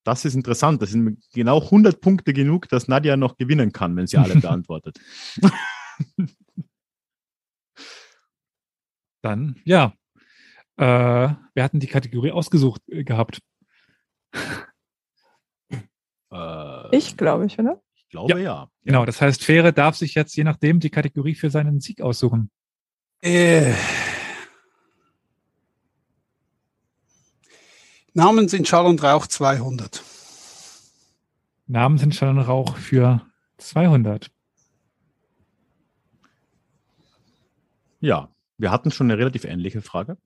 [0.04, 0.80] Das ist interessant.
[0.80, 4.98] Das sind genau 100 Punkte genug, dass Nadja noch gewinnen kann, wenn sie alle beantwortet.
[9.22, 9.92] Dann, ja.
[10.76, 10.82] Äh,
[11.54, 13.40] wir hatten die Kategorie ausgesucht äh, gehabt.
[16.32, 17.82] Äh, ich glaube ich, oder?
[17.96, 18.38] Ich glaube ja.
[18.38, 18.70] ja.
[18.84, 22.52] Genau, das heißt, Fähre darf sich jetzt je nachdem die Kategorie für seinen Sieg aussuchen.
[23.20, 23.74] Äh.
[28.12, 30.02] Namen sind Schall und Rauch 200.
[31.66, 33.24] Namen sind Schall und Rauch für
[33.58, 34.30] 200.
[38.00, 40.16] Ja, wir hatten schon eine relativ ähnliche Frage.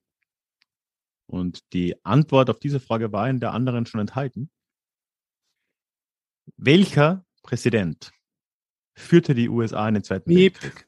[1.27, 4.49] Und die Antwort auf diese Frage war in der anderen schon enthalten.
[6.57, 8.11] Welcher Präsident
[8.93, 10.61] führte die USA in den Zweiten Miep.
[10.61, 10.87] Weltkrieg?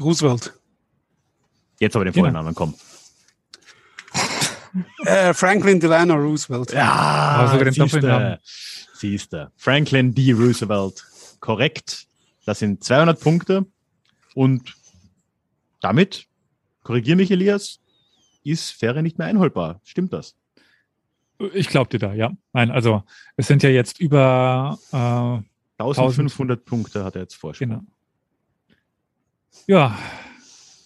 [0.00, 0.58] Roosevelt.
[1.78, 2.52] Jetzt aber den vollen genau.
[2.54, 2.74] Komm.
[5.04, 6.72] Äh, Franklin Delano Roosevelt.
[6.72, 8.40] Ja, also den siehste,
[8.94, 9.52] siehste.
[9.56, 10.32] Franklin D.
[10.32, 11.04] Roosevelt.
[11.40, 12.06] Korrekt.
[12.44, 13.66] Das sind 200 Punkte.
[14.34, 14.74] Und
[15.80, 16.26] damit
[16.82, 17.80] korrigiere mich, Elias,
[18.42, 19.80] ist Fähre nicht mehr einholbar.
[19.84, 20.34] Stimmt das?
[21.52, 22.32] Ich glaube dir da, ja.
[22.52, 23.02] Nein, also
[23.36, 27.68] es sind ja jetzt über äh, 1500 Punkte hat er jetzt Vorsprung.
[27.68, 27.82] Genau.
[29.66, 29.98] Ja,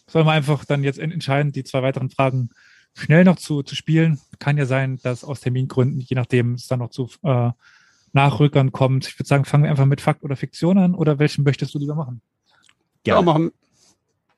[0.06, 2.50] sollen wir einfach dann jetzt entscheiden, die zwei weiteren Fragen
[2.98, 4.20] schnell noch zu, zu spielen.
[4.38, 7.50] Kann ja sein, dass aus Termingründen, je nachdem es dann noch zu äh,
[8.12, 9.06] Nachrückern kommt.
[9.06, 11.78] Ich würde sagen, fangen wir einfach mit Fakt oder Fiktion an oder welchen möchtest du
[11.78, 12.20] lieber machen?
[13.06, 13.52] Ja, machen,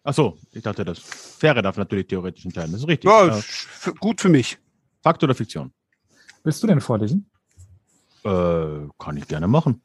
[0.02, 2.72] Ach so, ich dachte, das Fähre darf natürlich theoretisch entscheiden.
[2.72, 3.10] Das ist richtig.
[3.10, 3.92] Ja, ja.
[3.98, 4.58] gut für mich.
[5.02, 5.72] Fakt oder Fiktion?
[6.42, 7.28] Willst du denn vorlesen?
[8.24, 9.82] Äh, kann ich gerne machen.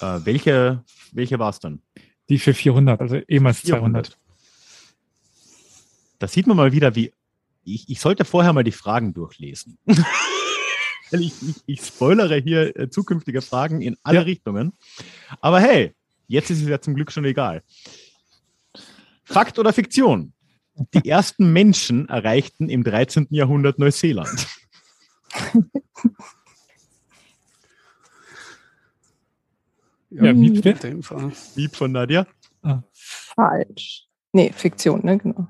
[0.00, 1.82] Äh, welche welche war es dann?
[2.28, 4.06] Die für 400, also ehemals 400.
[4.06, 4.18] 200.
[6.18, 7.12] Da sieht man mal wieder, wie
[7.64, 9.78] ich, ich sollte vorher mal die Fragen durchlesen.
[11.10, 14.22] ich, ich, ich spoilere hier äh, zukünftige Fragen in alle ja.
[14.22, 14.72] Richtungen.
[15.40, 15.94] Aber hey,
[16.28, 17.62] jetzt ist es ja zum Glück schon egal.
[19.24, 20.32] Fakt oder Fiktion?
[20.94, 23.26] Die ersten Menschen erreichten im 13.
[23.30, 24.46] Jahrhundert Neuseeland.
[30.10, 30.64] ja, Miep,
[31.56, 32.26] Miep von Nadja.
[32.62, 32.82] Ah.
[32.92, 34.06] Falsch.
[34.32, 35.48] Nee, Fiktion, ne, genau.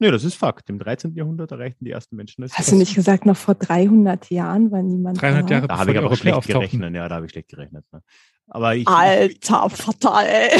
[0.00, 0.70] Nee, das ist Fakt.
[0.70, 1.14] Im 13.
[1.14, 2.58] Jahrhundert erreichten die ersten Menschen Neuseeland.
[2.58, 5.98] Hast du nicht gesagt, noch vor 300 Jahren war niemand 300 Jahre Da habe ich
[5.98, 6.94] aber schlecht gerechnet.
[6.94, 7.84] Ja, da habe ich schlecht gerechnet.
[7.92, 8.02] Ne?
[8.46, 10.26] Aber ich, Alter, fatal.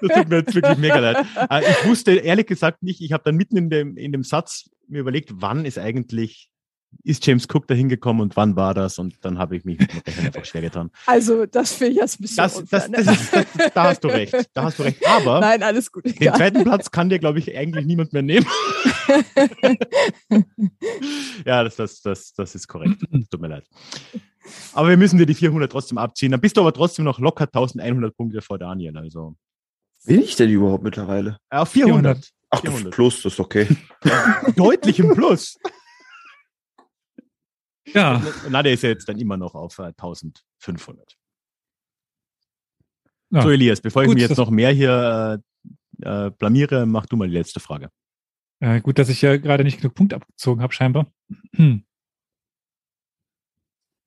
[0.00, 1.26] Das tut mir jetzt wirklich mega leid.
[1.48, 4.68] Äh, ich wusste ehrlich gesagt nicht, ich habe dann mitten in dem, in dem Satz
[4.88, 6.50] mir überlegt, wann ist eigentlich
[7.04, 8.98] ist James Cook da hingekommen und wann war das?
[8.98, 10.90] Und dann habe ich mich mit dem Rechnen einfach schwer getan.
[11.06, 12.36] Also, das finde ich jetzt ein bisschen.
[12.36, 13.04] Das, unfair, das, ne?
[13.04, 14.34] das, das, da hast du recht.
[14.54, 15.06] Da hast du recht.
[15.06, 16.04] Aber Nein, alles gut.
[16.04, 18.46] Den zweiten Platz kann dir, glaube ich, eigentlich niemand mehr nehmen.
[21.44, 23.02] ja, das, das, das, das ist korrekt.
[23.30, 23.68] Tut mir leid.
[24.72, 26.30] Aber wir müssen dir die 400 trotzdem abziehen.
[26.30, 28.96] Dann bist du aber trotzdem noch locker 1100 Punkte vor Daniel.
[28.96, 29.36] Also.
[30.04, 31.38] Will ich denn überhaupt mittlerweile?
[31.50, 32.18] Auf 400.
[32.18, 32.32] 400.
[32.50, 32.92] Ach, 400.
[32.92, 33.66] plus, das ist okay.
[34.56, 35.58] Deutlich im Plus.
[37.92, 38.22] Ja.
[38.48, 41.16] Na, der ist ja jetzt dann immer noch auf äh, 1500.
[43.30, 43.42] Ja.
[43.42, 45.42] So, Elias, bevor ich Gut, mir jetzt noch mehr hier
[46.02, 47.90] äh, äh, blamiere, mach du mal die letzte Frage.
[48.60, 51.06] Äh, gut, dass ich ja gerade nicht genug Punkte abgezogen habe, scheinbar.
[51.54, 51.84] Hm.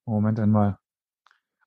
[0.05, 0.77] Moment einmal.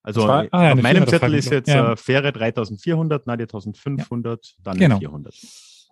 [0.03, 1.93] Also war, ah, ja, auf meinem Zettel ist jetzt ja.
[1.93, 4.53] äh, Fähre 3400, Nadia 1500, ja.
[4.65, 4.99] dann genau.
[4.99, 5.35] 400.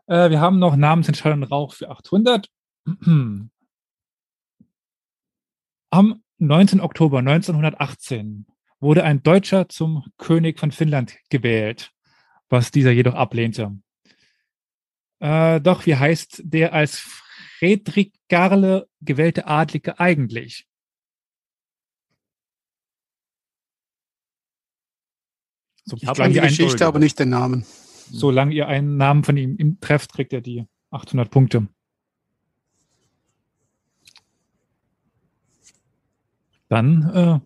[0.07, 2.49] Äh, wir haben noch Namensentscheidung Rauch für 800.
[5.93, 6.81] Am 19.
[6.81, 8.47] Oktober 1918
[8.79, 11.93] wurde ein Deutscher zum König von Finnland gewählt,
[12.49, 13.77] was dieser jedoch ablehnte.
[15.19, 20.67] Äh, doch wie heißt der als Friedrich Garle gewählte Adlige eigentlich?
[25.85, 27.67] So, ich habe die Geschichte, aber nicht den Namen.
[28.13, 31.69] Solange ihr einen Namen von ihm im trefft, kriegt er die 800 Punkte.
[36.71, 37.41] Dann äh,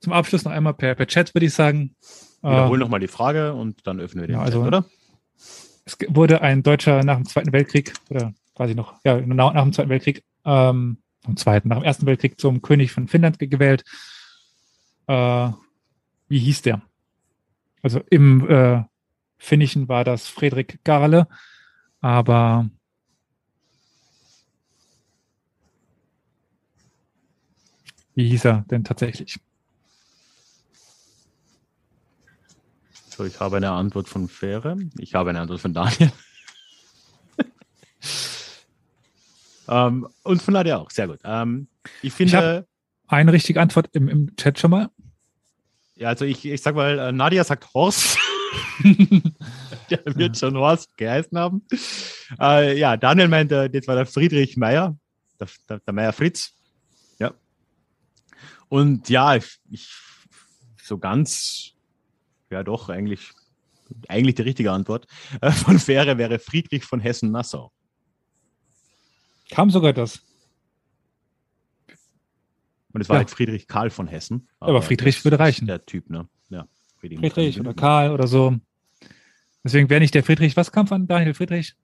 [0.00, 1.96] zum Abschluss noch einmal per, per Chat, würde ich sagen.
[2.42, 4.84] Wiederholen äh, nochmal die Frage und dann öffnen wir den ja, also, Chat, oder?
[5.84, 9.72] Es wurde ein Deutscher nach dem Zweiten Weltkrieg, oder quasi noch, ja, nach, nach dem
[9.72, 13.82] Zweiten Weltkrieg, ähm, am Zweiten, nach dem Ersten Weltkrieg zum König von Finnland gewählt.
[15.06, 15.48] Äh,
[16.28, 16.82] wie hieß der?
[17.82, 18.82] Also im äh,
[19.38, 21.28] Finnischen war das Friedrich Garle,
[22.00, 22.68] aber
[28.16, 29.38] wie hieß er denn tatsächlich?
[33.16, 34.76] So, ich habe eine Antwort von Fähre.
[34.98, 36.10] Ich habe eine Antwort von Daniel.
[39.68, 40.90] ähm, und von Nadia auch.
[40.90, 41.20] Sehr gut.
[41.24, 41.68] Ähm,
[42.02, 42.66] ich finde.
[42.68, 44.90] Ich eine richtige Antwort im, im Chat schon mal.
[45.94, 48.18] Ja, also ich, ich sag mal, äh, Nadia sagt Horst.
[49.90, 51.62] der wird schon Horst geheißen haben.
[52.40, 54.96] Äh, ja, Daniel meint, äh, das war der Friedrich Meyer,
[55.38, 56.55] der, der, der Meyer Fritz.
[58.68, 59.88] Und ja, ich, ich,
[60.82, 61.72] so ganz,
[62.50, 63.30] ja doch, eigentlich,
[64.08, 65.06] eigentlich die richtige Antwort
[65.40, 67.72] äh, von Fähre wäre Friedrich von Hessen-Nassau.
[69.50, 70.22] Kam sogar das.
[72.92, 73.18] Und es war ja.
[73.18, 74.48] halt Friedrich Karl von Hessen.
[74.58, 75.66] Aber, aber Friedrich würde reichen.
[75.66, 76.28] Der Typ, ne?
[76.48, 76.66] Ja.
[76.98, 78.56] Friedrich, Friedrich oder Karl oder so.
[79.62, 81.74] Deswegen wäre nicht der Friedrich, was kam von Daniel Friedrich?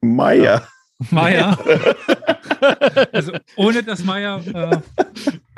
[0.00, 0.66] Meier.
[1.10, 1.58] Meier.
[3.12, 4.42] also ohne dass Meier.
[4.46, 4.78] Äh,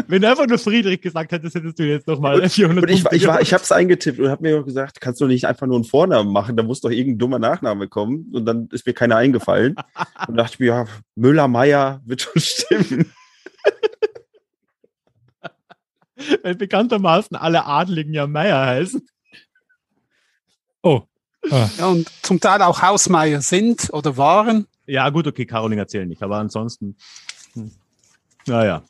[0.06, 3.26] Wenn du einfach nur Friedrich gesagt hättest, hättest du jetzt nochmal 400 und ich, ich,
[3.26, 5.84] war, ich habe es eingetippt und habe mir gesagt, kannst du nicht einfach nur einen
[5.84, 8.30] Vornamen machen, da muss doch irgendein dummer Nachname kommen.
[8.32, 9.76] Und dann ist mir keiner eingefallen.
[10.26, 13.12] und dachte ich mir, ja, Müller, Meier wird schon stimmen.
[16.42, 19.06] Weil bekanntermaßen alle Adligen ja Meier heißen.
[20.82, 21.02] Oh.
[21.50, 21.68] Ah.
[21.78, 24.66] Ja, und zum Teil auch Hausmeier sind oder waren.
[24.88, 26.96] Ja, gut, okay, Caroline erzählen nicht, aber ansonsten.
[27.52, 27.70] Hm.
[28.46, 28.82] Naja.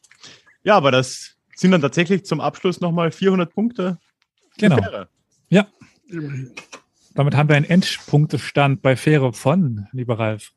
[0.62, 3.98] Ja, aber das sind dann tatsächlich zum Abschluss nochmal 400 Punkte.
[4.58, 4.78] Genau.
[5.48, 5.66] Ja.
[7.14, 10.52] Damit haben wir einen Endpunktestand bei Fähre von, lieber Ralf.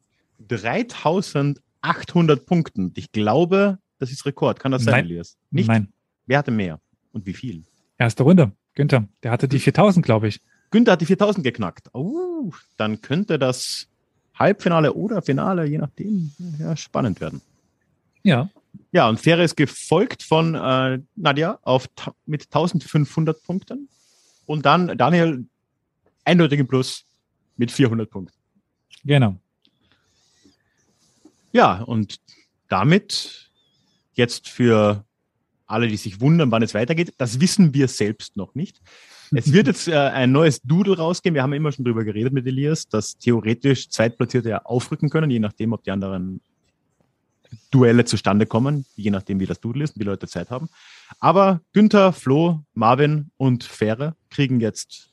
[0.48, 2.92] 3800 Punkten.
[2.96, 4.60] Ich glaube, das ist Rekord.
[4.60, 5.06] Kann das sein, Nein.
[5.06, 5.38] Elias?
[5.50, 5.68] Nicht?
[5.68, 5.92] Nein.
[6.28, 6.80] Wer hatte mehr?
[7.14, 7.64] Und wie viel?
[7.98, 8.52] Erste Runde.
[8.76, 9.08] Günther.
[9.24, 10.40] Der hatte die 4000, glaube ich.
[10.70, 11.90] Günther hat die 4000 geknackt.
[11.94, 13.91] Oh, dann könnte das
[14.42, 17.42] Halbfinale oder Finale, je nachdem, ja, spannend werden.
[18.24, 18.50] Ja.
[18.92, 21.90] Ja, und Fähre ist gefolgt von äh, Nadja auf,
[22.26, 23.90] mit 1500 Punkten.
[24.46, 25.46] Und dann Daniel
[26.26, 27.06] eindeutig im Plus
[27.58, 28.36] mit 400 Punkten.
[29.04, 29.38] Genau.
[31.54, 32.20] Ja, und
[32.68, 33.52] damit
[34.14, 35.06] jetzt für
[35.66, 38.82] alle, die sich wundern, wann es weitergeht, das wissen wir selbst noch nicht.
[39.34, 41.34] Es wird jetzt äh, ein neues Doodle rausgehen.
[41.34, 45.40] Wir haben immer schon drüber geredet mit Elias, dass theoretisch Zweitplatzierte ja aufrücken können, je
[45.40, 46.42] nachdem, ob die anderen
[47.70, 50.70] Duelle zustande kommen, je nachdem, wie das Doodle ist und wie Leute Zeit haben.
[51.20, 55.12] Aber Günther, Flo, Marvin und Fähre kriegen jetzt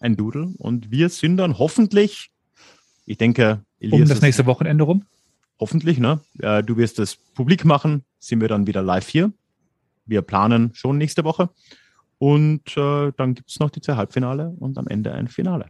[0.00, 2.30] ein Doodle und wir sind dann hoffentlich,
[3.04, 4.00] ich denke, Elias.
[4.00, 5.04] Um das nächste Wochenende rum?
[5.58, 6.20] Hoffentlich, ne?
[6.34, 9.32] Du wirst es publik machen, sind wir dann wieder live hier.
[10.04, 11.50] Wir planen schon nächste Woche.
[12.18, 15.66] Und äh, dann gibt es noch die zwei Halbfinale und am Ende ein Finale.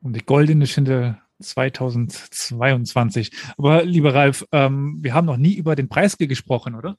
[0.00, 3.32] Um die goldene Schinde 2022.
[3.56, 6.96] Aber lieber Ralf, ähm, wir haben noch nie über den Preis gesprochen, oder?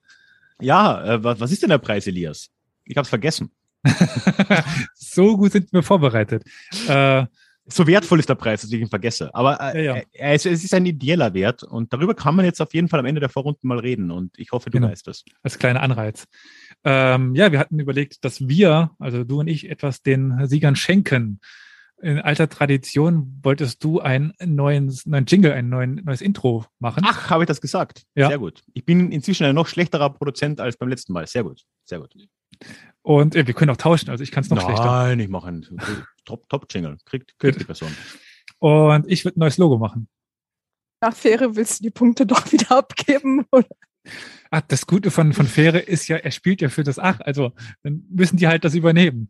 [0.62, 2.50] Ja, äh, was, was ist denn der Preis, Elias?
[2.86, 3.52] Ich habe es vergessen.
[4.96, 6.44] so gut sind wir vorbereitet.
[6.88, 7.26] Äh,
[7.72, 9.34] so wertvoll ist der Preis, dass ich ihn vergesse.
[9.34, 10.02] Aber äh, ja, ja.
[10.14, 13.00] Äh, es, es, ist ein ideeller Wert und darüber kann man jetzt auf jeden Fall
[13.00, 14.92] am Ende der Vorrunden mal reden und ich hoffe, du genau.
[14.92, 15.24] weißt das.
[15.44, 16.26] Als kleiner Anreiz.
[16.84, 21.40] Ähm, ja, wir hatten überlegt, dass wir, also du und ich, etwas den Siegern schenken.
[22.02, 27.04] In alter Tradition wolltest du einen neuen, neuen Jingle, ein neuen, neues Intro machen.
[27.06, 28.04] Ach, habe ich das gesagt?
[28.16, 28.30] Ja.
[28.30, 28.62] Sehr gut.
[28.74, 31.28] Ich bin inzwischen ein noch schlechterer Produzent als beim letzten Mal.
[31.28, 32.14] Sehr gut, sehr gut.
[33.02, 34.86] Und äh, wir können auch tauschen, also ich kann es noch Nein, schlechter.
[34.86, 35.66] Nein, ich mache einen
[36.30, 36.98] Top-Jingle.
[36.98, 37.96] Top kriegt, kriegt die Person.
[38.60, 40.08] Und ich würde ein neues Logo machen.
[41.02, 43.68] Nach Fähre willst du die Punkte doch wieder abgeben, oder?
[44.52, 47.52] Ach, das Gute von, von Fähre ist ja, er spielt ja für das Ach, also
[47.84, 49.30] dann müssen die halt das übernehmen.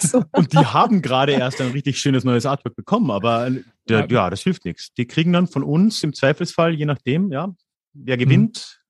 [0.00, 0.24] So.
[0.32, 4.06] Und die haben gerade erst ein richtig schönes neues Artwork bekommen, aber äh, der, ja.
[4.06, 4.30] ja.
[4.30, 4.92] das hilft nichts.
[4.94, 7.54] Die kriegen dann von uns im Zweifelsfall, je nachdem, ja,
[7.92, 8.80] wer gewinnt,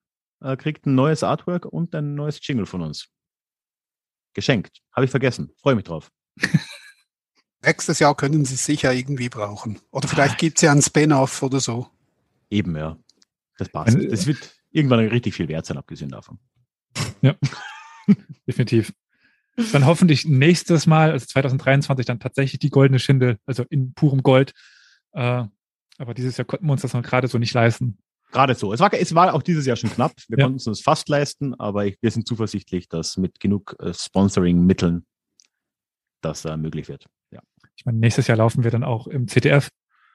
[0.40, 0.48] mhm.
[0.48, 3.08] äh, kriegt ein neues Artwork und ein neues Jingle von uns.
[4.34, 4.80] Geschenkt.
[4.92, 5.50] Habe ich vergessen.
[5.60, 6.10] Freue mich drauf.
[7.64, 9.80] Nächstes Jahr können Sie es sicher irgendwie brauchen.
[9.90, 10.38] Oder vielleicht ah.
[10.38, 11.88] gibt es ja einen Spin-off oder so.
[12.50, 12.96] Eben, ja.
[13.58, 13.98] Das passt.
[14.10, 16.38] Das wird irgendwann richtig viel wert sein, abgesehen davon.
[17.20, 17.34] Ja,
[18.46, 18.92] definitiv.
[19.72, 24.52] Dann hoffentlich nächstes Mal, also 2023, dann tatsächlich die goldene Schindel, also in purem Gold.
[25.12, 25.44] Äh,
[25.98, 27.98] aber dieses Jahr konnten wir uns das noch gerade so nicht leisten.
[28.30, 28.72] Gerade so.
[28.72, 30.12] Es war, es war auch dieses Jahr schon knapp.
[30.28, 30.44] Wir ja.
[30.44, 35.04] konnten es uns fast leisten, aber ich, wir sind zuversichtlich, dass mit genug äh, Sponsoring-Mitteln
[36.20, 37.06] das äh, möglich wird.
[37.30, 37.40] Ja.
[37.76, 39.68] Ich meine, nächstes Jahr laufen wir dann auch im CTF.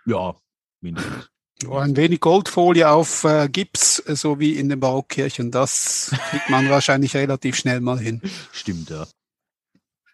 [0.05, 0.35] Ja,
[0.81, 1.29] mindestens.
[1.67, 5.51] Oh, ein wenig Goldfolie auf äh, Gips, so wie in den Baukirchen.
[5.51, 8.21] Das kriegt man wahrscheinlich relativ schnell mal hin.
[8.51, 9.07] Stimmt, ja.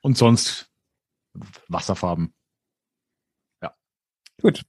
[0.01, 0.69] Und sonst
[1.67, 2.33] Wasserfarben.
[3.63, 3.73] Ja.
[4.41, 4.63] Gut.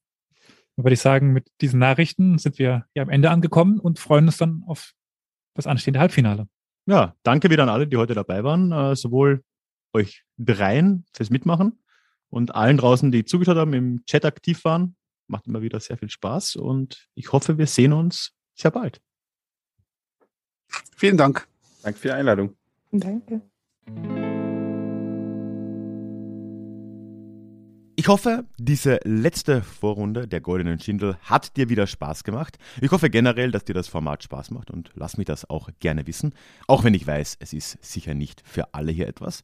[0.77, 4.27] Dann würde ich sagen, mit diesen Nachrichten sind wir hier am Ende angekommen und freuen
[4.27, 4.93] uns dann auf
[5.55, 6.49] das anstehende Halbfinale.
[6.87, 8.73] Ja, danke wieder an alle, die heute dabei waren.
[8.73, 9.43] Äh, sowohl
[9.93, 11.81] euch dreien fürs Mitmachen
[12.29, 14.97] und allen draußen, die zugeschaut haben, im Chat aktiv waren.
[15.27, 19.01] Macht immer wieder sehr viel Spaß und ich hoffe, wir sehen uns sehr bald.
[20.97, 21.47] Vielen Dank.
[21.83, 22.57] Danke für die Einladung.
[22.93, 23.43] Danke.
[28.01, 32.59] Ich hoffe, diese letzte Vorrunde der Goldenen Schindel hat dir wieder Spaß gemacht.
[32.81, 36.07] Ich hoffe generell, dass dir das Format Spaß macht und lass mich das auch gerne
[36.07, 36.33] wissen,
[36.67, 39.43] auch wenn ich weiß, es ist sicher nicht für alle hier etwas.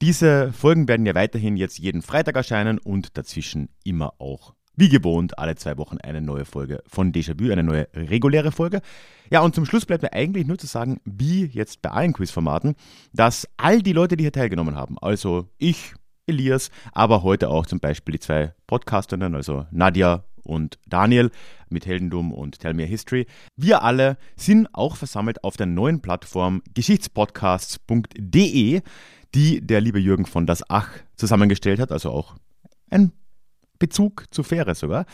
[0.00, 5.40] Diese Folgen werden ja weiterhin jetzt jeden Freitag erscheinen und dazwischen immer auch wie gewohnt,
[5.40, 8.80] alle zwei Wochen eine neue Folge von Déjà-vu, eine neue reguläre Folge.
[9.28, 12.76] Ja, und zum Schluss bleibt mir eigentlich nur zu sagen, wie jetzt bei allen Quizformaten,
[13.12, 15.94] dass all die Leute, die hier teilgenommen haben, also ich,
[16.28, 21.32] Elias, aber heute auch zum Beispiel die zwei Podcasterinnen, also Nadja und Daniel
[21.68, 23.26] mit Heldendum und Tell Me a History.
[23.56, 28.80] Wir alle sind auch versammelt auf der neuen Plattform geschichtspodcasts.de,
[29.34, 32.36] die der liebe Jürgen von Das Ach zusammengestellt hat, also auch
[32.90, 33.12] ein
[33.78, 35.06] Bezug zu Fähre sogar.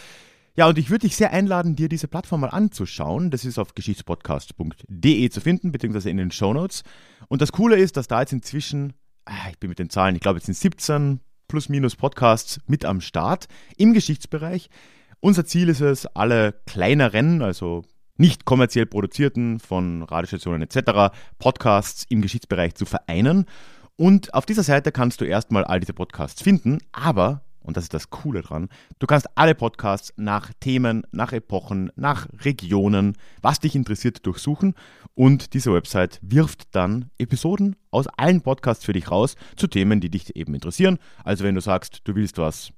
[0.56, 3.30] Ja, und ich würde dich sehr einladen, dir diese Plattform mal anzuschauen.
[3.30, 6.84] Das ist auf geschichtspodcast.de zu finden, beziehungsweise in den Show Notes.
[7.26, 8.94] Und das Coole ist, dass da jetzt inzwischen
[9.26, 12.84] Ah, ich bin mit den Zahlen, ich glaube, es sind 17 plus minus Podcasts mit
[12.84, 13.46] am Start
[13.76, 14.68] im Geschichtsbereich.
[15.20, 17.84] Unser Ziel ist es, alle kleineren, also
[18.18, 21.14] nicht kommerziell produzierten von Radiostationen etc.
[21.38, 23.46] Podcasts im Geschichtsbereich zu vereinen.
[23.96, 27.94] Und auf dieser Seite kannst du erstmal all diese Podcasts finden, aber und das ist
[27.94, 28.68] das Coole dran,
[28.98, 34.74] du kannst alle Podcasts nach Themen, nach Epochen, nach Regionen, was dich interessiert, durchsuchen
[35.14, 40.10] und diese Website wirft dann Episoden aus allen Podcasts für dich raus zu Themen, die
[40.10, 40.98] dich eben interessieren.
[41.24, 42.70] Also wenn du sagst, du willst was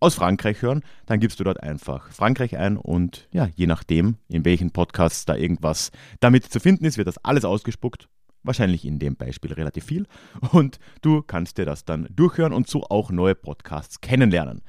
[0.00, 4.44] aus Frankreich hören, dann gibst du dort einfach Frankreich ein und ja, je nachdem, in
[4.44, 8.08] welchen Podcasts da irgendwas damit zu finden ist, wird das alles ausgespuckt
[8.44, 10.06] wahrscheinlich in dem Beispiel relativ viel.
[10.52, 14.62] Und du kannst dir das dann durchhören und so auch neue Podcasts kennenlernen.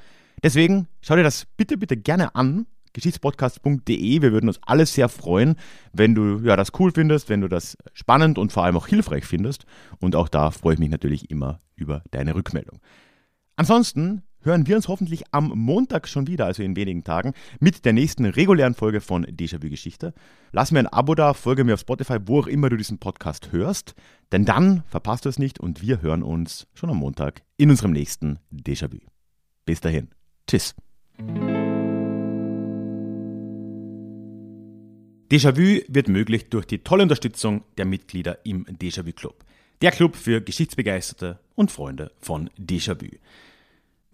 [0.44, 2.66] Deswegen schau dir das bitte, bitte gerne an.
[2.94, 4.22] Geschichtspodcast.de.
[4.22, 5.56] Wir würden uns alle sehr freuen,
[5.92, 9.26] wenn du ja, das cool findest, wenn du das spannend und vor allem auch hilfreich
[9.26, 9.66] findest.
[10.00, 12.80] Und auch da freue ich mich natürlich immer über deine Rückmeldung.
[13.58, 17.94] Ansonsten hören wir uns hoffentlich am Montag schon wieder, also in wenigen Tagen, mit der
[17.94, 20.14] nächsten regulären Folge von Déjà-vu Geschichte.
[20.52, 23.52] Lass mir ein Abo da, folge mir auf Spotify, wo auch immer du diesen Podcast
[23.52, 23.96] hörst,
[24.32, 27.92] denn dann verpasst du es nicht und wir hören uns schon am Montag in unserem
[27.92, 29.00] nächsten Déjà-vu.
[29.66, 30.10] Bis dahin.
[30.48, 30.76] Tschüss.
[35.32, 39.44] Déjà-vu wird möglich durch die tolle Unterstützung der Mitglieder im Déjà-vu Club.
[39.82, 43.18] Der Club für Geschichtsbegeisterte und Freunde von Déjà-vu.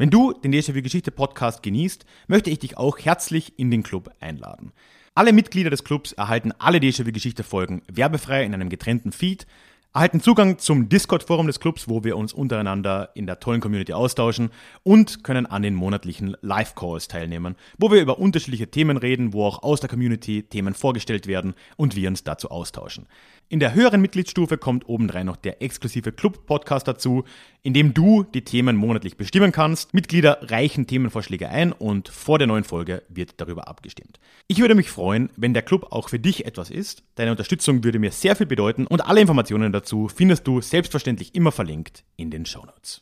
[0.01, 4.09] Wenn du den Déjà-vu Geschichte Podcast genießt, möchte ich dich auch herzlich in den Club
[4.19, 4.71] einladen.
[5.13, 9.45] Alle Mitglieder des Clubs erhalten alle Déjà-vu Geschichte Folgen werbefrei in einem getrennten Feed
[9.93, 14.49] erhalten Zugang zum Discord-Forum des Clubs, wo wir uns untereinander in der tollen Community austauschen
[14.83, 19.63] und können an den monatlichen Live-Calls teilnehmen, wo wir über unterschiedliche Themen reden, wo auch
[19.63, 23.07] aus der Community Themen vorgestellt werden und wir uns dazu austauschen.
[23.51, 27.25] In der höheren Mitgliedsstufe kommt obendrein noch der exklusive Club-Podcast dazu,
[27.63, 29.93] in dem du die Themen monatlich bestimmen kannst.
[29.93, 34.21] Mitglieder reichen Themenvorschläge ein und vor der neuen Folge wird darüber abgestimmt.
[34.47, 37.03] Ich würde mich freuen, wenn der Club auch für dich etwas ist.
[37.15, 41.51] Deine Unterstützung würde mir sehr viel bedeuten und alle Informationen dazu findest du selbstverständlich immer
[41.51, 43.01] verlinkt in den Shownotes.